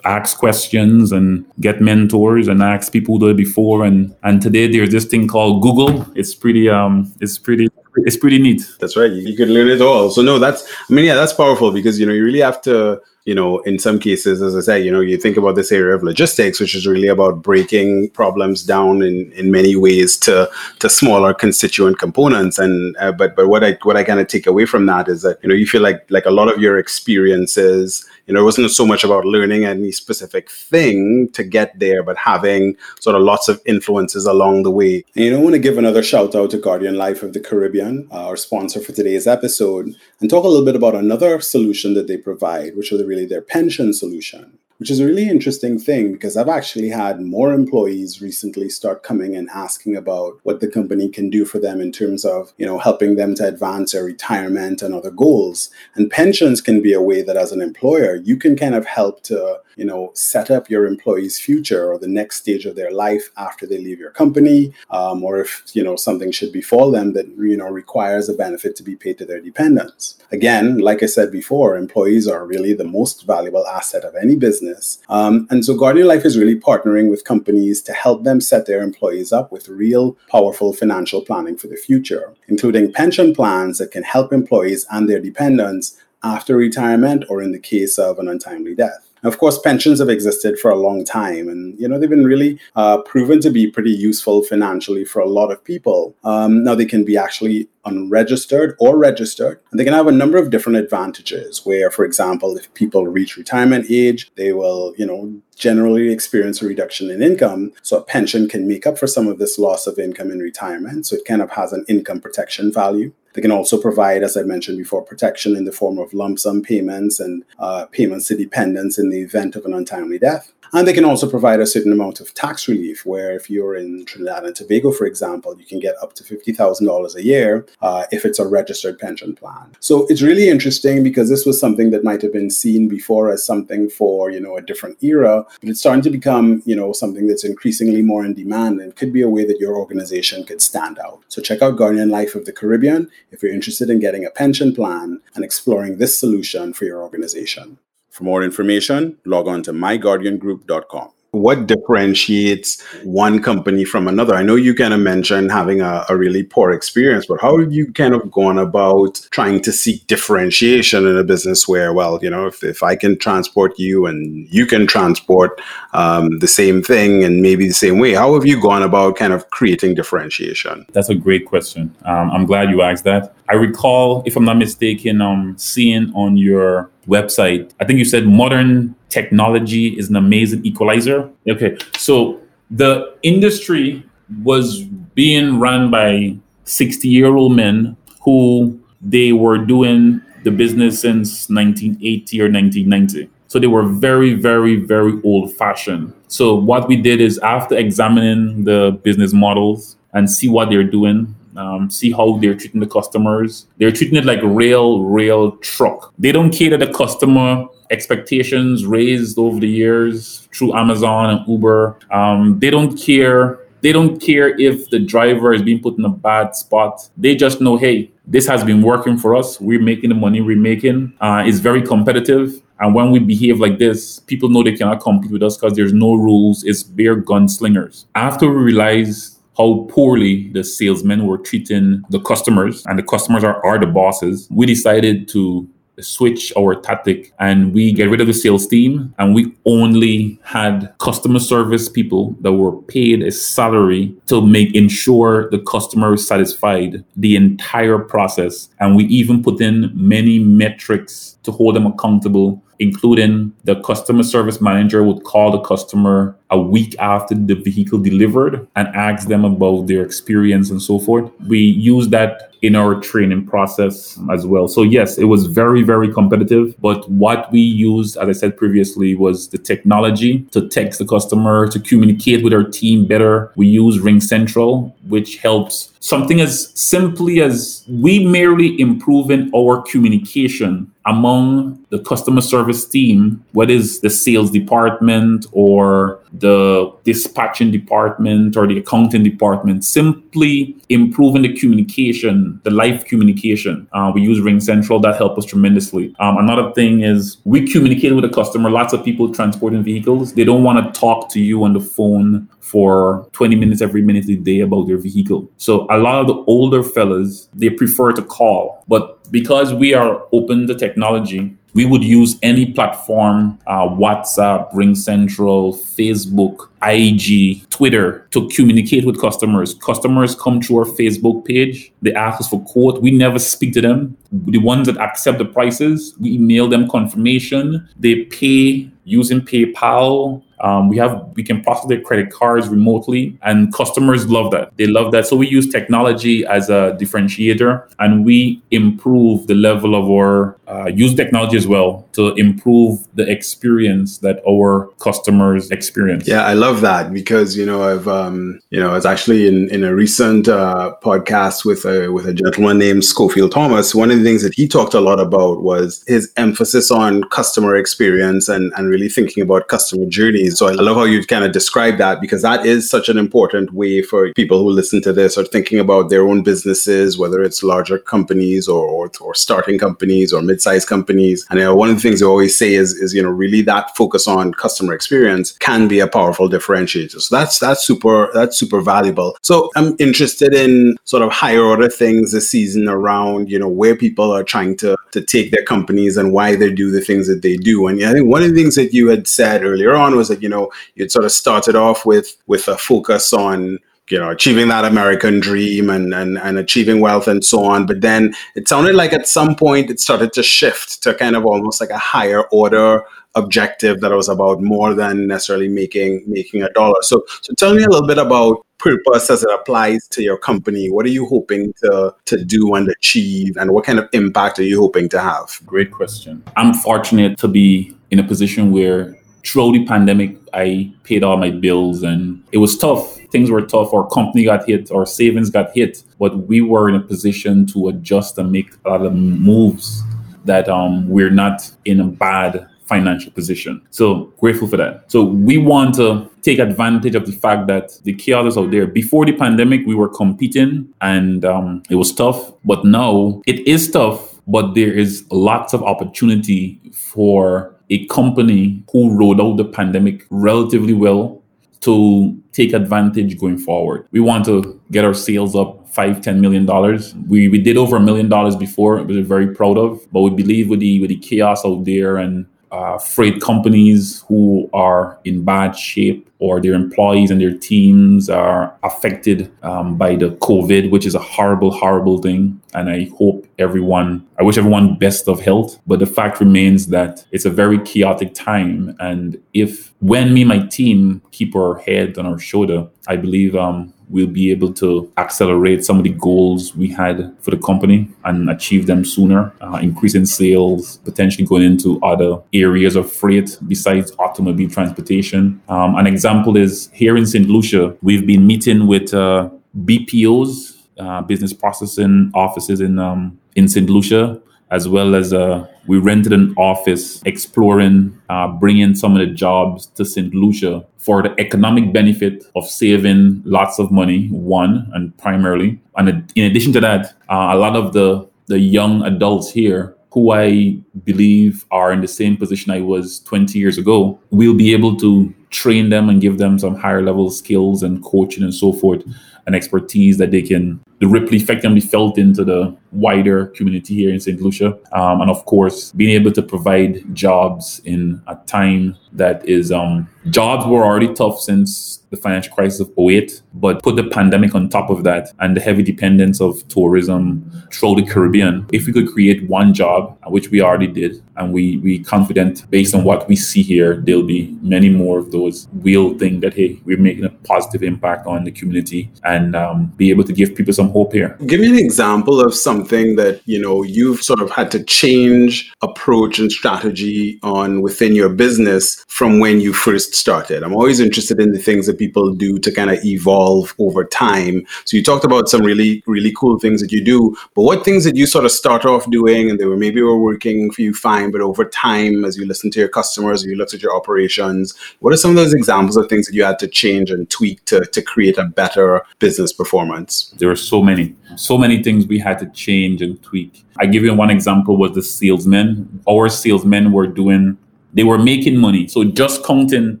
ask 0.04 0.38
questions 0.38 1.12
and 1.12 1.44
get 1.60 1.80
mentors 1.80 2.48
and 2.48 2.62
ask 2.62 2.92
people 2.92 3.18
who 3.18 3.26
did 3.26 3.32
it 3.32 3.36
before. 3.36 3.84
And 3.84 4.14
and 4.22 4.40
today 4.40 4.66
there's 4.68 4.90
this 4.90 5.04
thing 5.04 5.28
called 5.28 5.62
Google. 5.62 6.06
It's 6.14 6.34
pretty 6.34 6.68
um 6.68 7.12
it's 7.20 7.38
pretty 7.38 7.68
it's 8.06 8.16
pretty 8.16 8.38
neat. 8.38 8.62
That's 8.80 8.96
right. 8.96 9.10
You, 9.10 9.36
can 9.36 9.50
learn 9.50 9.68
it 9.68 9.80
all. 9.80 10.10
So 10.10 10.22
no, 10.22 10.38
that's 10.38 10.70
I 10.88 10.92
mean 10.92 11.04
yeah, 11.04 11.14
that's 11.14 11.32
powerful 11.32 11.72
because 11.72 11.98
you 11.98 12.06
know 12.06 12.12
you 12.12 12.24
really 12.24 12.40
have 12.40 12.60
to 12.62 13.00
you 13.26 13.34
know, 13.34 13.58
in 13.60 13.78
some 13.78 13.98
cases, 13.98 14.40
as 14.40 14.56
I 14.56 14.60
say, 14.60 14.82
you 14.82 14.90
know, 14.90 15.00
you 15.00 15.18
think 15.18 15.36
about 15.36 15.54
this 15.54 15.70
area 15.70 15.94
of 15.94 16.02
logistics, 16.02 16.58
which 16.58 16.74
is 16.74 16.86
really 16.86 17.06
about 17.06 17.42
breaking 17.42 18.10
problems 18.10 18.64
down 18.64 19.02
in, 19.02 19.30
in 19.32 19.50
many 19.50 19.76
ways 19.76 20.16
to 20.18 20.50
to 20.78 20.88
smaller 20.88 21.34
constituent 21.34 21.98
components. 21.98 22.58
And 22.58 22.96
uh, 22.98 23.12
but 23.12 23.36
but 23.36 23.48
what 23.48 23.62
I 23.62 23.76
what 23.82 23.96
I 23.96 24.04
kind 24.04 24.20
of 24.20 24.28
take 24.28 24.46
away 24.46 24.64
from 24.64 24.86
that 24.86 25.08
is 25.08 25.22
that 25.22 25.38
you 25.42 25.48
know 25.48 25.54
you 25.54 25.66
feel 25.66 25.82
like 25.82 26.04
like 26.10 26.24
a 26.24 26.30
lot 26.30 26.52
of 26.52 26.60
your 26.60 26.78
experiences 26.78 28.04
you 28.30 28.34
know, 28.34 28.42
it 28.42 28.44
wasn't 28.44 28.70
so 28.70 28.86
much 28.86 29.02
about 29.02 29.24
learning 29.24 29.64
any 29.64 29.90
specific 29.90 30.48
thing 30.48 31.28
to 31.32 31.42
get 31.42 31.76
there, 31.80 32.04
but 32.04 32.16
having 32.16 32.76
sort 33.00 33.16
of 33.16 33.22
lots 33.22 33.48
of 33.48 33.60
influences 33.66 34.24
along 34.24 34.62
the 34.62 34.70
way. 34.70 35.04
And 35.16 35.24
you 35.24 35.32
know, 35.32 35.40
I 35.40 35.42
want 35.42 35.54
to 35.54 35.58
give 35.58 35.76
another 35.76 36.00
shout 36.00 36.36
out 36.36 36.50
to 36.50 36.58
Guardian 36.58 36.94
Life 36.94 37.24
of 37.24 37.32
the 37.32 37.40
Caribbean, 37.40 38.06
uh, 38.12 38.28
our 38.28 38.36
sponsor 38.36 38.78
for 38.78 38.92
today's 38.92 39.26
episode, 39.26 39.96
and 40.20 40.30
talk 40.30 40.44
a 40.44 40.48
little 40.48 40.64
bit 40.64 40.76
about 40.76 40.94
another 40.94 41.40
solution 41.40 41.94
that 41.94 42.06
they 42.06 42.16
provide, 42.16 42.76
which 42.76 42.92
is 42.92 43.02
really 43.02 43.26
their 43.26 43.42
pension 43.42 43.92
solution 43.92 44.60
which 44.80 44.90
is 44.90 44.98
a 44.98 45.04
really 45.04 45.28
interesting 45.28 45.78
thing 45.78 46.10
because 46.10 46.38
I've 46.38 46.48
actually 46.48 46.88
had 46.88 47.20
more 47.20 47.52
employees 47.52 48.22
recently 48.22 48.70
start 48.70 49.02
coming 49.02 49.36
and 49.36 49.50
asking 49.50 49.94
about 49.94 50.40
what 50.42 50.60
the 50.60 50.68
company 50.68 51.10
can 51.10 51.28
do 51.28 51.44
for 51.44 51.58
them 51.58 51.82
in 51.82 51.92
terms 51.92 52.24
of, 52.24 52.54
you 52.56 52.64
know, 52.64 52.78
helping 52.78 53.16
them 53.16 53.34
to 53.34 53.46
advance 53.46 53.92
their 53.92 54.04
retirement 54.04 54.80
and 54.80 54.94
other 54.94 55.10
goals. 55.10 55.68
And 55.96 56.10
pensions 56.10 56.62
can 56.62 56.80
be 56.80 56.94
a 56.94 57.02
way 57.02 57.20
that 57.20 57.36
as 57.36 57.52
an 57.52 57.60
employer, 57.60 58.16
you 58.16 58.38
can 58.38 58.56
kind 58.56 58.74
of 58.74 58.86
help 58.86 59.22
to, 59.24 59.60
you 59.80 59.86
know, 59.86 60.10
set 60.12 60.50
up 60.50 60.68
your 60.68 60.84
employees' 60.86 61.40
future 61.40 61.90
or 61.90 61.98
the 61.98 62.14
next 62.20 62.36
stage 62.42 62.66
of 62.66 62.76
their 62.76 62.92
life 62.92 63.30
after 63.38 63.66
they 63.66 63.78
leave 63.78 63.98
your 63.98 64.10
company, 64.10 64.74
um, 64.90 65.24
or 65.24 65.40
if, 65.40 65.62
you 65.72 65.82
know, 65.82 65.96
something 65.96 66.30
should 66.30 66.52
befall 66.52 66.90
them 66.90 67.14
that, 67.14 67.26
you 67.38 67.56
know, 67.56 67.70
requires 67.82 68.28
a 68.28 68.34
benefit 68.34 68.76
to 68.76 68.82
be 68.82 68.94
paid 68.94 69.16
to 69.16 69.24
their 69.24 69.40
dependents. 69.40 70.18
Again, 70.32 70.78
like 70.78 71.02
I 71.02 71.06
said 71.06 71.32
before, 71.32 71.78
employees 71.78 72.28
are 72.28 72.46
really 72.46 72.74
the 72.74 72.92
most 72.98 73.26
valuable 73.26 73.66
asset 73.66 74.04
of 74.04 74.14
any 74.22 74.36
business. 74.36 74.98
Um, 75.08 75.48
and 75.50 75.64
so 75.64 75.74
Guardian 75.74 76.08
Life 76.08 76.26
is 76.26 76.36
really 76.36 76.60
partnering 76.60 77.08
with 77.08 77.24
companies 77.24 77.80
to 77.82 77.94
help 77.94 78.24
them 78.24 78.42
set 78.42 78.66
their 78.66 78.82
employees 78.82 79.32
up 79.32 79.50
with 79.50 79.66
real 79.68 80.18
powerful 80.30 80.74
financial 80.74 81.22
planning 81.22 81.56
for 81.56 81.68
the 81.68 81.76
future, 81.76 82.34
including 82.48 82.92
pension 82.92 83.34
plans 83.34 83.78
that 83.78 83.92
can 83.92 84.02
help 84.02 84.30
employees 84.30 84.84
and 84.90 85.08
their 85.08 85.20
dependents 85.20 85.96
after 86.22 86.54
retirement 86.54 87.24
or 87.30 87.40
in 87.40 87.52
the 87.52 87.58
case 87.58 87.98
of 87.98 88.18
an 88.18 88.28
untimely 88.28 88.74
death. 88.74 89.09
Of 89.22 89.38
course, 89.38 89.58
pensions 89.58 89.98
have 89.98 90.08
existed 90.08 90.58
for 90.58 90.70
a 90.70 90.76
long 90.76 91.04
time, 91.04 91.48
and 91.48 91.78
you 91.78 91.88
know 91.88 91.98
they've 91.98 92.08
been 92.08 92.24
really 92.24 92.58
uh, 92.76 93.02
proven 93.02 93.40
to 93.40 93.50
be 93.50 93.70
pretty 93.70 93.90
useful 93.90 94.42
financially 94.42 95.04
for 95.04 95.20
a 95.20 95.28
lot 95.28 95.50
of 95.50 95.62
people. 95.62 96.14
Um, 96.24 96.64
now 96.64 96.74
they 96.74 96.86
can 96.86 97.04
be 97.04 97.16
actually 97.16 97.68
unregistered 97.84 98.76
or 98.78 98.96
registered, 98.96 99.60
and 99.70 99.78
they 99.78 99.84
can 99.84 99.94
have 99.94 100.06
a 100.06 100.12
number 100.12 100.38
of 100.38 100.50
different 100.50 100.78
advantages. 100.78 101.64
Where, 101.64 101.90
for 101.90 102.04
example, 102.04 102.56
if 102.56 102.72
people 102.74 103.06
reach 103.06 103.36
retirement 103.36 103.86
age, 103.90 104.30
they 104.36 104.52
will, 104.52 104.94
you 104.96 105.06
know, 105.06 105.40
generally 105.56 106.10
experience 106.10 106.62
a 106.62 106.66
reduction 106.66 107.10
in 107.10 107.22
income. 107.22 107.72
So 107.82 107.98
a 107.98 108.02
pension 108.02 108.48
can 108.48 108.66
make 108.66 108.86
up 108.86 108.98
for 108.98 109.06
some 109.06 109.28
of 109.28 109.38
this 109.38 109.58
loss 109.58 109.86
of 109.86 109.98
income 109.98 110.30
in 110.30 110.38
retirement. 110.38 111.06
So 111.06 111.16
it 111.16 111.24
kind 111.26 111.42
of 111.42 111.50
has 111.50 111.72
an 111.72 111.84
income 111.88 112.20
protection 112.20 112.72
value. 112.72 113.12
They 113.32 113.42
can 113.42 113.52
also 113.52 113.80
provide, 113.80 114.22
as 114.22 114.36
I 114.36 114.42
mentioned 114.42 114.78
before, 114.78 115.02
protection 115.02 115.56
in 115.56 115.64
the 115.64 115.72
form 115.72 115.98
of 115.98 116.12
lump 116.12 116.38
sum 116.38 116.62
payments 116.62 117.20
and 117.20 117.44
uh, 117.58 117.86
payments 117.86 118.26
to 118.28 118.36
dependents 118.36 118.98
in 118.98 119.10
the 119.10 119.20
event 119.20 119.56
of 119.56 119.64
an 119.64 119.74
untimely 119.74 120.18
death. 120.18 120.52
And 120.72 120.86
they 120.86 120.92
can 120.92 121.04
also 121.04 121.28
provide 121.28 121.60
a 121.60 121.66
certain 121.66 121.92
amount 121.92 122.20
of 122.20 122.32
tax 122.34 122.68
relief, 122.68 123.04
where 123.04 123.32
if 123.34 123.50
you're 123.50 123.74
in 123.74 124.04
Trinidad 124.04 124.44
and 124.44 124.54
Tobago, 124.54 124.92
for 124.92 125.06
example, 125.06 125.56
you 125.58 125.66
can 125.66 125.80
get 125.80 125.96
up 126.00 126.14
to 126.14 126.24
$50,000 126.24 127.14
a 127.14 127.24
year 127.24 127.66
uh, 127.82 128.04
if 128.12 128.24
it's 128.24 128.38
a 128.38 128.46
registered 128.46 128.98
pension 128.98 129.34
plan. 129.34 129.74
So 129.80 130.06
it's 130.08 130.22
really 130.22 130.48
interesting 130.48 131.02
because 131.02 131.28
this 131.28 131.44
was 131.44 131.58
something 131.58 131.90
that 131.90 132.04
might 132.04 132.22
have 132.22 132.32
been 132.32 132.50
seen 132.50 132.88
before 132.88 133.30
as 133.30 133.44
something 133.44 133.90
for, 133.90 134.30
you 134.30 134.40
know, 134.40 134.56
a 134.56 134.62
different 134.62 135.02
era, 135.02 135.44
but 135.60 135.68
it's 135.68 135.80
starting 135.80 136.02
to 136.02 136.10
become, 136.10 136.62
you 136.64 136.76
know, 136.76 136.92
something 136.92 137.26
that's 137.26 137.44
increasingly 137.44 138.02
more 138.02 138.24
in 138.24 138.34
demand 138.34 138.80
and 138.80 138.96
could 138.96 139.12
be 139.12 139.22
a 139.22 139.28
way 139.28 139.44
that 139.44 139.58
your 139.58 139.76
organization 139.76 140.44
could 140.44 140.62
stand 140.62 140.98
out. 140.98 141.22
So 141.28 141.42
check 141.42 141.62
out 141.62 141.76
Guardian 141.76 142.10
Life 142.10 142.34
of 142.34 142.44
the 142.44 142.52
Caribbean 142.52 143.10
if 143.32 143.42
you're 143.42 143.52
interested 143.52 143.90
in 143.90 143.98
getting 143.98 144.24
a 144.24 144.30
pension 144.30 144.74
plan 144.74 145.20
and 145.34 145.44
exploring 145.44 145.98
this 145.98 146.18
solution 146.18 146.72
for 146.72 146.84
your 146.84 147.02
organization. 147.02 147.78
For 148.10 148.24
more 148.24 148.42
information, 148.42 149.16
log 149.24 149.48
on 149.48 149.62
to 149.64 149.72
myguardiangroup.com 149.72 151.12
what 151.32 151.66
differentiates 151.66 152.82
one 153.04 153.40
company 153.40 153.84
from 153.84 154.08
another? 154.08 154.34
I 154.34 154.42
know 154.42 154.56
you 154.56 154.74
kind 154.74 154.92
of 154.92 155.00
mentioned 155.00 155.52
having 155.52 155.80
a, 155.80 156.04
a, 156.08 156.16
really 156.16 156.42
poor 156.42 156.72
experience, 156.72 157.26
but 157.26 157.40
how 157.40 157.58
have 157.58 157.72
you 157.72 157.92
kind 157.92 158.14
of 158.14 158.30
gone 158.30 158.58
about 158.58 159.20
trying 159.30 159.60
to 159.62 159.72
seek 159.72 160.06
differentiation 160.06 161.06
in 161.06 161.16
a 161.16 161.22
business 161.22 161.68
where, 161.68 161.92
well, 161.92 162.18
you 162.20 162.30
know, 162.30 162.46
if, 162.46 162.64
if 162.64 162.82
I 162.82 162.96
can 162.96 163.16
transport 163.16 163.78
you 163.78 164.06
and 164.06 164.48
you 164.52 164.66
can 164.66 164.86
transport 164.86 165.60
um, 165.92 166.40
the 166.40 166.48
same 166.48 166.82
thing 166.82 167.22
and 167.22 167.42
maybe 167.42 167.68
the 167.68 167.74
same 167.74 167.98
way, 167.98 168.14
how 168.14 168.34
have 168.34 168.44
you 168.44 168.60
gone 168.60 168.82
about 168.82 169.16
kind 169.16 169.32
of 169.32 169.48
creating 169.50 169.94
differentiation? 169.94 170.84
That's 170.92 171.10
a 171.10 171.14
great 171.14 171.46
question. 171.46 171.94
Um, 172.04 172.30
I'm 172.30 172.44
glad 172.44 172.70
you 172.70 172.82
asked 172.82 173.04
that. 173.04 173.34
I 173.48 173.54
recall, 173.54 174.22
if 174.26 174.36
I'm 174.36 174.44
not 174.44 174.58
mistaken, 174.58 175.20
um, 175.20 175.56
seeing 175.58 176.12
on 176.14 176.36
your 176.36 176.90
website, 177.06 177.72
I 177.80 177.84
think 177.84 177.98
you 177.98 178.04
said 178.04 178.26
modern 178.26 178.94
technology 179.08 179.98
is 179.98 180.08
an 180.08 180.16
amazing 180.16 180.64
equalizer. 180.64 181.30
Okay, 181.48 181.76
so 181.96 182.40
the 182.70 183.14
industry 183.22 184.04
was 184.42 184.82
being 185.14 185.58
run 185.58 185.90
by 185.90 186.36
60 186.64 187.08
year 187.08 187.34
old 187.34 187.56
men 187.56 187.96
who 188.22 188.78
they 189.00 189.32
were 189.32 189.58
doing 189.58 190.20
the 190.44 190.50
business 190.50 191.00
since 191.00 191.48
1980 191.48 192.40
or 192.40 192.44
1990. 192.44 193.30
So 193.48 193.58
they 193.58 193.66
were 193.66 193.82
very, 193.82 194.34
very, 194.34 194.76
very 194.76 195.20
old 195.24 195.52
fashioned. 195.56 196.12
So 196.28 196.54
what 196.54 196.86
we 196.86 196.96
did 196.96 197.20
is 197.20 197.38
after 197.38 197.76
examining 197.76 198.64
the 198.64 198.98
business 199.02 199.32
models 199.32 199.96
and 200.12 200.30
see 200.30 200.48
what 200.48 200.70
they're 200.70 200.84
doing, 200.84 201.34
um, 201.56 201.90
see 201.90 202.10
how 202.12 202.38
they're 202.38 202.54
treating 202.54 202.80
the 202.80 202.86
customers. 202.86 203.66
They're 203.78 203.92
treating 203.92 204.16
it 204.16 204.24
like 204.24 204.40
rail, 204.42 205.04
rail 205.04 205.52
truck. 205.58 206.12
They 206.18 206.32
don't 206.32 206.50
care 206.50 206.70
that 206.70 206.80
the 206.80 206.92
customer 206.92 207.66
expectations 207.90 208.86
raised 208.86 209.38
over 209.38 209.60
the 209.60 209.68
years 209.68 210.48
through 210.54 210.74
Amazon 210.74 211.30
and 211.30 211.48
Uber. 211.48 211.98
Um, 212.10 212.58
they 212.58 212.70
don't 212.70 212.96
care. 212.96 213.60
They 213.82 213.92
don't 213.92 214.20
care 214.20 214.58
if 214.60 214.90
the 214.90 214.98
driver 214.98 215.54
is 215.54 215.62
being 215.62 215.80
put 215.80 215.98
in 215.98 216.04
a 216.04 216.10
bad 216.10 216.54
spot. 216.54 217.08
They 217.16 217.34
just 217.34 217.60
know, 217.60 217.76
hey, 217.78 218.10
this 218.26 218.46
has 218.46 218.62
been 218.62 218.82
working 218.82 219.16
for 219.16 219.34
us. 219.34 219.60
We're 219.60 219.80
making 219.80 220.10
the 220.10 220.16
money 220.16 220.40
we're 220.40 220.56
making. 220.56 221.14
Uh, 221.20 221.42
it's 221.46 221.58
very 221.58 221.82
competitive. 221.82 222.60
And 222.78 222.94
when 222.94 223.10
we 223.10 223.18
behave 223.18 223.58
like 223.58 223.78
this, 223.78 224.20
people 224.20 224.48
know 224.48 224.62
they 224.62 224.76
cannot 224.76 225.00
compete 225.00 225.30
with 225.30 225.42
us 225.42 225.56
because 225.56 225.74
there's 225.74 225.92
no 225.92 226.14
rules. 226.14 226.62
It's 226.64 226.82
bare 226.82 227.20
gunslingers. 227.20 228.04
After 228.14 228.48
we 228.48 228.56
realize 228.56 229.39
how 229.56 229.86
poorly 229.90 230.48
the 230.50 230.64
salesmen 230.64 231.26
were 231.26 231.38
treating 231.38 232.02
the 232.10 232.20
customers, 232.20 232.84
and 232.86 232.98
the 232.98 233.02
customers 233.02 233.44
are, 233.44 233.64
are 233.64 233.78
the 233.78 233.86
bosses, 233.86 234.48
we 234.50 234.66
decided 234.66 235.28
to 235.28 235.68
switch 236.02 236.52
our 236.56 236.74
tactic 236.74 237.32
and 237.40 237.74
we 237.74 237.92
get 237.92 238.08
rid 238.08 238.20
of 238.20 238.26
the 238.26 238.32
sales 238.32 238.66
team 238.66 239.14
and 239.18 239.34
we 239.34 239.54
only 239.66 240.38
had 240.42 240.92
customer 240.98 241.38
service 241.38 241.88
people 241.88 242.34
that 242.40 242.52
were 242.52 242.80
paid 242.82 243.22
a 243.22 243.30
salary 243.30 244.14
to 244.26 244.44
make 244.44 244.74
ensure 244.74 245.50
the 245.50 245.58
customer 245.58 246.14
is 246.14 246.26
satisfied 246.26 247.04
the 247.16 247.36
entire 247.36 247.98
process. 247.98 248.70
And 248.78 248.96
we 248.96 249.04
even 249.06 249.42
put 249.42 249.60
in 249.60 249.90
many 249.94 250.38
metrics 250.38 251.38
to 251.42 251.52
hold 251.52 251.76
them 251.76 251.86
accountable 251.86 252.62
including 252.80 253.52
the 253.64 253.78
customer 253.82 254.22
service 254.22 254.60
manager 254.60 255.04
would 255.04 255.22
call 255.22 255.52
the 255.52 255.60
customer 255.60 256.34
a 256.50 256.60
week 256.60 256.96
after 256.98 257.34
the 257.34 257.54
vehicle 257.54 257.98
delivered 257.98 258.66
and 258.76 258.88
ask 258.88 259.28
them 259.28 259.44
about 259.44 259.86
their 259.86 260.04
experience 260.04 260.70
and 260.70 260.82
so 260.82 260.98
forth. 260.98 261.30
We 261.46 261.58
use 261.58 262.08
that 262.08 262.50
in 262.62 262.76
our 262.76 263.00
training 263.00 263.46
process 263.46 264.18
as 264.30 264.46
well. 264.46 264.68
So 264.68 264.82
yes, 264.82 265.16
it 265.16 265.24
was 265.24 265.46
very, 265.46 265.82
very 265.82 266.12
competitive. 266.12 266.74
But 266.80 267.08
what 267.10 267.50
we 267.52 267.60
used, 267.60 268.16
as 268.18 268.28
I 268.28 268.32
said 268.32 268.56
previously, 268.56 269.14
was 269.14 269.48
the 269.48 269.58
technology 269.58 270.42
to 270.50 270.68
text 270.68 270.98
the 270.98 271.06
customer, 271.06 271.68
to 271.68 271.80
communicate 271.80 272.44
with 272.44 272.52
our 272.52 272.64
team 272.64 273.06
better. 273.06 273.52
We 273.56 273.66
use 273.66 273.98
RingCentral, 273.98 274.92
which 275.08 275.38
helps 275.38 275.92
something 276.00 276.40
as 276.40 276.70
simply 276.74 277.40
as 277.40 277.84
we 277.88 278.24
merely 278.26 278.78
improving 278.80 279.50
our 279.54 279.82
communication 279.82 280.90
among 281.06 281.78
the 281.88 281.98
customer 281.98 282.40
service 282.40 282.86
team, 282.86 283.44
what 283.52 283.70
is 283.70 284.00
the 284.00 284.10
sales 284.10 284.50
department 284.50 285.46
or 285.52 286.20
the 286.32 286.92
dispatching 287.04 287.70
department 287.70 288.56
or 288.56 288.66
the 288.66 288.78
accounting 288.78 289.22
department, 289.22 289.84
simply 289.84 290.76
improving 290.88 291.42
the 291.42 291.56
communication, 291.58 292.60
the 292.64 292.70
live 292.70 293.04
communication. 293.04 293.88
Uh, 293.92 294.12
we 294.14 294.22
use 294.22 294.38
RingCentral 294.38 295.02
that 295.02 295.16
helped 295.16 295.38
us 295.38 295.44
tremendously. 295.44 296.14
Um, 296.20 296.38
another 296.38 296.72
thing 296.72 297.02
is 297.02 297.38
we 297.44 297.70
communicate 297.70 298.14
with 298.14 298.24
the 298.24 298.30
customer. 298.30 298.70
Lots 298.70 298.92
of 298.92 299.04
people 299.04 299.32
transporting 299.32 299.82
vehicles, 299.82 300.34
they 300.34 300.44
don't 300.44 300.62
want 300.62 300.94
to 300.94 301.00
talk 301.00 301.30
to 301.30 301.40
you 301.40 301.64
on 301.64 301.72
the 301.72 301.80
phone 301.80 302.48
for 302.60 303.28
20 303.32 303.56
minutes 303.56 303.82
every 303.82 304.02
minute 304.02 304.20
of 304.20 304.28
the 304.28 304.36
day 304.36 304.60
about 304.60 304.86
their 304.86 304.98
vehicle. 304.98 305.50
So 305.56 305.86
a 305.90 305.98
lot 305.98 306.20
of 306.20 306.28
the 306.28 306.34
older 306.46 306.82
fellas, 306.82 307.48
they 307.52 307.70
prefer 307.70 308.12
to 308.12 308.22
call. 308.22 308.84
But 308.86 309.30
because 309.32 309.74
we 309.74 309.94
are 309.94 310.26
open 310.32 310.66
to 310.68 310.74
technology, 310.74 311.56
we 311.74 311.84
would 311.84 312.02
use 312.02 312.36
any 312.42 312.72
platform, 312.72 313.58
uh, 313.66 313.88
WhatsApp, 313.88 314.72
RingCentral, 314.72 315.74
Facebook, 315.74 316.68
IG, 316.82 317.68
Twitter 317.70 318.26
to 318.30 318.48
communicate 318.48 319.04
with 319.04 319.20
customers. 319.20 319.74
Customers 319.74 320.34
come 320.34 320.60
to 320.60 320.78
our 320.78 320.84
Facebook 320.84 321.44
page. 321.44 321.92
They 322.02 322.14
ask 322.14 322.40
us 322.40 322.48
for 322.48 322.62
quote. 322.64 323.02
We 323.02 323.10
never 323.10 323.38
speak 323.38 323.74
to 323.74 323.80
them. 323.80 324.16
The 324.32 324.58
ones 324.58 324.86
that 324.86 324.96
accept 324.98 325.38
the 325.38 325.44
prices, 325.44 326.14
we 326.18 326.32
email 326.32 326.68
them 326.68 326.88
confirmation. 326.88 327.88
They 327.98 328.24
pay 328.24 328.90
using 329.04 329.40
PayPal, 329.40 330.42
um, 330.62 330.88
we 330.88 330.96
have 330.98 331.24
we 331.34 331.42
can 331.42 331.62
process 331.62 331.88
their 331.88 332.00
credit 332.00 332.30
cards 332.30 332.68
remotely, 332.68 333.38
and 333.42 333.72
customers 333.72 334.28
love 334.28 334.50
that. 334.52 334.76
They 334.76 334.86
love 334.86 335.12
that. 335.12 335.26
So 335.26 335.36
we 335.36 335.48
use 335.48 335.68
technology 335.68 336.44
as 336.46 336.68
a 336.68 336.96
differentiator, 337.00 337.88
and 337.98 338.24
we 338.24 338.62
improve 338.70 339.46
the 339.46 339.54
level 339.54 339.94
of 339.94 340.10
our 340.10 340.56
uh, 340.68 340.86
use 340.86 341.14
technology 341.14 341.56
as 341.56 341.66
well 341.66 342.06
to 342.12 342.34
improve 342.34 342.98
the 343.14 343.28
experience 343.30 344.18
that 344.18 344.42
our 344.48 344.88
customers 345.00 345.70
experience. 345.70 346.28
Yeah, 346.28 346.44
I 346.44 346.54
love 346.54 346.80
that 346.82 347.12
because 347.12 347.56
you 347.56 347.64
know 347.64 347.82
I've 347.82 348.06
um, 348.06 348.60
you 348.70 348.80
know 348.80 348.90
I 348.90 348.94
was 348.94 349.06
actually 349.06 349.48
in 349.48 349.68
in 349.70 349.84
a 349.84 349.94
recent 349.94 350.48
uh, 350.48 350.94
podcast 351.02 351.64
with 351.64 351.84
a 351.84 352.10
with 352.12 352.26
a 352.26 352.34
gentleman 352.34 352.78
named 352.78 353.04
Schofield 353.04 353.52
Thomas. 353.52 353.94
One 353.94 354.10
of 354.10 354.18
the 354.18 354.24
things 354.24 354.42
that 354.42 354.54
he 354.54 354.68
talked 354.68 354.94
a 354.94 355.00
lot 355.00 355.20
about 355.20 355.62
was 355.62 356.04
his 356.06 356.30
emphasis 356.36 356.90
on 356.90 357.24
customer 357.24 357.76
experience 357.76 358.48
and 358.48 358.72
and 358.76 358.88
really 358.88 359.08
thinking 359.08 359.42
about 359.42 359.68
customer 359.68 360.06
journeys 360.06 360.49
so 360.56 360.68
I 360.68 360.72
love 360.72 360.96
how 360.96 361.04
you've 361.04 361.28
kind 361.28 361.44
of 361.44 361.52
describe 361.52 361.98
that 361.98 362.20
because 362.20 362.42
that 362.42 362.66
is 362.66 362.88
such 362.88 363.08
an 363.08 363.18
important 363.18 363.72
way 363.72 364.02
for 364.02 364.32
people 364.34 364.58
who 364.62 364.70
listen 364.70 365.00
to 365.02 365.12
this 365.12 365.36
or 365.36 365.44
thinking 365.44 365.78
about 365.78 366.10
their 366.10 366.26
own 366.26 366.42
businesses, 366.42 367.18
whether 367.18 367.42
it's 367.42 367.62
larger 367.62 367.98
companies 367.98 368.68
or, 368.68 368.86
or, 368.86 369.10
or 369.20 369.34
starting 369.34 369.78
companies 369.78 370.32
or 370.32 370.42
mid-sized 370.42 370.88
companies. 370.88 371.46
And 371.50 371.58
you 371.58 371.64
know, 371.64 371.76
one 371.76 371.90
of 371.90 371.96
the 371.96 372.02
things 372.02 372.20
they 372.20 372.26
always 372.26 372.56
say 372.56 372.74
is, 372.74 372.94
is, 372.94 373.14
you 373.14 373.22
know, 373.22 373.30
really 373.30 373.62
that 373.62 373.96
focus 373.96 374.26
on 374.28 374.54
customer 374.54 374.94
experience 374.94 375.52
can 375.52 375.88
be 375.88 376.00
a 376.00 376.08
powerful 376.08 376.48
differentiator. 376.48 377.20
So 377.20 377.36
that's, 377.36 377.58
that's 377.58 377.84
super, 377.84 378.30
that's 378.34 378.58
super 378.58 378.80
valuable. 378.80 379.36
So 379.42 379.70
I'm 379.76 379.96
interested 379.98 380.54
in 380.54 380.96
sort 381.04 381.22
of 381.22 381.32
higher 381.32 381.62
order 381.62 381.88
things 381.88 382.32
this 382.32 382.50
season 382.50 382.88
around, 382.88 383.50
you 383.50 383.58
know, 383.58 383.68
where 383.68 383.96
people 383.96 384.30
are 384.32 384.44
trying 384.44 384.76
to, 384.78 384.96
to 385.12 385.20
take 385.20 385.50
their 385.50 385.64
companies 385.64 386.16
and 386.16 386.32
why 386.32 386.56
they 386.56 386.70
do 386.70 386.90
the 386.90 387.00
things 387.00 387.26
that 387.28 387.42
they 387.42 387.56
do. 387.56 387.86
And 387.86 388.02
I 388.04 388.12
think 388.12 388.26
one 388.26 388.42
of 388.42 388.50
the 388.50 388.54
things 388.54 388.76
that 388.76 388.92
you 388.92 389.08
had 389.08 389.26
said 389.26 389.64
earlier 389.64 389.94
on 389.94 390.16
was 390.16 390.28
that 390.28 390.39
you 390.40 390.48
know 390.48 390.70
you'd 390.94 391.12
sort 391.12 391.24
of 391.24 391.32
started 391.32 391.76
off 391.76 392.06
with 392.06 392.36
with 392.46 392.68
a 392.68 392.76
focus 392.76 393.32
on 393.32 393.78
you 394.10 394.18
know 394.18 394.30
achieving 394.30 394.68
that 394.68 394.84
american 394.84 395.40
dream 395.40 395.88
and, 395.88 396.12
and 396.12 396.38
and 396.38 396.58
achieving 396.58 397.00
wealth 397.00 397.28
and 397.28 397.44
so 397.44 397.64
on. 397.64 397.86
But 397.86 398.00
then 398.00 398.34
it 398.54 398.68
sounded 398.68 398.94
like 398.94 399.12
at 399.12 399.28
some 399.28 399.54
point 399.54 399.90
it 399.90 400.00
started 400.00 400.32
to 400.34 400.42
shift 400.42 401.02
to 401.04 401.14
kind 401.14 401.36
of 401.36 401.46
almost 401.46 401.80
like 401.80 401.90
a 401.90 401.98
higher 401.98 402.42
order 402.48 403.04
objective 403.36 404.00
that 404.00 404.10
was 404.10 404.28
about 404.28 404.60
more 404.60 404.92
than 404.92 405.28
necessarily 405.28 405.68
making 405.68 406.24
making 406.26 406.62
a 406.62 406.70
dollar. 406.70 407.00
So 407.02 407.24
so 407.42 407.54
tell 407.54 407.74
me 407.74 407.84
a 407.84 407.88
little 407.88 408.06
bit 408.06 408.18
about 408.18 408.66
purpose 408.78 409.30
as 409.30 409.42
it 409.42 409.50
applies 409.52 410.08
to 410.08 410.22
your 410.22 410.38
company. 410.38 410.90
What 410.90 411.06
are 411.06 411.10
you 411.10 411.26
hoping 411.26 411.72
to 411.84 412.14
to 412.26 412.44
do 412.44 412.74
and 412.74 412.88
achieve 412.88 413.56
and 413.56 413.70
what 413.70 413.84
kind 413.84 413.98
of 413.98 414.08
impact 414.12 414.58
are 414.58 414.64
you 414.64 414.80
hoping 414.80 415.08
to 415.10 415.20
have? 415.20 415.60
Great 415.64 415.92
question. 415.92 416.42
I'm 416.56 416.74
fortunate 416.74 417.38
to 417.38 417.48
be 417.48 417.96
in 418.10 418.18
a 418.18 418.24
position 418.24 418.72
where 418.72 419.16
throughout 419.44 419.72
the 419.72 419.84
pandemic, 419.86 420.36
I 420.52 420.92
paid 421.04 421.24
all 421.24 421.36
my 421.36 421.50
bills 421.50 422.02
and 422.02 422.42
it 422.52 422.58
was 422.58 422.76
tough. 422.76 423.16
Things 423.30 423.50
were 423.50 423.62
tough. 423.62 423.92
Our 423.94 424.08
company 424.08 424.44
got 424.44 424.66
hit, 424.66 424.90
our 424.90 425.06
savings 425.06 425.50
got 425.50 425.72
hit, 425.74 426.02
but 426.18 426.48
we 426.48 426.60
were 426.60 426.88
in 426.88 426.94
a 426.94 427.00
position 427.00 427.66
to 427.66 427.88
adjust 427.88 428.38
and 428.38 428.50
make 428.50 428.70
a 428.84 428.90
lot 428.90 429.04
of 429.04 429.14
moves 429.14 430.02
that 430.44 430.68
um, 430.68 431.08
we're 431.08 431.30
not 431.30 431.70
in 431.84 432.00
a 432.00 432.04
bad 432.04 432.66
financial 432.90 433.30
position. 433.30 433.80
So 433.90 434.32
grateful 434.40 434.66
for 434.66 434.76
that. 434.76 435.04
So 435.12 435.22
we 435.22 435.58
want 435.58 435.94
to 435.94 436.28
take 436.42 436.58
advantage 436.58 437.14
of 437.14 437.24
the 437.24 437.32
fact 437.32 437.68
that 437.68 437.92
the 438.02 438.12
chaos 438.14 438.56
out 438.56 438.72
there. 438.72 438.86
Before 438.88 439.24
the 439.24 439.32
pandemic, 439.32 439.86
we 439.86 439.94
were 439.94 440.08
competing 440.08 440.92
and 441.00 441.44
um, 441.44 441.84
it 441.88 441.94
was 441.94 442.12
tough, 442.12 442.52
but 442.64 442.84
now 442.84 443.42
it 443.46 443.60
is 443.60 443.88
tough, 443.90 444.40
but 444.48 444.74
there 444.74 444.92
is 444.92 445.24
lots 445.30 445.72
of 445.72 445.84
opportunity 445.84 446.80
for 446.92 447.76
a 447.90 448.06
company 448.06 448.82
who 448.92 449.12
rode 449.16 449.40
out 449.40 449.56
the 449.56 449.64
pandemic 449.64 450.26
relatively 450.30 450.94
well 450.94 451.42
to 451.80 452.40
take 452.52 452.72
advantage 452.72 453.38
going 453.38 453.58
forward. 453.58 454.06
We 454.12 454.20
want 454.20 454.44
to 454.44 454.80
get 454.90 455.04
our 455.04 455.14
sales 455.14 455.56
up 455.56 455.88
five, 455.88 456.20
ten 456.20 456.40
million 456.40 456.66
dollars. 456.66 457.14
We 457.26 457.48
we 457.48 457.58
did 457.58 457.76
over 457.76 457.96
a 457.96 458.00
million 458.00 458.28
dollars 458.28 458.56
before, 458.56 458.96
which 459.02 459.08
we're 459.08 459.22
very 459.24 459.54
proud 459.54 459.78
of. 459.78 460.00
But 460.12 460.22
we 460.22 460.30
believe 460.30 460.68
with 460.68 460.80
the 460.80 461.00
with 461.00 461.10
the 461.10 461.16
chaos 461.16 461.64
out 461.64 461.84
there 461.84 462.16
and 462.18 462.46
uh, 462.70 462.98
freight 462.98 463.40
companies 463.40 464.24
who 464.28 464.68
are 464.72 465.18
in 465.24 465.44
bad 465.44 465.76
shape 465.76 466.30
or 466.38 466.60
their 466.60 466.72
employees 466.72 467.30
and 467.30 467.40
their 467.40 467.52
teams 467.52 468.30
are 468.30 468.74
affected 468.82 469.52
um, 469.62 469.96
by 469.96 470.16
the 470.16 470.30
COVID, 470.30 470.90
which 470.90 471.04
is 471.04 471.14
a 471.14 471.18
horrible, 471.18 471.70
horrible 471.70 472.18
thing. 472.18 472.60
And 472.72 472.88
I 472.88 473.10
hope 473.18 473.46
everyone, 473.58 474.26
I 474.38 474.42
wish 474.42 474.56
everyone 474.56 474.96
best 474.96 475.28
of 475.28 475.40
health. 475.40 475.78
But 475.86 475.98
the 475.98 476.06
fact 476.06 476.40
remains 476.40 476.86
that 476.88 477.26
it's 477.30 477.44
a 477.44 477.50
very 477.50 477.78
chaotic 477.80 478.32
time. 478.34 478.96
And 479.00 479.40
if, 479.52 479.92
when 480.00 480.32
me 480.32 480.44
my 480.44 480.66
team 480.66 481.20
keep 481.30 481.54
our 481.54 481.78
head 481.78 482.16
on 482.16 482.24
our 482.24 482.38
shoulder, 482.38 482.88
I 483.06 483.16
believe 483.16 483.54
um, 483.54 483.92
we'll 484.10 484.26
be 484.26 484.50
able 484.50 484.72
to 484.74 485.10
accelerate 485.16 485.84
some 485.84 485.98
of 485.98 486.04
the 486.04 486.10
goals 486.10 486.74
we 486.74 486.88
had 486.88 487.34
for 487.40 487.50
the 487.50 487.56
company 487.58 488.08
and 488.24 488.50
achieve 488.50 488.86
them 488.86 489.04
sooner, 489.04 489.52
uh, 489.60 489.78
increasing 489.80 490.26
sales, 490.26 490.98
potentially 490.98 491.46
going 491.46 491.62
into 491.62 492.00
other 492.02 492.42
areas 492.52 492.96
of 492.96 493.10
freight 493.10 493.56
besides 493.66 494.12
automobile 494.18 494.68
transportation. 494.68 495.62
Um, 495.68 495.96
an 495.96 496.06
example 496.06 496.56
is 496.56 496.90
here 496.92 497.16
in 497.16 497.26
St. 497.26 497.48
Lucia, 497.48 497.96
we've 498.02 498.26
been 498.26 498.46
meeting 498.46 498.86
with 498.86 499.14
uh, 499.14 499.48
BPOs, 499.84 500.76
uh, 500.98 501.22
business 501.22 501.52
processing 501.52 502.30
offices 502.34 502.80
in 502.80 502.98
um, 502.98 503.38
in 503.56 503.68
St. 503.68 503.88
Lucia, 503.88 504.40
as 504.70 504.88
well 504.88 505.14
as 505.14 505.32
uh, 505.32 505.66
we 505.86 505.98
rented 505.98 506.32
an 506.32 506.54
office 506.56 507.22
exploring 507.24 508.16
uh, 508.28 508.48
bringing 508.48 508.94
some 508.94 509.16
of 509.16 509.18
the 509.18 509.32
jobs 509.34 509.86
to 509.86 510.04
St. 510.04 510.32
Lucia 510.34 510.84
for 510.98 511.22
the 511.22 511.34
economic 511.38 511.92
benefit 511.92 512.44
of 512.54 512.66
saving 512.66 513.42
lots 513.44 513.78
of 513.78 513.90
money, 513.90 514.28
one, 514.28 514.90
and 514.94 515.16
primarily. 515.18 515.80
And 515.96 516.30
in 516.36 516.50
addition 516.50 516.72
to 516.74 516.80
that, 516.80 517.14
uh, 517.28 517.50
a 517.50 517.56
lot 517.56 517.74
of 517.74 517.92
the, 517.92 518.28
the 518.46 518.58
young 518.58 519.02
adults 519.02 519.50
here 519.50 519.96
who 520.12 520.32
I 520.32 520.76
believe 521.04 521.64
are 521.70 521.92
in 521.92 522.00
the 522.00 522.08
same 522.08 522.36
position 522.36 522.72
I 522.72 522.80
was 522.80 523.20
20 523.20 523.58
years 523.58 523.78
ago, 523.78 524.18
we'll 524.30 524.56
be 524.56 524.72
able 524.72 524.96
to 524.96 525.32
train 525.50 525.90
them 525.90 526.08
and 526.08 526.20
give 526.20 526.38
them 526.38 526.58
some 526.58 526.74
higher 526.74 527.02
level 527.02 527.30
skills 527.30 527.82
and 527.82 528.02
coaching 528.02 528.42
and 528.42 528.54
so 528.54 528.72
forth 528.72 529.04
and 529.46 529.54
expertise 529.54 530.18
that 530.18 530.30
they 530.30 530.42
can 530.42 530.80
the 531.00 531.08
ripple 531.08 531.34
effect 531.34 531.62
can 531.62 531.74
be 531.74 531.80
felt 531.80 532.18
into 532.18 532.44
the 532.44 532.76
wider 532.92 533.46
community 533.46 533.94
here 533.94 534.12
in 534.12 534.20
St. 534.20 534.40
Lucia. 534.40 534.78
Um, 534.92 535.22
and 535.22 535.30
of 535.30 535.44
course, 535.46 535.92
being 535.92 536.10
able 536.10 536.32
to 536.32 536.42
provide 536.42 537.14
jobs 537.14 537.80
in 537.84 538.22
a 538.26 538.36
time 538.46 538.96
that 539.12 539.46
is 539.48 539.72
um, 539.72 540.08
jobs 540.28 540.66
were 540.66 540.84
already 540.84 541.12
tough 541.14 541.40
since 541.40 541.98
the 542.10 542.16
financial 542.16 542.52
crisis 542.54 542.80
of 542.80 542.92
08, 542.98 543.42
but 543.54 543.82
put 543.82 543.96
the 543.96 544.04
pandemic 544.04 544.54
on 544.54 544.68
top 544.68 544.90
of 544.90 545.04
that 545.04 545.32
and 545.38 545.56
the 545.56 545.60
heavy 545.60 545.82
dependence 545.82 546.40
of 546.40 546.66
tourism 546.68 547.50
throughout 547.72 547.96
the 547.96 548.02
Caribbean. 548.04 548.66
If 548.72 548.86
we 548.86 548.92
could 548.92 549.12
create 549.12 549.48
one 549.48 549.72
job, 549.72 550.18
which 550.26 550.50
we 550.50 550.60
already 550.60 550.88
did, 550.88 551.22
and 551.36 551.52
we 551.52 551.78
we 551.78 552.00
confident 552.00 552.68
based 552.70 552.94
on 552.94 553.04
what 553.04 553.28
we 553.28 553.36
see 553.36 553.62
here, 553.62 553.96
there'll 553.96 554.24
be 554.24 554.56
many 554.60 554.88
more 554.90 555.18
of 555.18 555.30
those. 555.30 555.68
We'll 555.72 556.18
think 556.18 556.42
that 556.42 556.54
hey, 556.54 556.80
we're 556.84 556.98
making 556.98 557.24
a 557.24 557.30
positive 557.30 557.82
impact 557.82 558.26
on 558.26 558.44
the 558.44 558.50
community 558.50 559.10
and 559.24 559.56
um, 559.56 559.86
be 559.96 560.10
able 560.10 560.24
to 560.24 560.32
give 560.32 560.54
people 560.54 560.72
some 560.72 560.89
hope 560.90 561.12
here. 561.12 561.36
Give 561.46 561.60
me 561.60 561.68
an 561.68 561.78
example 561.78 562.40
of 562.40 562.54
something 562.54 563.16
that 563.16 563.40
you 563.46 563.60
know 563.60 563.82
you've 563.82 564.22
sort 564.22 564.40
of 564.40 564.50
had 564.50 564.70
to 564.72 564.82
change 564.84 565.72
approach 565.82 566.38
and 566.38 566.50
strategy 566.50 567.38
on 567.42 567.80
within 567.82 568.14
your 568.14 568.28
business 568.28 569.04
from 569.08 569.38
when 569.38 569.60
you 569.60 569.72
first 569.72 570.14
started. 570.14 570.62
I'm 570.62 570.74
always 570.74 571.00
interested 571.00 571.40
in 571.40 571.52
the 571.52 571.58
things 571.58 571.86
that 571.86 571.98
people 571.98 572.34
do 572.34 572.58
to 572.58 572.72
kind 572.72 572.90
of 572.90 573.04
evolve 573.04 573.74
over 573.78 574.04
time. 574.04 574.66
So 574.84 574.96
you 574.96 575.02
talked 575.02 575.24
about 575.24 575.48
some 575.48 575.62
really 575.62 576.02
really 576.06 576.32
cool 576.36 576.58
things 576.58 576.80
that 576.80 576.92
you 576.92 577.02
do, 577.04 577.36
but 577.54 577.62
what 577.62 577.84
things 577.84 578.04
did 578.04 578.16
you 578.16 578.26
sort 578.26 578.44
of 578.44 578.50
start 578.50 578.84
off 578.84 579.08
doing 579.10 579.50
and 579.50 579.58
they 579.58 579.66
were 579.66 579.76
maybe 579.76 580.02
were 580.02 580.18
working 580.18 580.70
for 580.70 580.82
you 580.82 580.94
fine, 580.94 581.30
but 581.30 581.40
over 581.40 581.64
time 581.64 582.24
as 582.24 582.36
you 582.36 582.46
listen 582.46 582.70
to 582.70 582.80
your 582.80 582.88
customers, 582.88 583.44
you 583.44 583.56
looked 583.56 583.74
at 583.74 583.82
your 583.82 583.94
operations, 583.94 584.74
what 585.00 585.12
are 585.12 585.16
some 585.16 585.30
of 585.30 585.36
those 585.36 585.54
examples 585.54 585.96
of 585.96 586.08
things 586.08 586.26
that 586.26 586.34
you 586.34 586.44
had 586.44 586.58
to 586.58 586.68
change 586.68 587.10
and 587.10 587.28
tweak 587.30 587.64
to 587.66 587.80
to 587.80 588.02
create 588.02 588.38
a 588.38 588.44
better 588.44 589.02
business 589.18 589.52
performance? 589.52 590.32
There 590.38 590.50
are 590.50 590.56
so 590.56 590.79
many, 590.82 591.14
so 591.36 591.56
many 591.56 591.82
things 591.82 592.06
we 592.06 592.18
had 592.18 592.38
to 592.38 592.46
change 592.50 593.02
and 593.02 593.22
tweak. 593.22 593.64
I 593.78 593.86
give 593.86 594.02
you 594.02 594.14
one 594.14 594.30
example 594.30 594.76
was 594.76 594.92
the 594.92 595.02
salesmen. 595.02 596.02
Our 596.08 596.28
salesmen 596.28 596.92
were 596.92 597.06
doing, 597.06 597.56
they 597.94 598.04
were 598.04 598.18
making 598.18 598.56
money. 598.56 598.86
So 598.88 599.04
just 599.04 599.44
counting 599.44 600.00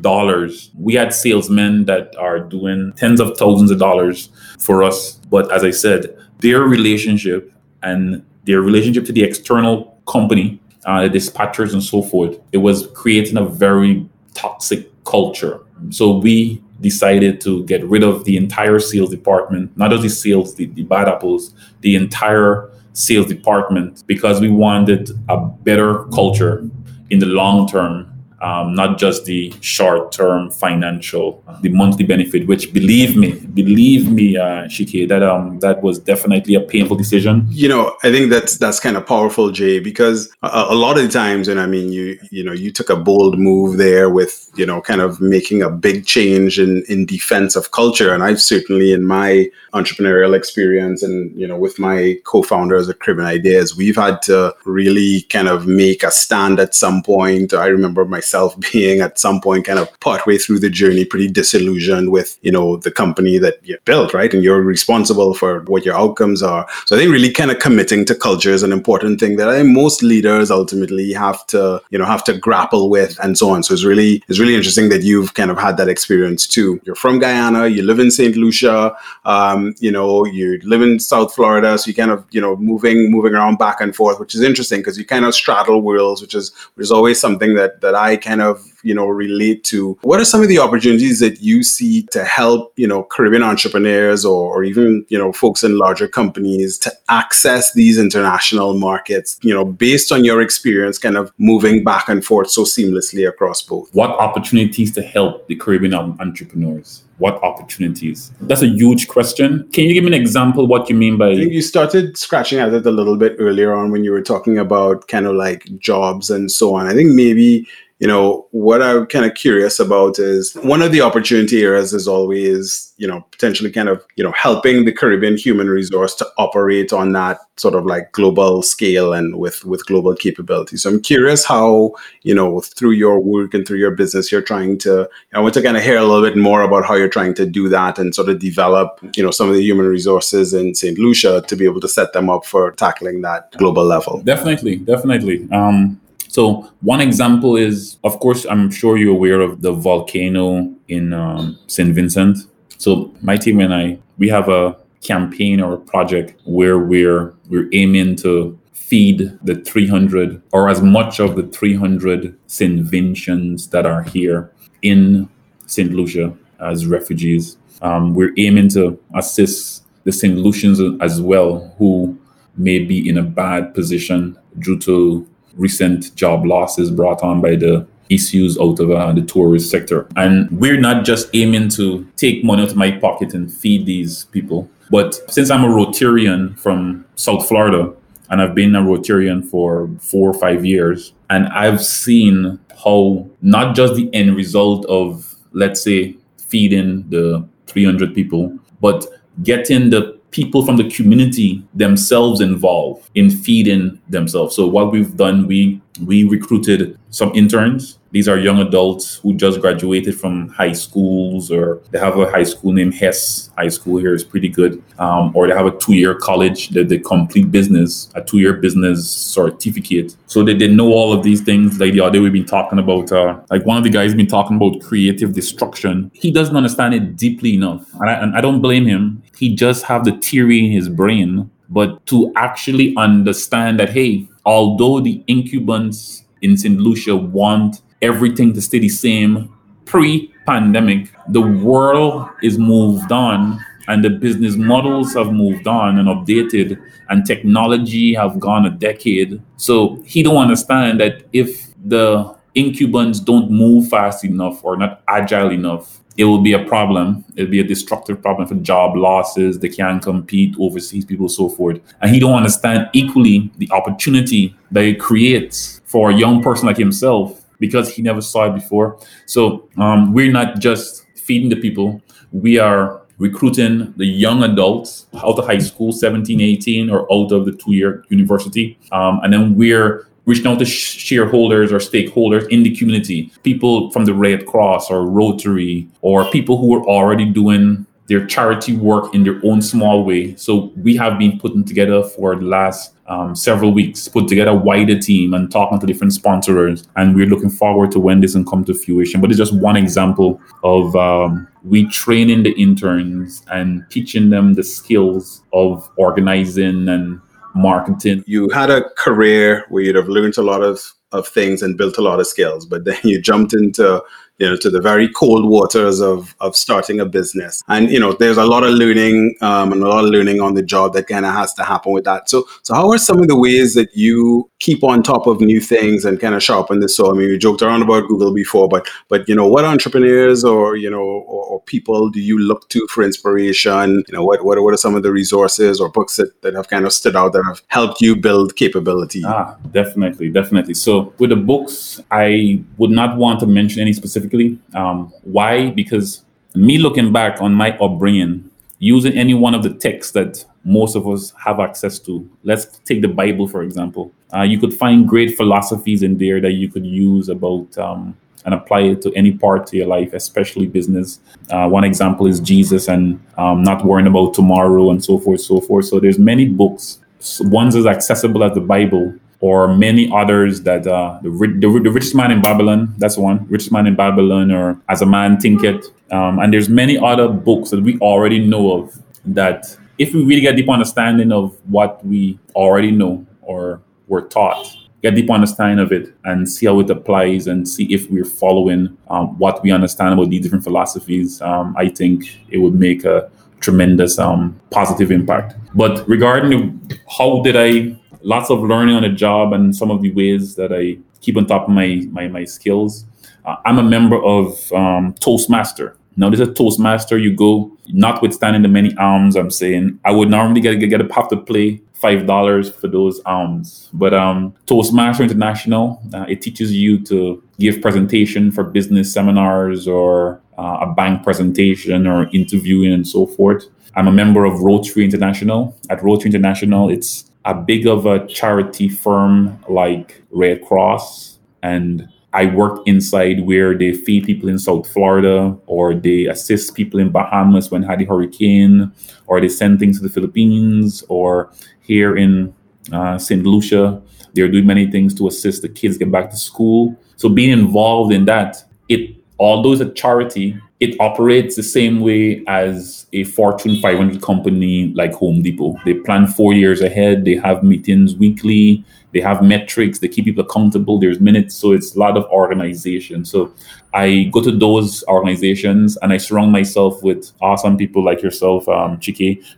dollars, 0.00 0.70
we 0.78 0.94
had 0.94 1.14
salesmen 1.14 1.84
that 1.86 2.14
are 2.16 2.40
doing 2.40 2.92
tens 2.96 3.20
of 3.20 3.36
thousands 3.38 3.70
of 3.70 3.78
dollars 3.78 4.28
for 4.58 4.82
us. 4.82 5.14
But 5.30 5.52
as 5.52 5.62
I 5.64 5.70
said, 5.70 6.16
their 6.40 6.62
relationship 6.62 7.52
and 7.82 8.24
their 8.44 8.60
relationship 8.60 9.04
to 9.06 9.12
the 9.12 9.22
external 9.22 10.00
company, 10.06 10.60
uh, 10.84 11.02
the 11.02 11.18
dispatchers 11.18 11.72
and 11.72 11.82
so 11.82 12.02
forth, 12.02 12.38
it 12.52 12.58
was 12.58 12.88
creating 12.94 13.36
a 13.36 13.44
very 13.44 14.08
toxic 14.34 14.90
culture. 15.04 15.60
So 15.90 16.18
we 16.18 16.62
decided 16.80 17.40
to 17.42 17.64
get 17.64 17.84
rid 17.86 18.02
of 18.02 18.24
the 18.24 18.36
entire 18.36 18.78
sales 18.78 19.10
department, 19.10 19.76
not 19.76 19.88
the 19.88 20.08
sales, 20.08 20.54
the, 20.54 20.66
the 20.66 20.82
bad 20.82 21.08
apples, 21.08 21.54
the 21.80 21.94
entire 21.94 22.70
sales 22.92 23.26
department, 23.26 24.04
because 24.06 24.40
we 24.40 24.48
wanted 24.48 25.10
a 25.28 25.36
better 25.38 26.04
culture 26.06 26.68
in 27.10 27.18
the 27.18 27.26
long 27.26 27.68
term 27.68 28.13
um, 28.44 28.74
not 28.74 28.98
just 28.98 29.24
the 29.24 29.52
short 29.60 30.12
term 30.12 30.50
financial, 30.50 31.42
the 31.62 31.70
monthly 31.70 32.04
benefit, 32.04 32.46
which 32.46 32.72
believe 32.74 33.16
me, 33.16 33.32
believe 33.32 34.10
me, 34.10 34.36
uh, 34.36 34.64
Chike, 34.74 35.08
that 35.08 35.22
um 35.22 35.58
that 35.60 35.82
was 35.82 35.98
definitely 35.98 36.54
a 36.54 36.60
painful 36.60 36.96
decision. 36.96 37.46
You 37.48 37.68
know, 37.68 37.96
I 38.02 38.12
think 38.12 38.30
that's 38.30 38.58
that's 38.58 38.80
kind 38.80 38.98
of 38.98 39.06
powerful, 39.06 39.50
Jay, 39.50 39.80
because 39.80 40.30
a, 40.42 40.66
a 40.68 40.74
lot 40.74 40.98
of 40.98 41.10
times, 41.10 41.48
and 41.48 41.58
I 41.58 41.66
mean, 41.66 41.90
you 41.90 42.18
you 42.30 42.44
know, 42.44 42.52
you 42.52 42.70
took 42.70 42.90
a 42.90 42.96
bold 42.96 43.38
move 43.38 43.78
there 43.78 44.10
with 44.10 44.44
you 44.56 44.66
know, 44.66 44.80
kind 44.80 45.00
of 45.00 45.20
making 45.20 45.62
a 45.62 45.70
big 45.70 46.06
change 46.06 46.58
in 46.58 46.84
in 46.88 47.06
defense 47.06 47.56
of 47.56 47.70
culture, 47.70 48.12
and 48.12 48.22
I've 48.22 48.42
certainly 48.42 48.92
in 48.92 49.06
my 49.06 49.50
entrepreneurial 49.72 50.36
experience 50.36 51.02
and 51.02 51.34
you 51.38 51.46
know 51.48 51.58
with 51.58 51.78
my 51.78 52.16
co-founders 52.24 52.88
at 52.88 53.00
Caribbean 53.00 53.26
Ideas, 53.26 53.76
we've 53.76 53.96
had 53.96 54.22
to 54.22 54.54
really 54.64 55.22
kind 55.22 55.48
of 55.48 55.66
make 55.66 56.02
a 56.02 56.10
stand 56.10 56.60
at 56.60 56.74
some 56.74 57.02
point. 57.02 57.54
I 57.54 57.66
remember 57.66 58.04
myself 58.04 58.33
being 58.72 59.00
at 59.00 59.18
some 59.18 59.40
point 59.40 59.64
kind 59.64 59.78
of 59.78 59.88
partway 60.00 60.38
through 60.38 60.58
the 60.58 60.70
journey, 60.70 61.04
pretty 61.04 61.28
disillusioned 61.28 62.10
with 62.10 62.38
you 62.42 62.52
know 62.52 62.76
the 62.76 62.90
company 62.90 63.38
that 63.38 63.58
you 63.64 63.78
built, 63.84 64.14
right? 64.14 64.32
And 64.32 64.42
you're 64.42 64.62
responsible 64.62 65.34
for 65.34 65.60
what 65.62 65.84
your 65.84 65.96
outcomes 65.96 66.42
are. 66.42 66.66
So 66.86 66.96
I 66.96 66.98
think 66.98 67.10
really 67.10 67.32
kind 67.32 67.50
of 67.50 67.58
committing 67.58 68.04
to 68.06 68.14
culture 68.14 68.50
is 68.50 68.62
an 68.62 68.72
important 68.72 69.20
thing 69.20 69.36
that 69.36 69.48
I 69.48 69.56
think 69.56 69.68
most 69.74 70.02
leaders 70.02 70.50
ultimately 70.50 71.12
have 71.12 71.46
to 71.48 71.82
you 71.90 71.98
know 71.98 72.04
have 72.04 72.24
to 72.24 72.36
grapple 72.36 72.90
with 72.90 73.18
and 73.22 73.36
so 73.38 73.50
on. 73.50 73.62
So 73.62 73.74
it's 73.74 73.84
really 73.84 74.22
it's 74.28 74.38
really 74.38 74.54
interesting 74.54 74.88
that 74.90 75.02
you've 75.02 75.34
kind 75.34 75.50
of 75.50 75.58
had 75.58 75.76
that 75.76 75.88
experience 75.88 76.46
too. 76.46 76.80
You're 76.84 76.94
from 76.94 77.18
Guyana, 77.18 77.68
you 77.68 77.82
live 77.82 77.98
in 77.98 78.10
St. 78.10 78.36
Lucia. 78.36 78.96
Um, 79.24 79.74
you 79.78 79.90
know, 79.90 80.24
you 80.26 80.60
live 80.64 80.82
in 80.82 81.00
South 81.00 81.34
Florida, 81.34 81.78
so 81.78 81.88
you 81.88 81.94
kind 81.94 82.10
of, 82.10 82.24
you 82.30 82.40
know, 82.40 82.56
moving 82.56 83.10
moving 83.10 83.34
around 83.34 83.58
back 83.58 83.80
and 83.80 83.94
forth, 83.94 84.20
which 84.20 84.34
is 84.34 84.42
interesting 84.42 84.80
because 84.80 84.98
you 84.98 85.04
kind 85.04 85.24
of 85.24 85.34
straddle 85.34 85.80
worlds, 85.80 86.20
which 86.20 86.34
is 86.34 86.52
which 86.74 86.84
is 86.84 86.92
always 86.92 87.20
something 87.20 87.54
that 87.54 87.80
that 87.80 87.94
I 87.94 88.13
kind 88.16 88.42
of 88.42 88.60
you 88.82 88.94
know 88.94 89.06
relate 89.06 89.64
to. 89.64 89.98
What 90.02 90.20
are 90.20 90.24
some 90.24 90.42
of 90.42 90.48
the 90.48 90.58
opportunities 90.58 91.20
that 91.20 91.40
you 91.40 91.62
see 91.62 92.02
to 92.12 92.24
help 92.24 92.72
you 92.76 92.86
know 92.86 93.04
Caribbean 93.04 93.42
entrepreneurs 93.42 94.24
or, 94.24 94.56
or 94.56 94.64
even 94.64 95.04
you 95.08 95.18
know 95.18 95.32
folks 95.32 95.64
in 95.64 95.78
larger 95.78 96.08
companies 96.08 96.78
to 96.78 96.92
access 97.08 97.72
these 97.72 97.98
international 97.98 98.74
markets? 98.74 99.38
You 99.42 99.54
know, 99.54 99.64
based 99.64 100.12
on 100.12 100.24
your 100.24 100.40
experience, 100.40 100.98
kind 100.98 101.16
of 101.16 101.32
moving 101.38 101.84
back 101.84 102.08
and 102.08 102.24
forth 102.24 102.50
so 102.50 102.62
seamlessly 102.62 103.28
across 103.28 103.62
both. 103.62 103.92
What 103.94 104.10
opportunities 104.10 104.92
to 104.94 105.02
help 105.02 105.46
the 105.48 105.56
Caribbean 105.56 105.94
entrepreneurs? 105.94 107.04
what 107.18 107.42
opportunities? 107.42 108.32
That's 108.40 108.62
a 108.62 108.66
huge 108.66 109.08
question. 109.08 109.68
Can 109.72 109.84
you 109.84 109.94
give 109.94 110.04
me 110.04 110.08
an 110.08 110.20
example 110.20 110.66
what 110.66 110.88
you 110.88 110.96
mean 110.96 111.16
by 111.16 111.30
I 111.30 111.36
think 111.36 111.52
you 111.52 111.62
started 111.62 112.16
scratching 112.18 112.58
at 112.58 112.72
it 112.74 112.86
a 112.86 112.90
little 112.90 113.16
bit 113.16 113.36
earlier 113.38 113.72
on 113.72 113.90
when 113.90 114.04
you 114.04 114.10
were 114.10 114.22
talking 114.22 114.58
about 114.58 115.08
kind 115.08 115.26
of 115.26 115.34
like 115.34 115.64
jobs 115.78 116.30
and 116.30 116.50
so 116.50 116.74
on. 116.74 116.86
I 116.86 116.92
think 116.92 117.12
maybe 117.12 117.66
you 118.04 118.08
know, 118.08 118.46
what 118.50 118.82
I'm 118.82 119.06
kind 119.06 119.24
of 119.24 119.32
curious 119.32 119.80
about 119.80 120.18
is 120.18 120.52
one 120.56 120.82
of 120.82 120.92
the 120.92 121.00
opportunity 121.00 121.62
areas 121.62 121.94
is 121.94 122.06
always, 122.06 122.92
you 122.98 123.08
know, 123.08 123.22
potentially 123.30 123.72
kind 123.72 123.88
of, 123.88 124.04
you 124.16 124.22
know, 124.22 124.32
helping 124.32 124.84
the 124.84 124.92
Caribbean 124.92 125.38
human 125.38 125.70
resource 125.70 126.14
to 126.16 126.26
operate 126.36 126.92
on 126.92 127.12
that 127.12 127.38
sort 127.56 127.74
of 127.74 127.86
like 127.86 128.12
global 128.12 128.60
scale 128.60 129.14
and 129.14 129.38
with 129.38 129.64
with 129.64 129.86
global 129.86 130.14
capability. 130.14 130.76
So 130.76 130.90
I'm 130.90 131.00
curious 131.00 131.46
how, 131.46 131.94
you 132.24 132.34
know, 132.34 132.60
through 132.60 132.90
your 132.90 133.18
work 133.18 133.54
and 133.54 133.66
through 133.66 133.78
your 133.78 133.92
business, 133.92 134.30
you're 134.30 134.42
trying 134.42 134.76
to, 134.80 135.08
I 135.32 135.40
want 135.40 135.54
to 135.54 135.62
kind 135.62 135.78
of 135.78 135.82
hear 135.82 135.96
a 135.96 136.04
little 136.04 136.28
bit 136.28 136.36
more 136.36 136.60
about 136.60 136.84
how 136.84 136.96
you're 136.96 137.08
trying 137.08 137.32
to 137.36 137.46
do 137.46 137.70
that 137.70 137.98
and 137.98 138.14
sort 138.14 138.28
of 138.28 138.38
develop, 138.38 139.00
you 139.16 139.22
know, 139.22 139.30
some 139.30 139.48
of 139.48 139.54
the 139.54 139.62
human 139.62 139.86
resources 139.86 140.52
in 140.52 140.74
St. 140.74 140.98
Lucia 140.98 141.42
to 141.48 141.56
be 141.56 141.64
able 141.64 141.80
to 141.80 141.88
set 141.88 142.12
them 142.12 142.28
up 142.28 142.44
for 142.44 142.72
tackling 142.72 143.22
that 143.22 143.50
global 143.52 143.86
level. 143.86 144.20
Definitely, 144.20 144.76
definitely. 144.76 145.48
Um, 145.50 145.98
so 146.34 146.68
one 146.80 147.00
example 147.00 147.56
is, 147.56 147.96
of 148.02 148.18
course, 148.18 148.44
I'm 148.44 148.68
sure 148.68 148.96
you're 148.96 149.14
aware 149.14 149.40
of 149.40 149.62
the 149.62 149.70
volcano 149.70 150.68
in 150.88 151.12
um, 151.12 151.56
St. 151.68 151.94
Vincent. 151.94 152.38
So 152.76 153.14
my 153.22 153.36
team 153.36 153.60
and 153.60 153.72
I, 153.72 154.00
we 154.18 154.30
have 154.30 154.48
a 154.48 154.76
campaign 155.00 155.60
or 155.60 155.74
a 155.74 155.78
project 155.78 156.34
where 156.44 156.80
we're 156.80 157.34
we're 157.48 157.68
aiming 157.72 158.16
to 158.16 158.58
feed 158.72 159.38
the 159.44 159.54
300 159.60 160.42
or 160.50 160.68
as 160.68 160.82
much 160.82 161.20
of 161.20 161.36
the 161.36 161.44
300 161.44 162.36
St. 162.48 162.80
Vincents 162.80 163.68
that 163.68 163.86
are 163.86 164.02
here 164.02 164.50
in 164.82 165.28
St. 165.66 165.92
Lucia 165.92 166.36
as 166.58 166.84
refugees. 166.84 167.58
Um, 167.80 168.12
we're 168.12 168.34
aiming 168.38 168.70
to 168.70 168.98
assist 169.14 169.84
the 170.02 170.10
St. 170.10 170.36
Lucians 170.36 170.80
as 171.00 171.20
well 171.20 171.72
who 171.78 172.18
may 172.56 172.80
be 172.80 173.08
in 173.08 173.18
a 173.18 173.22
bad 173.22 173.72
position 173.72 174.36
due 174.58 174.80
to 174.80 175.28
recent 175.56 176.14
job 176.14 176.44
losses 176.44 176.90
brought 176.90 177.22
on 177.22 177.40
by 177.40 177.56
the 177.56 177.86
issues 178.10 178.58
out 178.58 178.78
of 178.80 178.90
uh, 178.90 179.12
the 179.12 179.22
tourist 179.22 179.70
sector. 179.70 180.06
And 180.16 180.50
we're 180.50 180.80
not 180.80 181.04
just 181.04 181.28
aiming 181.34 181.70
to 181.70 182.06
take 182.16 182.44
money 182.44 182.62
out 182.62 182.70
of 182.70 182.76
my 182.76 182.90
pocket 182.92 183.34
and 183.34 183.52
feed 183.52 183.86
these 183.86 184.26
people. 184.26 184.68
But 184.90 185.14
since 185.32 185.50
I'm 185.50 185.64
a 185.64 185.68
Rotarian 185.68 186.58
from 186.58 187.06
South 187.16 187.48
Florida, 187.48 187.92
and 188.30 188.40
I've 188.40 188.54
been 188.54 188.74
a 188.74 188.82
Rotarian 188.82 189.44
for 189.44 189.88
four 190.00 190.30
or 190.30 190.34
five 190.34 190.64
years, 190.64 191.12
and 191.30 191.46
I've 191.48 191.82
seen 191.82 192.58
how 192.84 193.28
not 193.42 193.74
just 193.74 193.94
the 193.94 194.10
end 194.12 194.36
result 194.36 194.84
of, 194.86 195.34
let's 195.52 195.82
say, 195.82 196.16
feeding 196.36 197.08
the 197.08 197.46
300 197.66 198.14
people, 198.14 198.58
but 198.80 199.06
getting 199.42 199.90
the 199.90 200.18
people 200.34 200.66
from 200.66 200.76
the 200.76 200.90
community 200.90 201.62
themselves 201.74 202.40
involved 202.40 203.08
in 203.14 203.30
feeding 203.30 204.00
themselves. 204.08 204.56
So 204.56 204.66
what 204.66 204.90
we've 204.90 205.16
done, 205.16 205.46
we 205.46 205.80
we 206.00 206.24
recruited 206.24 206.98
some 207.10 207.32
interns 207.34 207.98
these 208.14 208.28
are 208.28 208.38
young 208.38 208.60
adults 208.60 209.16
who 209.16 209.34
just 209.34 209.60
graduated 209.60 210.14
from 210.14 210.48
high 210.50 210.70
schools, 210.70 211.50
or 211.50 211.80
they 211.90 211.98
have 211.98 212.16
a 212.16 212.30
high 212.30 212.44
school 212.44 212.72
named 212.72 212.94
Hess 212.94 213.50
High 213.58 213.70
School 213.70 213.96
here 213.96 214.14
is 214.14 214.22
pretty 214.22 214.48
good, 214.48 214.80
um, 215.00 215.32
or 215.34 215.48
they 215.48 215.52
have 215.52 215.66
a 215.66 215.76
two-year 215.78 216.14
college 216.14 216.68
that 216.68 216.88
they 216.88 216.98
complete 216.98 217.50
business, 217.50 218.10
a 218.14 218.22
two-year 218.22 218.52
business 218.52 219.10
certificate. 219.10 220.14
So 220.28 220.44
they, 220.44 220.54
they 220.54 220.68
know 220.68 220.92
all 220.92 221.12
of 221.12 221.24
these 221.24 221.40
things. 221.40 221.80
Like 221.80 221.92
the 221.92 222.02
other 222.02 222.22
we've 222.22 222.32
been 222.32 222.44
talking 222.44 222.78
about, 222.78 223.10
uh, 223.10 223.40
like 223.50 223.66
one 223.66 223.78
of 223.78 223.82
the 223.82 223.90
guys 223.90 224.14
been 224.14 224.28
talking 224.28 224.58
about 224.58 224.80
creative 224.80 225.32
destruction. 225.32 226.12
He 226.14 226.30
doesn't 226.30 226.56
understand 226.56 226.94
it 226.94 227.16
deeply 227.16 227.54
enough, 227.54 227.84
and 227.94 228.08
I, 228.08 228.12
and 228.12 228.36
I 228.36 228.40
don't 228.40 228.62
blame 228.62 228.86
him. 228.86 229.24
He 229.36 229.56
just 229.56 229.82
have 229.86 230.04
the 230.04 230.12
theory 230.18 230.64
in 230.64 230.70
his 230.70 230.88
brain, 230.88 231.50
but 231.68 232.06
to 232.06 232.32
actually 232.36 232.94
understand 232.96 233.80
that, 233.80 233.90
hey, 233.90 234.28
although 234.44 235.00
the 235.00 235.22
incumbents 235.26 236.24
in 236.42 236.56
St. 236.56 236.78
Lucia 236.78 237.16
want 237.16 237.82
everything 238.02 238.52
to 238.52 238.60
stay 238.60 238.78
the 238.78 238.88
same 238.88 239.52
pre-pandemic. 239.86 241.10
The 241.28 241.40
world 241.40 242.28
is 242.42 242.58
moved 242.58 243.10
on 243.10 243.64
and 243.88 244.04
the 244.04 244.10
business 244.10 244.56
models 244.56 245.14
have 245.14 245.32
moved 245.32 245.66
on 245.66 245.98
and 245.98 246.08
updated 246.08 246.80
and 247.08 247.26
technology 247.26 248.14
have 248.14 248.38
gone 248.40 248.66
a 248.66 248.70
decade. 248.70 249.40
So 249.56 250.02
he 250.04 250.22
don't 250.22 250.36
understand 250.36 251.00
that 251.00 251.24
if 251.32 251.74
the 251.84 252.34
incumbents 252.54 253.20
don't 253.20 253.50
move 253.50 253.88
fast 253.88 254.24
enough 254.24 254.64
or 254.64 254.76
not 254.76 255.02
agile 255.08 255.50
enough, 255.50 256.00
it 256.16 256.24
will 256.24 256.40
be 256.40 256.52
a 256.52 256.64
problem. 256.64 257.24
It'll 257.36 257.50
be 257.50 257.60
a 257.60 257.64
destructive 257.64 258.22
problem 258.22 258.46
for 258.46 258.54
job 258.56 258.96
losses. 258.96 259.58
They 259.58 259.68
can't 259.68 260.02
compete 260.02 260.54
overseas 260.58 261.04
people, 261.04 261.28
so 261.28 261.48
forth. 261.48 261.80
And 262.00 262.10
he 262.10 262.20
don't 262.20 262.34
understand 262.34 262.88
equally 262.92 263.50
the 263.58 263.70
opportunity 263.72 264.56
that 264.70 264.84
it 264.84 265.00
creates 265.00 265.80
for 265.84 266.10
a 266.10 266.14
young 266.14 266.42
person 266.42 266.66
like 266.66 266.76
himself 266.76 267.44
because 267.58 267.92
he 267.92 268.02
never 268.02 268.20
saw 268.20 268.44
it 268.44 268.54
before. 268.54 268.98
So 269.26 269.68
um, 269.76 270.12
we're 270.12 270.32
not 270.32 270.60
just 270.60 271.06
feeding 271.16 271.48
the 271.48 271.56
people, 271.56 272.00
we 272.32 272.58
are 272.58 273.02
recruiting 273.18 273.94
the 273.96 274.04
young 274.04 274.42
adults 274.42 275.06
out 275.14 275.38
of 275.38 275.46
high 275.46 275.58
school, 275.58 275.92
17, 275.92 276.40
18, 276.40 276.90
or 276.90 277.10
out 277.12 277.32
of 277.32 277.46
the 277.46 277.52
two 277.52 277.72
year 277.72 278.04
university. 278.08 278.78
Um, 278.92 279.20
and 279.22 279.32
then 279.32 279.54
we're 279.54 280.08
reaching 280.26 280.46
out 280.46 280.58
to 280.58 280.64
shareholders 280.64 281.72
or 281.72 281.78
stakeholders 281.78 282.48
in 282.48 282.62
the 282.62 282.74
community, 282.76 283.32
people 283.42 283.90
from 283.90 284.04
the 284.04 284.14
Red 284.14 284.46
Cross 284.46 284.90
or 284.90 285.06
Rotary, 285.06 285.88
or 286.00 286.24
people 286.30 286.56
who 286.58 286.74
are 286.74 286.86
already 286.86 287.26
doing 287.26 287.86
their 288.06 288.26
charity 288.26 288.76
work 288.76 289.14
in 289.14 289.24
their 289.24 289.40
own 289.44 289.62
small 289.62 290.04
way. 290.04 290.36
So 290.36 290.72
we 290.76 290.94
have 290.96 291.18
been 291.18 291.38
putting 291.38 291.64
together 291.64 292.02
for 292.02 292.36
the 292.36 292.44
last 292.44 292.94
um, 293.06 293.34
several 293.34 293.72
weeks, 293.72 294.08
put 294.08 294.28
together 294.28 294.50
a 294.50 294.54
wider 294.54 294.98
team 294.98 295.34
and 295.34 295.50
talking 295.50 295.78
to 295.78 295.86
different 295.86 296.12
sponsors. 296.12 296.86
And 296.96 297.14
we're 297.14 297.26
looking 297.26 297.50
forward 297.50 297.92
to 297.92 298.00
when 298.00 298.20
this 298.20 298.32
can 298.32 298.44
come 298.44 298.64
to 298.64 298.74
fruition. 298.74 299.20
But 299.20 299.30
it's 299.30 299.38
just 299.38 299.54
one 299.54 299.76
example 299.76 300.40
of 300.62 300.94
um, 300.96 301.48
we 301.62 301.88
training 301.88 302.42
the 302.42 302.52
interns 302.52 303.42
and 303.50 303.84
teaching 303.90 304.30
them 304.30 304.54
the 304.54 304.62
skills 304.62 305.42
of 305.52 305.90
organizing 305.96 306.88
and 306.88 307.20
marketing. 307.54 308.24
You 308.26 308.48
had 308.50 308.70
a 308.70 308.88
career 308.90 309.64
where 309.68 309.82
you'd 309.82 309.96
have 309.96 310.08
learned 310.08 310.36
a 310.36 310.42
lot 310.42 310.62
of, 310.62 310.80
of 311.12 311.28
things 311.28 311.62
and 311.62 311.78
built 311.78 311.98
a 311.98 312.02
lot 312.02 312.20
of 312.20 312.26
skills, 312.26 312.66
but 312.66 312.84
then 312.84 312.98
you 313.04 313.20
jumped 313.20 313.54
into 313.54 314.02
you 314.38 314.48
know, 314.48 314.56
to 314.56 314.70
the 314.70 314.80
very 314.80 315.08
cold 315.08 315.48
waters 315.48 316.00
of 316.00 316.34
of 316.40 316.56
starting 316.56 317.00
a 317.00 317.06
business. 317.06 317.62
And 317.68 317.90
you 317.90 318.00
know, 318.00 318.12
there's 318.12 318.36
a 318.36 318.44
lot 318.44 318.64
of 318.64 318.74
learning 318.74 319.36
um, 319.40 319.72
and 319.72 319.82
a 319.82 319.88
lot 319.88 320.04
of 320.04 320.10
learning 320.10 320.40
on 320.40 320.54
the 320.54 320.62
job 320.62 320.92
that 320.94 321.06
kind 321.06 321.24
of 321.24 321.32
has 321.32 321.54
to 321.54 321.64
happen 321.64 321.92
with 321.92 322.04
that. 322.04 322.28
So, 322.28 322.44
so 322.62 322.74
how 322.74 322.90
are 322.90 322.98
some 322.98 323.20
of 323.20 323.28
the 323.28 323.36
ways 323.36 323.74
that 323.74 323.94
you 323.94 324.50
keep 324.58 324.82
on 324.82 325.02
top 325.02 325.26
of 325.26 325.40
new 325.40 325.60
things 325.60 326.04
and 326.04 326.18
kind 326.18 326.34
of 326.34 326.42
sharpen 326.42 326.80
this? 326.80 326.96
So, 326.96 327.10
I 327.10 327.14
mean, 327.14 327.28
we 327.28 327.38
joked 327.38 327.62
around 327.62 327.82
about 327.82 328.08
Google 328.08 328.34
before, 328.34 328.68
but 328.68 328.88
but 329.08 329.28
you 329.28 329.34
know, 329.34 329.46
what 329.46 329.64
entrepreneurs 329.64 330.44
or 330.44 330.76
you 330.76 330.90
know 330.90 331.02
or, 331.02 331.44
or 331.44 331.60
people 331.62 332.10
do 332.10 332.20
you 332.20 332.38
look 332.38 332.68
to 332.70 332.86
for 332.88 333.04
inspiration? 333.04 334.02
You 334.08 334.14
know, 334.14 334.24
what 334.24 334.44
what 334.44 334.60
what 334.60 334.74
are 334.74 334.78
some 334.78 334.96
of 334.96 335.04
the 335.04 335.12
resources 335.12 335.80
or 335.80 335.90
books 335.90 336.16
that, 336.16 336.42
that 336.42 336.54
have 336.54 336.68
kind 336.68 336.86
of 336.86 336.92
stood 336.92 337.14
out 337.14 337.32
that 337.34 337.44
have 337.44 337.62
helped 337.68 338.00
you 338.00 338.16
build 338.16 338.56
capability? 338.56 339.22
Ah, 339.24 339.56
definitely, 339.70 340.30
definitely. 340.30 340.74
So 340.74 341.12
with 341.18 341.30
the 341.30 341.36
books, 341.36 342.00
I 342.10 342.62
would 342.78 342.90
not 342.90 343.16
want 343.16 343.40
to 343.40 343.46
mention 343.46 343.80
any 343.80 343.92
specific 343.92 344.23
specifically. 344.24 344.58
Um, 344.74 345.12
why? 345.22 345.70
Because 345.70 346.24
me 346.54 346.78
looking 346.78 347.12
back 347.12 347.40
on 347.40 347.54
my 347.54 347.76
upbringing, 347.78 348.50
using 348.78 349.12
any 349.16 349.34
one 349.34 349.54
of 349.54 349.62
the 349.62 349.72
texts 349.74 350.12
that 350.12 350.44
most 350.64 350.96
of 350.96 351.06
us 351.06 351.32
have 351.44 351.60
access 351.60 351.98
to, 352.00 352.28
let's 352.42 352.78
take 352.84 353.02
the 353.02 353.08
Bible, 353.08 353.48
for 353.48 353.62
example. 353.62 354.12
Uh, 354.34 354.42
you 354.42 354.58
could 354.58 354.74
find 354.74 355.08
great 355.08 355.36
philosophies 355.36 356.02
in 356.02 356.18
there 356.18 356.40
that 356.40 356.52
you 356.52 356.68
could 356.68 356.86
use 356.86 357.28
about 357.28 357.76
um, 357.78 358.16
and 358.44 358.54
apply 358.54 358.80
it 358.80 359.02
to 359.02 359.12
any 359.14 359.32
part 359.32 359.68
of 359.68 359.74
your 359.74 359.86
life, 359.86 360.12
especially 360.12 360.66
business. 360.66 361.20
Uh, 361.50 361.68
one 361.68 361.84
example 361.84 362.26
is 362.26 362.40
Jesus 362.40 362.88
and 362.88 363.18
um, 363.38 363.62
not 363.62 363.84
worrying 363.84 364.06
about 364.06 364.34
tomorrow 364.34 364.90
and 364.90 365.02
so 365.02 365.18
forth, 365.18 365.40
so 365.40 365.60
forth. 365.60 365.86
So 365.86 365.98
there's 366.00 366.18
many 366.18 366.46
books. 366.46 367.00
One's 367.40 367.74
as 367.74 367.86
accessible 367.86 368.44
as 368.44 368.52
the 368.52 368.60
Bible, 368.60 369.14
or 369.44 369.76
many 369.76 370.10
others 370.10 370.62
that 370.62 370.86
uh, 370.86 371.18
the, 371.20 371.28
the, 371.28 371.80
the, 371.84 371.90
richest 371.90 372.14
man 372.14 372.30
in 372.30 372.40
Babylon, 372.40 372.94
that's 372.96 373.18
one, 373.18 373.46
richest 373.50 373.70
man 373.70 373.86
in 373.86 373.94
Babylon, 373.94 374.50
or 374.50 374.80
as 374.88 375.02
a 375.02 375.06
man 375.06 375.38
thinketh. 375.38 375.84
Um, 376.10 376.38
and 376.38 376.50
there's 376.50 376.70
many 376.70 376.96
other 376.96 377.28
books 377.28 377.68
that 377.68 377.82
we 377.82 377.98
already 377.98 378.38
know 378.38 378.72
of 378.72 378.98
that 379.26 379.76
if 379.98 380.14
we 380.14 380.24
really 380.24 380.40
get 380.40 380.56
deep 380.56 380.70
understanding 380.70 381.30
of 381.30 381.54
what 381.70 382.02
we 382.06 382.38
already 382.54 382.90
know 382.90 383.26
or 383.42 383.82
were 384.06 384.22
taught, 384.22 384.74
get 385.02 385.14
deep 385.14 385.30
understanding 385.30 385.78
of 385.78 385.92
it 385.92 386.14
and 386.24 386.48
see 386.48 386.64
how 386.64 386.80
it 386.80 386.88
applies 386.88 387.46
and 387.46 387.68
see 387.68 387.84
if 387.92 388.10
we're 388.10 388.24
following 388.24 388.96
um, 389.08 389.38
what 389.38 389.62
we 389.62 389.70
understand 389.70 390.14
about 390.14 390.30
these 390.30 390.40
different 390.40 390.64
philosophies, 390.64 391.42
um, 391.42 391.74
I 391.76 391.90
think 391.90 392.24
it 392.48 392.56
would 392.56 392.76
make 392.76 393.04
a 393.04 393.30
tremendous 393.60 394.18
um, 394.18 394.58
positive 394.70 395.10
impact. 395.10 395.54
But 395.74 396.08
regarding 396.08 396.80
how 397.18 397.42
did 397.42 397.56
I 397.56 397.98
lots 398.24 398.50
of 398.50 398.62
learning 398.62 398.96
on 398.96 399.02
the 399.02 399.10
job 399.10 399.52
and 399.52 399.74
some 399.76 399.90
of 399.90 400.02
the 400.02 400.10
ways 400.12 400.56
that 400.56 400.72
I 400.72 400.98
keep 401.20 401.36
on 401.36 401.46
top 401.46 401.68
of 401.68 401.74
my 401.74 402.02
my, 402.10 402.28
my 402.28 402.44
skills. 402.44 403.04
Uh, 403.44 403.56
I'm 403.66 403.78
a 403.78 403.82
member 403.82 404.22
of 404.24 404.72
um, 404.72 405.14
Toastmaster. 405.20 405.96
Now, 406.16 406.30
this 406.30 406.40
is 406.40 406.48
a 406.48 406.52
Toastmaster. 406.52 407.18
You 407.18 407.34
go, 407.34 407.76
notwithstanding 407.88 408.62
the 408.62 408.68
many 408.68 408.96
arms 408.96 409.36
I'm 409.36 409.50
saying, 409.50 409.98
I 410.04 410.12
would 410.12 410.30
normally 410.30 410.60
get, 410.60 410.78
get, 410.78 410.86
get 410.86 411.00
a 411.00 411.12
have 411.12 411.28
to 411.28 411.36
play 411.36 411.82
five 411.92 412.26
dollars 412.26 412.70
for 412.70 412.88
those 412.88 413.20
arms. 413.26 413.90
But 413.92 414.14
um, 414.14 414.54
Toastmaster 414.66 415.22
International, 415.24 416.00
uh, 416.14 416.24
it 416.28 416.40
teaches 416.40 416.72
you 416.72 417.02
to 417.06 417.42
give 417.58 417.82
presentation 417.82 418.50
for 418.52 418.64
business 418.64 419.12
seminars 419.12 419.88
or 419.88 420.40
uh, 420.56 420.78
a 420.82 420.94
bank 420.94 421.22
presentation 421.22 422.06
or 422.06 422.28
interviewing 422.32 422.92
and 422.92 423.06
so 423.06 423.26
forth. 423.26 423.64
I'm 423.96 424.08
a 424.08 424.12
member 424.12 424.44
of 424.44 424.60
Rotary 424.60 425.04
International. 425.04 425.76
At 425.90 426.02
Rotary 426.02 426.30
International, 426.30 426.88
it's 426.90 427.30
a 427.44 427.54
big 427.54 427.86
of 427.86 428.06
a 428.06 428.26
charity 428.26 428.88
firm 428.88 429.58
like 429.68 430.22
Red 430.30 430.64
Cross 430.64 431.38
and 431.62 432.08
I 432.34 432.46
work 432.46 432.82
inside 432.84 433.46
where 433.46 433.78
they 433.78 433.92
feed 433.92 434.24
people 434.24 434.48
in 434.48 434.58
South 434.58 434.90
Florida 434.92 435.56
or 435.66 435.94
they 435.94 436.26
assist 436.26 436.74
people 436.74 436.98
in 436.98 437.10
Bahamas 437.10 437.70
when 437.70 437.84
had 437.84 438.02
a 438.02 438.04
hurricane 438.04 438.92
or 439.28 439.40
they 439.40 439.48
send 439.48 439.78
things 439.78 439.98
to 439.98 440.02
the 440.02 440.12
Philippines 440.12 441.04
or 441.08 441.52
here 441.80 442.16
in 442.16 442.52
uh, 442.92 443.18
St. 443.18 443.46
Lucia. 443.46 444.02
They're 444.34 444.48
doing 444.48 444.66
many 444.66 444.90
things 444.90 445.14
to 445.14 445.28
assist 445.28 445.62
the 445.62 445.68
kids 445.68 445.96
get 445.96 446.10
back 446.10 446.28
to 446.30 446.36
school. 446.36 446.98
So 447.14 447.28
being 447.28 447.50
involved 447.50 448.12
in 448.12 448.24
that, 448.24 448.64
it 448.88 449.14
although 449.38 449.72
it's 449.72 449.80
a 449.80 449.90
charity, 449.92 450.58
it 450.84 451.00
operates 451.00 451.56
the 451.56 451.62
same 451.62 452.00
way 452.00 452.44
as 452.46 453.06
a 453.14 453.24
Fortune 453.24 453.80
500 453.80 454.20
company 454.20 454.92
like 454.94 455.14
Home 455.14 455.40
Depot. 455.40 455.76
They 455.86 455.94
plan 455.94 456.26
four 456.26 456.52
years 456.52 456.82
ahead. 456.82 457.24
They 457.24 457.36
have 457.36 457.62
meetings 457.62 458.14
weekly. 458.14 458.84
They 459.14 459.20
have 459.20 459.42
metrics. 459.42 460.00
They 460.00 460.08
keep 460.08 460.26
people 460.26 460.44
accountable. 460.44 460.98
There's 460.98 461.20
minutes. 461.20 461.54
So 461.54 461.72
it's 461.72 461.94
a 461.94 461.98
lot 461.98 462.18
of 462.18 462.24
organization. 462.24 463.24
So 463.24 463.54
I 463.94 464.24
go 464.32 464.42
to 464.42 464.50
those 464.50 465.02
organizations 465.04 465.96
and 466.02 466.12
I 466.12 466.18
surround 466.18 466.52
myself 466.52 467.02
with 467.02 467.32
awesome 467.40 467.78
people 467.78 468.04
like 468.04 468.20
yourself, 468.22 468.68
um. 468.68 468.98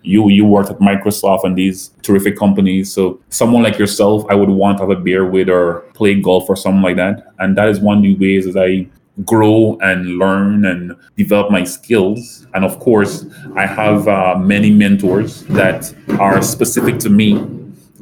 You 0.03 0.29
you 0.29 0.45
worked 0.45 0.71
at 0.71 0.79
Microsoft 0.79 1.45
and 1.45 1.57
these 1.57 1.91
terrific 2.03 2.37
companies. 2.39 2.93
So 2.93 3.19
someone 3.31 3.63
like 3.65 3.79
yourself, 3.79 4.25
I 4.31 4.35
would 4.35 4.51
want 4.51 4.79
to 4.79 4.83
have 4.85 4.97
a 4.97 5.01
beer 5.01 5.25
with 5.25 5.49
or 5.49 5.81
play 5.95 6.21
golf 6.21 6.49
or 6.49 6.57
something 6.57 6.83
like 6.83 6.97
that. 6.97 7.33
And 7.39 7.57
that 7.57 7.69
is 7.69 7.81
one 7.81 7.99
of 7.99 8.03
the 8.05 8.15
ways 8.17 8.45
that 8.53 8.63
I 8.63 8.87
grow 9.25 9.79
and 9.81 10.19
learn 10.19 10.65
and 10.67 10.95
develop 11.17 11.51
my 11.51 11.65
skills. 11.65 12.47
And 12.55 12.65
of 12.65 12.79
course, 12.81 13.27
I 13.57 13.67
have 13.67 14.09
uh, 14.09 14.37
many 14.39 14.71
mentors 14.71 15.43
that 15.47 15.95
are 16.19 16.43
specific 16.43 16.99
to 17.01 17.11
me 17.11 17.33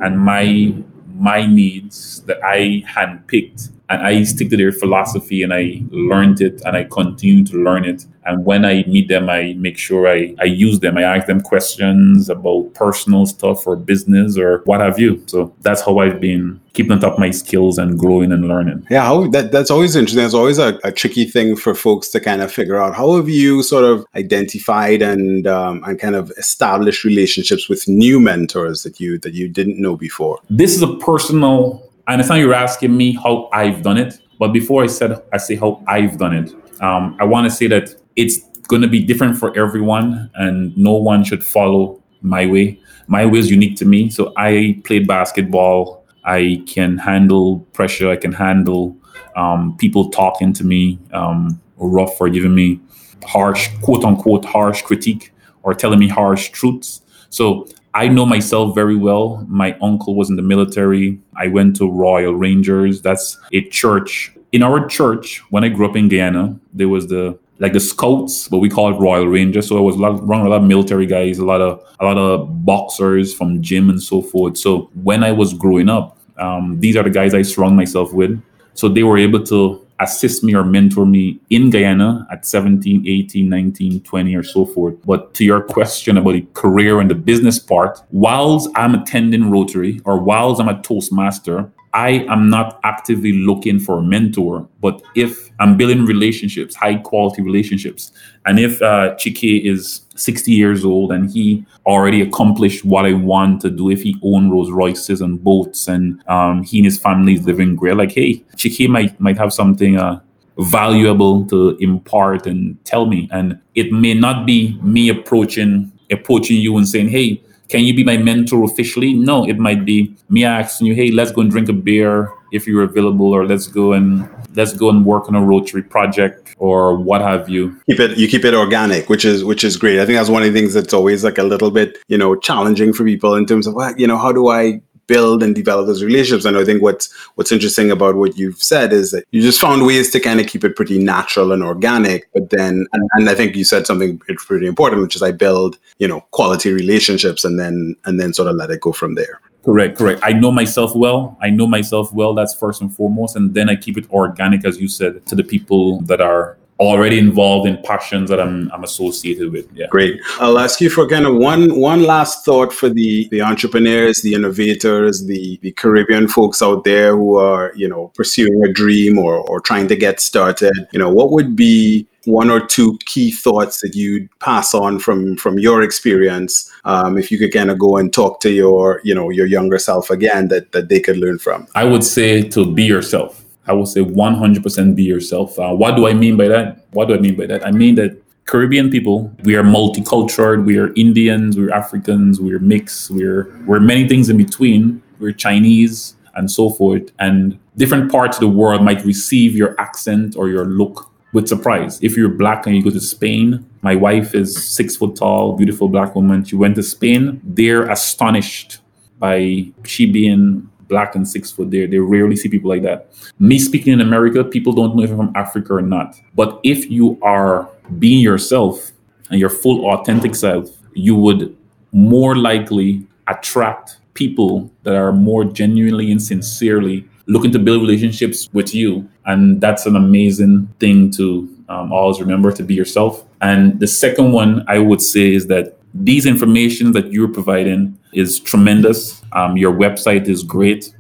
and 0.01 0.19
my 0.19 0.75
my 1.17 1.47
needs 1.47 2.23
that 2.23 2.43
I 2.45 2.83
handpicked 2.89 3.71
and 3.91 4.03
I 4.03 4.22
stick 4.24 4.51
to 4.51 4.57
their 4.57 4.72
philosophy 4.72 5.43
and 5.43 5.53
I 5.53 5.82
learned 5.91 6.41
it 6.41 6.62
and 6.64 6.76
I 6.76 6.85
continue 6.85 7.45
to 7.47 7.57
learn 7.57 7.85
it. 7.85 8.07
And 8.26 8.47
when 8.47 8.64
I 8.64 8.85
meet 8.87 9.09
them, 9.09 9.28
I 9.28 9.55
make 9.59 9.76
sure 9.76 10.09
I, 10.09 10.35
I 10.41 10.45
use 10.45 10.80
them. 10.80 10.97
I 10.97 11.03
ask 11.03 11.26
them 11.26 11.43
questions 11.43 12.30
about 12.30 12.72
personal 12.72 13.26
stuff 13.26 13.66
or 13.66 13.76
business 13.76 14.39
or 14.39 14.62
what 14.64 14.80
have 14.80 14.99
you. 14.99 15.22
So 15.26 15.55
that's 15.61 15.82
how 15.82 15.99
I've 15.99 16.20
been 16.20 16.59
keeping 16.72 16.93
on 16.93 17.01
top 17.01 17.14
of 17.14 17.18
my 17.18 17.30
skills 17.30 17.76
and 17.76 17.99
growing 17.99 18.32
and 18.32 18.49
learning. 18.49 18.87
Yeah, 18.89 19.05
how, 19.05 19.28
that, 19.28 19.53
that's 19.53 19.70
always 19.70 19.95
interesting. 19.95 20.24
It's 20.24 20.32
always 20.32 20.59
a, 20.59 20.78
a, 20.85 20.91
tricky 20.91 21.26
thing 21.26 21.55
for 21.55 21.74
folks 21.74 22.09
to 22.09 22.20
kind 22.20 22.41
of 22.41 22.51
figure 22.51 22.80
out. 22.80 22.95
How 22.95 23.16
have 23.16 23.28
you 23.28 23.62
sort 23.62 23.85
of 23.85 24.07
identified 24.16 25.03
and 25.03 25.47
um, 25.47 25.85
and 25.85 26.01
kind 26.01 26.16
of 26.16 26.32
established 26.39 27.05
relationships 27.05 27.68
with 27.68 27.87
new 27.87 28.18
mentors 28.18 28.82
that 28.85 28.99
you 28.99 29.18
that 29.18 29.35
you 29.35 29.49
didn't 29.49 29.80
know 29.80 29.97
before? 29.97 30.41
This 30.49 30.74
is 30.74 30.82
a 30.82 30.97
personal 30.97 31.89
I 32.07 32.13
understand 32.13 32.41
you're 32.41 32.55
asking 32.55 32.97
me 32.97 33.15
how 33.15 33.49
I've 33.53 33.83
done 33.83 33.97
it, 33.97 34.21
but 34.39 34.49
before 34.49 34.85
I 34.85 34.87
said 34.87 35.23
I 35.33 35.39
say 35.39 35.57
how 35.57 35.83
I've 35.87 36.19
done 36.19 36.35
it, 36.35 36.55
um, 36.83 37.17
I 37.19 37.25
want 37.25 37.49
to 37.49 37.51
say 37.51 37.67
that 37.69 37.95
it's 38.17 38.41
going 38.69 38.83
to 38.83 38.89
be 38.89 39.03
different 39.03 39.37
for 39.37 39.57
everyone, 39.59 40.31
and 40.35 40.77
no 40.77 40.95
one 40.95 41.25
should 41.25 41.45
follow 41.45 42.03
my 42.23 42.47
way. 42.47 42.81
My 43.07 43.27
way 43.27 43.39
is 43.39 43.51
unique 43.51 43.77
to 43.77 43.85
me. 43.85 44.11
So 44.11 44.33
I 44.37 44.81
played 44.85 45.07
basketball. 45.07 46.05
I 46.25 46.63
can 46.67 46.97
handle 46.99 47.61
pressure. 47.73 48.11
I 48.11 48.17
can 48.17 48.33
handle 48.33 48.97
um, 49.37 49.77
people 49.77 50.11
talking 50.11 50.53
to 50.55 50.65
me 50.65 50.99
um, 51.13 51.61
rough 51.77 52.21
or 52.21 52.29
giving 52.31 52.55
me 52.55 52.81
harsh, 53.25 53.69
quote 53.83 54.05
unquote, 54.05 54.45
harsh 54.45 54.83
critique 54.83 55.33
or 55.63 55.75
telling 55.75 55.99
me 55.99 56.09
harsh 56.09 56.51
truths. 56.51 57.03
So 57.31 57.67
I 57.95 58.09
know 58.09 58.27
myself 58.27 58.75
very 58.75 58.97
well. 58.97 59.47
My 59.49 59.79
uncle 59.81 60.17
was 60.17 60.29
in 60.29 60.37
the 60.37 60.43
military. 60.43 61.21
I 61.37 61.47
went 61.47 61.77
to 61.77 61.89
Royal 61.89 62.35
Rangers. 62.35 63.01
That's 63.01 63.39
a 63.53 63.63
church. 63.69 64.33
In 64.51 64.63
our 64.65 64.87
church, 64.87 65.43
when 65.51 65.63
I 65.63 65.69
grew 65.69 65.89
up 65.89 65.97
in 65.97 66.09
Guyana, 66.09 66.59
there 66.73 66.89
was 66.89 67.07
the 67.07 67.39
like 67.61 67.73
the 67.73 67.81
scouts, 67.81 68.49
but 68.49 68.59
we 68.59 68.69
call 68.69 68.93
it 68.93 68.99
Royal 68.99 69.29
Rangers. 69.29 69.69
So 69.69 69.79
I 69.79 69.81
was 69.81 69.97
around 69.97 70.47
a 70.47 70.49
lot 70.49 70.61
of 70.61 70.65
military 70.65 71.07
guys, 71.07 71.39
a 71.39 71.45
lot 71.45 71.61
of 71.61 71.81
a 72.01 72.05
lot 72.05 72.19
of 72.19 72.65
boxers 72.65 73.33
from 73.33 73.63
gym 73.63 73.89
and 73.89 74.03
so 74.03 74.21
forth. 74.23 74.59
So 74.59 74.91
when 75.03 75.23
I 75.23 75.31
was 75.31 75.55
growing 75.55 75.89
up, 75.89 76.19
um, 76.39 76.81
these 76.81 76.97
are 76.97 77.05
the 77.05 77.11
guys 77.11 77.33
I 77.33 77.43
surround 77.43 77.77
myself 77.77 78.13
with. 78.13 78.43
So 78.75 78.89
they 78.89 79.05
were 79.05 79.19
able 79.19 79.45
to 79.45 79.84
assist 80.05 80.45
me 80.45 80.55
or 80.55 80.65
mentor 80.65 81.05
me 81.05 81.41
in 81.51 81.71
Guyana 81.71 82.27
at 82.31 82.47
17, 82.47 83.05
18, 83.07 83.49
19, 83.49 84.01
20, 84.01 84.35
or 84.37 84.43
so 84.43 84.65
forth. 84.65 84.95
But 85.05 85.35
to 85.35 85.45
your 85.45 85.61
question 85.61 86.17
about 86.17 86.33
the 86.33 86.47
career 86.55 87.01
and 87.01 87.11
the 87.11 87.15
business 87.15 87.59
part, 87.59 88.01
whilst 88.13 88.71
I'm 88.77 88.95
attending 88.95 89.51
Rotary 89.51 90.01
or 90.05 90.19
whilst 90.19 90.61
I'm 90.61 90.69
a 90.69 90.81
Toastmaster, 90.81 91.71
I 91.95 92.27
am 92.29 92.51
not 92.51 92.81
actively 92.83 93.33
looking 93.33 93.79
for 93.79 93.99
a 93.99 94.03
mentor, 94.03 94.69
but 94.81 95.01
if 95.15 95.51
I'm 95.61 95.77
building 95.77 96.05
relationships, 96.05 96.75
high 96.75 96.97
quality 96.97 97.41
relationships, 97.41 98.11
and 98.47 98.59
if 98.59 98.83
uh, 98.83 99.15
Chike 99.15 99.65
is 99.65 100.01
60 100.17 100.51
years 100.51 100.85
old 100.85 101.13
and 101.13 101.31
he 101.31 101.65
already 101.87 102.21
accomplished 102.21 102.85
what 102.85 103.07
I 103.07 103.13
want 103.13 103.61
to 103.61 103.71
do, 103.71 103.91
if 103.91 104.03
he 104.03 104.19
owns 104.25 104.51
Rolls 104.51 104.73
Royces 104.73 105.21
and 105.21 105.43
boats 105.43 105.87
and 105.87 106.21
um, 106.29 106.65
he 106.65 106.79
and 106.79 106.85
his 106.85 106.99
family 106.99 107.35
is 107.35 107.47
living 107.47 107.77
great, 107.77 107.97
like, 107.97 108.11
hey, 108.11 108.43
Chike 108.57 108.89
might 108.89 109.19
might 109.21 109.39
have 109.39 109.53
something 109.53 109.97
uh, 109.97 110.21
valuable 110.59 111.47
to 111.47 111.77
impart 111.79 112.49
and 112.49 112.85
tell 112.85 113.07
me, 113.07 113.29
and 113.31 113.61
it 113.77 113.93
may 113.93 114.15
not 114.15 114.47
be 114.47 114.77
me 114.83 115.11
approaching 115.11 115.93
approaching 116.11 116.57
you 116.61 116.77
and 116.77 116.89
saying, 116.89 117.09
hey 117.09 117.41
can 117.75 117.85
you 117.85 117.93
be 117.93 118.05
my 118.05 118.16
mentor 118.16 118.62
officially? 118.62 119.14
No, 119.14 119.45
it 119.45 119.59
might 119.59 119.85
be 119.85 120.14
me 120.29 120.45
asking 120.45 120.87
you, 120.87 120.95
hey, 120.95 121.11
let's 121.11 121.33
go 121.33 121.41
and 121.41 121.51
drink 121.51 121.68
a 121.68 121.72
beer 121.72 122.33
if 122.53 122.68
you're 122.68 122.85
available, 122.85 123.33
or 123.35 123.45
let's 123.45 123.66
go 123.66 123.95
and 123.95 124.29
let's 124.55 124.72
go 124.72 124.91
and 124.91 125.05
work 125.05 125.29
on 125.29 125.35
a 125.35 125.43
Rotary 125.43 125.83
project 125.83 126.55
or 126.59 126.97
what 126.97 127.20
have 127.20 127.49
you. 127.49 127.77
Keep 127.87 127.99
it 127.99 128.16
you 128.16 128.29
keep 128.29 128.45
it 128.45 128.55
organic, 128.55 129.09
which 129.09 129.25
is 129.25 129.43
which 129.43 129.64
is 129.64 129.77
great. 129.77 129.99
I 129.99 130.07
think 130.07 130.16
that's 130.16 130.31
one 130.31 130.45
of 130.45 130.53
the 130.53 130.57
things 130.57 130.72
that's 130.72 130.95
always 130.95 131.25
like 131.25 131.37
a 131.37 131.43
little 131.43 131.72
bit, 131.72 131.99
you 132.07 132.16
know, 132.16 132.37
challenging 132.37 132.93
for 132.93 133.03
people 133.03 133.35
in 133.35 133.45
terms 133.45 133.66
of 133.66 133.75
well, 133.75 133.93
you 133.99 134.07
know, 134.07 134.18
how 134.18 134.31
do 134.31 134.47
I 134.47 134.81
build 135.07 135.43
and 135.43 135.55
develop 135.55 135.87
those 135.87 136.03
relationships. 136.03 136.45
And 136.45 136.57
I 136.57 136.65
think 136.65 136.83
what's 136.83 137.13
what's 137.35 137.53
interesting 137.53 137.91
about 137.91 138.17
what 138.17 138.37
you've 138.37 138.63
said 138.63 138.93
is 138.93 139.11
that 139.11 139.25
you 139.31 139.43
just 139.43 139.61
found 139.61 139.87
ways 139.87 140.11
to 140.13 140.21
kind 140.21 140.41
of 140.41 140.47
keep 140.47 140.65
it 140.65 140.77
pretty 140.77 140.99
natural 140.99 141.53
and 141.53 141.63
organic. 141.63 142.29
But 142.33 142.51
then, 142.51 142.87
and, 142.93 143.09
and 143.15 143.29
I 143.29 143.35
think 143.35 143.57
you 143.57 143.65
said 143.65 143.87
something 143.87 144.19
pretty 144.19 144.67
important, 144.67 145.03
which 145.03 145.17
is 145.17 145.23
I 145.23 145.33
build, 145.33 145.79
you 145.99 146.09
know, 146.09 146.21
quality 146.31 146.73
relationships 146.73 147.45
and 147.45 147.59
then 147.59 147.97
and 148.05 148.21
then 148.21 148.33
sort 148.33 148.49
of 148.49 148.57
let 148.57 148.71
it 148.71 148.81
go 148.81 148.93
from 148.93 149.15
there. 149.15 149.41
Correct, 149.65 149.97
correct. 149.97 150.21
I 150.23 150.35
know 150.35 150.53
myself 150.53 150.95
well. 150.95 151.39
I 151.41 151.49
know 151.49 151.67
myself 151.67 152.13
well. 152.13 152.35
That's 152.35 152.55
first 152.55 152.83
and 152.83 152.95
foremost. 152.95 153.35
And 153.35 153.55
then 153.55 153.71
I 153.71 153.77
keep 153.77 153.97
it 153.97 154.11
organic, 154.11 154.63
as 154.67 154.79
you 154.79 154.89
said, 154.89 155.25
to 155.25 155.35
the 155.35 155.43
people 155.43 156.03
that 156.03 156.21
are 156.21 156.59
already 156.81 157.18
involved 157.18 157.68
in 157.68 157.81
passions 157.83 158.29
that 158.31 158.41
I'm, 158.41 158.70
I'm 158.72 158.85
associated 158.85 159.53
with. 159.53 159.68
Yeah. 159.75 159.87
Great. 159.89 160.20
I'll 160.39 160.59
ask 160.59 160.81
you 160.81 160.91
for 160.91 161.09
kind 161.09 161.27
of 161.27 161.37
one 161.37 161.79
one 161.79 162.03
last 162.03 162.45
thought 162.45 162.72
for 162.72 162.89
the 162.89 163.29
the 163.31 163.43
entrepreneurs, 163.43 164.22
the 164.22 164.35
innovators, 164.35 165.27
the 165.27 165.59
the 165.62 165.72
Caribbean 165.72 166.29
folks 166.29 166.62
out 166.62 166.85
there 166.85 167.16
who 167.16 167.37
are 167.37 167.72
you 167.77 167.89
know 167.89 168.09
pursuing 168.14 168.64
a 168.64 168.72
dream 168.72 169.18
or 169.18 169.37
or 169.49 169.61
trying 169.61 169.89
to 169.89 169.97
get 169.97 170.20
started. 170.20 170.75
You 170.93 170.99
know, 170.99 171.12
what 171.12 171.31
would 171.31 171.55
be 171.55 172.07
one 172.27 172.51
or 172.51 172.66
two 172.66 172.99
key 173.05 173.31
thoughts 173.31 173.81
that 173.81 173.95
you'd 173.95 174.29
pass 174.41 174.75
on 174.75 174.99
from 174.99 175.37
from 175.37 175.59
your 175.59 175.83
experience 175.83 176.72
um, 176.85 177.18
if 177.18 177.31
you 177.31 177.39
could 177.39 177.53
kind 177.53 177.70
of 177.70 177.79
go 177.79 177.97
and 177.97 178.12
talk 178.12 178.41
to 178.41 178.51
your 178.51 179.01
you 179.05 179.14
know 179.14 179.31
your 179.31 179.47
younger 179.47 179.79
self 179.79 180.11
again 180.11 180.49
that 180.49 180.72
that 180.72 180.89
they 180.89 181.01
could 181.01 181.18
learn 181.18 181.39
from 181.39 181.66
i 181.75 181.85
would 181.85 182.05
say 182.05 182.43
to 182.43 182.72
be 182.72 182.85
yourself 182.85 183.44
I 183.67 183.73
would 183.73 183.89
say 183.89 184.01
100% 184.01 184.95
be 184.95 185.05
yourself. 185.05 185.59
Uh, 185.59 185.73
what 185.75 185.97
do 185.97 186.07
I 186.07 186.15
mean 186.15 186.37
by 186.37 186.49
that? 186.49 186.87
What 186.93 187.09
do 187.09 187.15
I 187.15 187.19
mean 187.19 187.37
by 187.37 187.47
that? 187.47 187.67
I 187.67 187.71
mean 187.71 187.95
that 187.97 188.21
Caribbean 188.47 188.91
people, 188.91 189.33
we 189.45 189.57
are 189.57 189.62
multicultural. 189.62 190.65
We 190.65 190.79
are 190.79 190.93
Indians, 190.95 191.57
we're 191.57 191.73
Africans, 191.73 192.41
we're 192.41 192.59
mixed, 192.59 193.11
we're 193.11 193.51
we're 193.67 193.81
many 193.81 194.07
things 194.07 194.29
in 194.29 194.37
between. 194.37 195.03
We're 195.19 195.33
Chinese 195.33 196.15
and 196.35 196.51
so 196.51 196.69
forth. 196.69 197.11
And 197.19 197.59
different 197.77 198.12
parts 198.12 198.37
of 198.37 198.41
the 198.41 198.49
world 198.49 198.83
might 198.83 199.03
receive 199.05 199.55
your 199.55 199.81
accent 199.81 200.37
or 200.37 200.49
your 200.49 200.67
look 200.67 201.11
with 201.33 201.49
surprise. 201.49 201.99
If 202.03 202.17
you're 202.17 202.29
black 202.29 202.67
and 202.67 202.77
you 202.77 202.83
go 202.83 202.91
to 202.91 203.01
Spain, 203.01 203.69
my 203.83 203.97
wife 203.97 204.35
is 204.35 204.62
six 204.62 204.97
foot 204.97 205.17
tall, 205.17 205.57
beautiful 205.57 205.89
black 205.89 206.15
woman. 206.15 206.45
She 206.45 206.57
went 206.57 206.77
to 206.77 206.83
Spain. 206.83 207.41
They're 207.45 207.89
astonished 207.91 208.79
by 209.19 209.67
she 209.85 210.07
being 210.07 210.69
black 210.89 211.14
and 211.14 211.28
six 211.28 211.51
foot 211.51 211.70
there. 211.70 211.87
They 211.87 211.99
rarely 211.99 212.37
see 212.37 212.49
people 212.49 212.70
like 212.70 212.82
that. 212.82 213.11
Me 213.39 213.59
speaking 213.59 213.93
in 213.93 214.01
America, 214.01 214.45
people 214.45 214.72
don't 214.72 214.97
know 214.97 215.03
if 215.03 215.11
I'm 215.11 215.16
from 215.16 215.32
Africa 215.35 215.74
or 215.74 215.82
not. 215.82 216.16
But 216.35 216.61
if 216.62 216.91
you 216.91 217.18
are 217.22 217.68
being 217.99 218.22
yourself 218.22 218.93
and 219.30 219.41
your 219.41 219.51
full 219.51 219.87
authentic 219.91 220.35
self, 220.35 220.70
you 220.95 221.14
would 221.16 221.57
more 221.93 222.37
likely 222.37 223.07
attract 223.28 223.99
people 224.14 224.70
that 224.82 224.95
are 224.95 225.12
more 225.12 225.45
genuinely 225.45 226.11
and 226.11 226.22
sincerely 226.22 227.09
looking 227.26 227.53
to 227.53 227.59
build 227.59 227.80
relationships 227.80 228.49
with 228.53 228.74
you. 228.74 229.09
And 229.26 229.61
that's 229.61 229.87
an 229.87 229.97
amazing 229.97 230.68
thing 230.78 231.11
to 231.12 231.49
um, 231.68 231.93
always 231.93 232.20
remember 232.20 232.53
to 232.53 232.62
be 232.62 232.74
yourself. 232.74 233.24
And 233.41 233.80
the 233.80 233.87
second 233.87 234.32
one 234.32 234.64
I 234.68 234.78
would 234.78 235.01
say 235.01 235.35
is 235.35 235.47
that 235.47 235.78
these 235.95 236.27
information 236.27 236.93
that 236.93 237.13
you're 237.13 237.29
providing 237.29 237.97
is 238.13 238.41
tremendous. 238.41 239.23
Um, 239.33 239.57
your 239.57 239.73
website 239.73 240.29
is 240.29 240.43
great, 240.43 240.93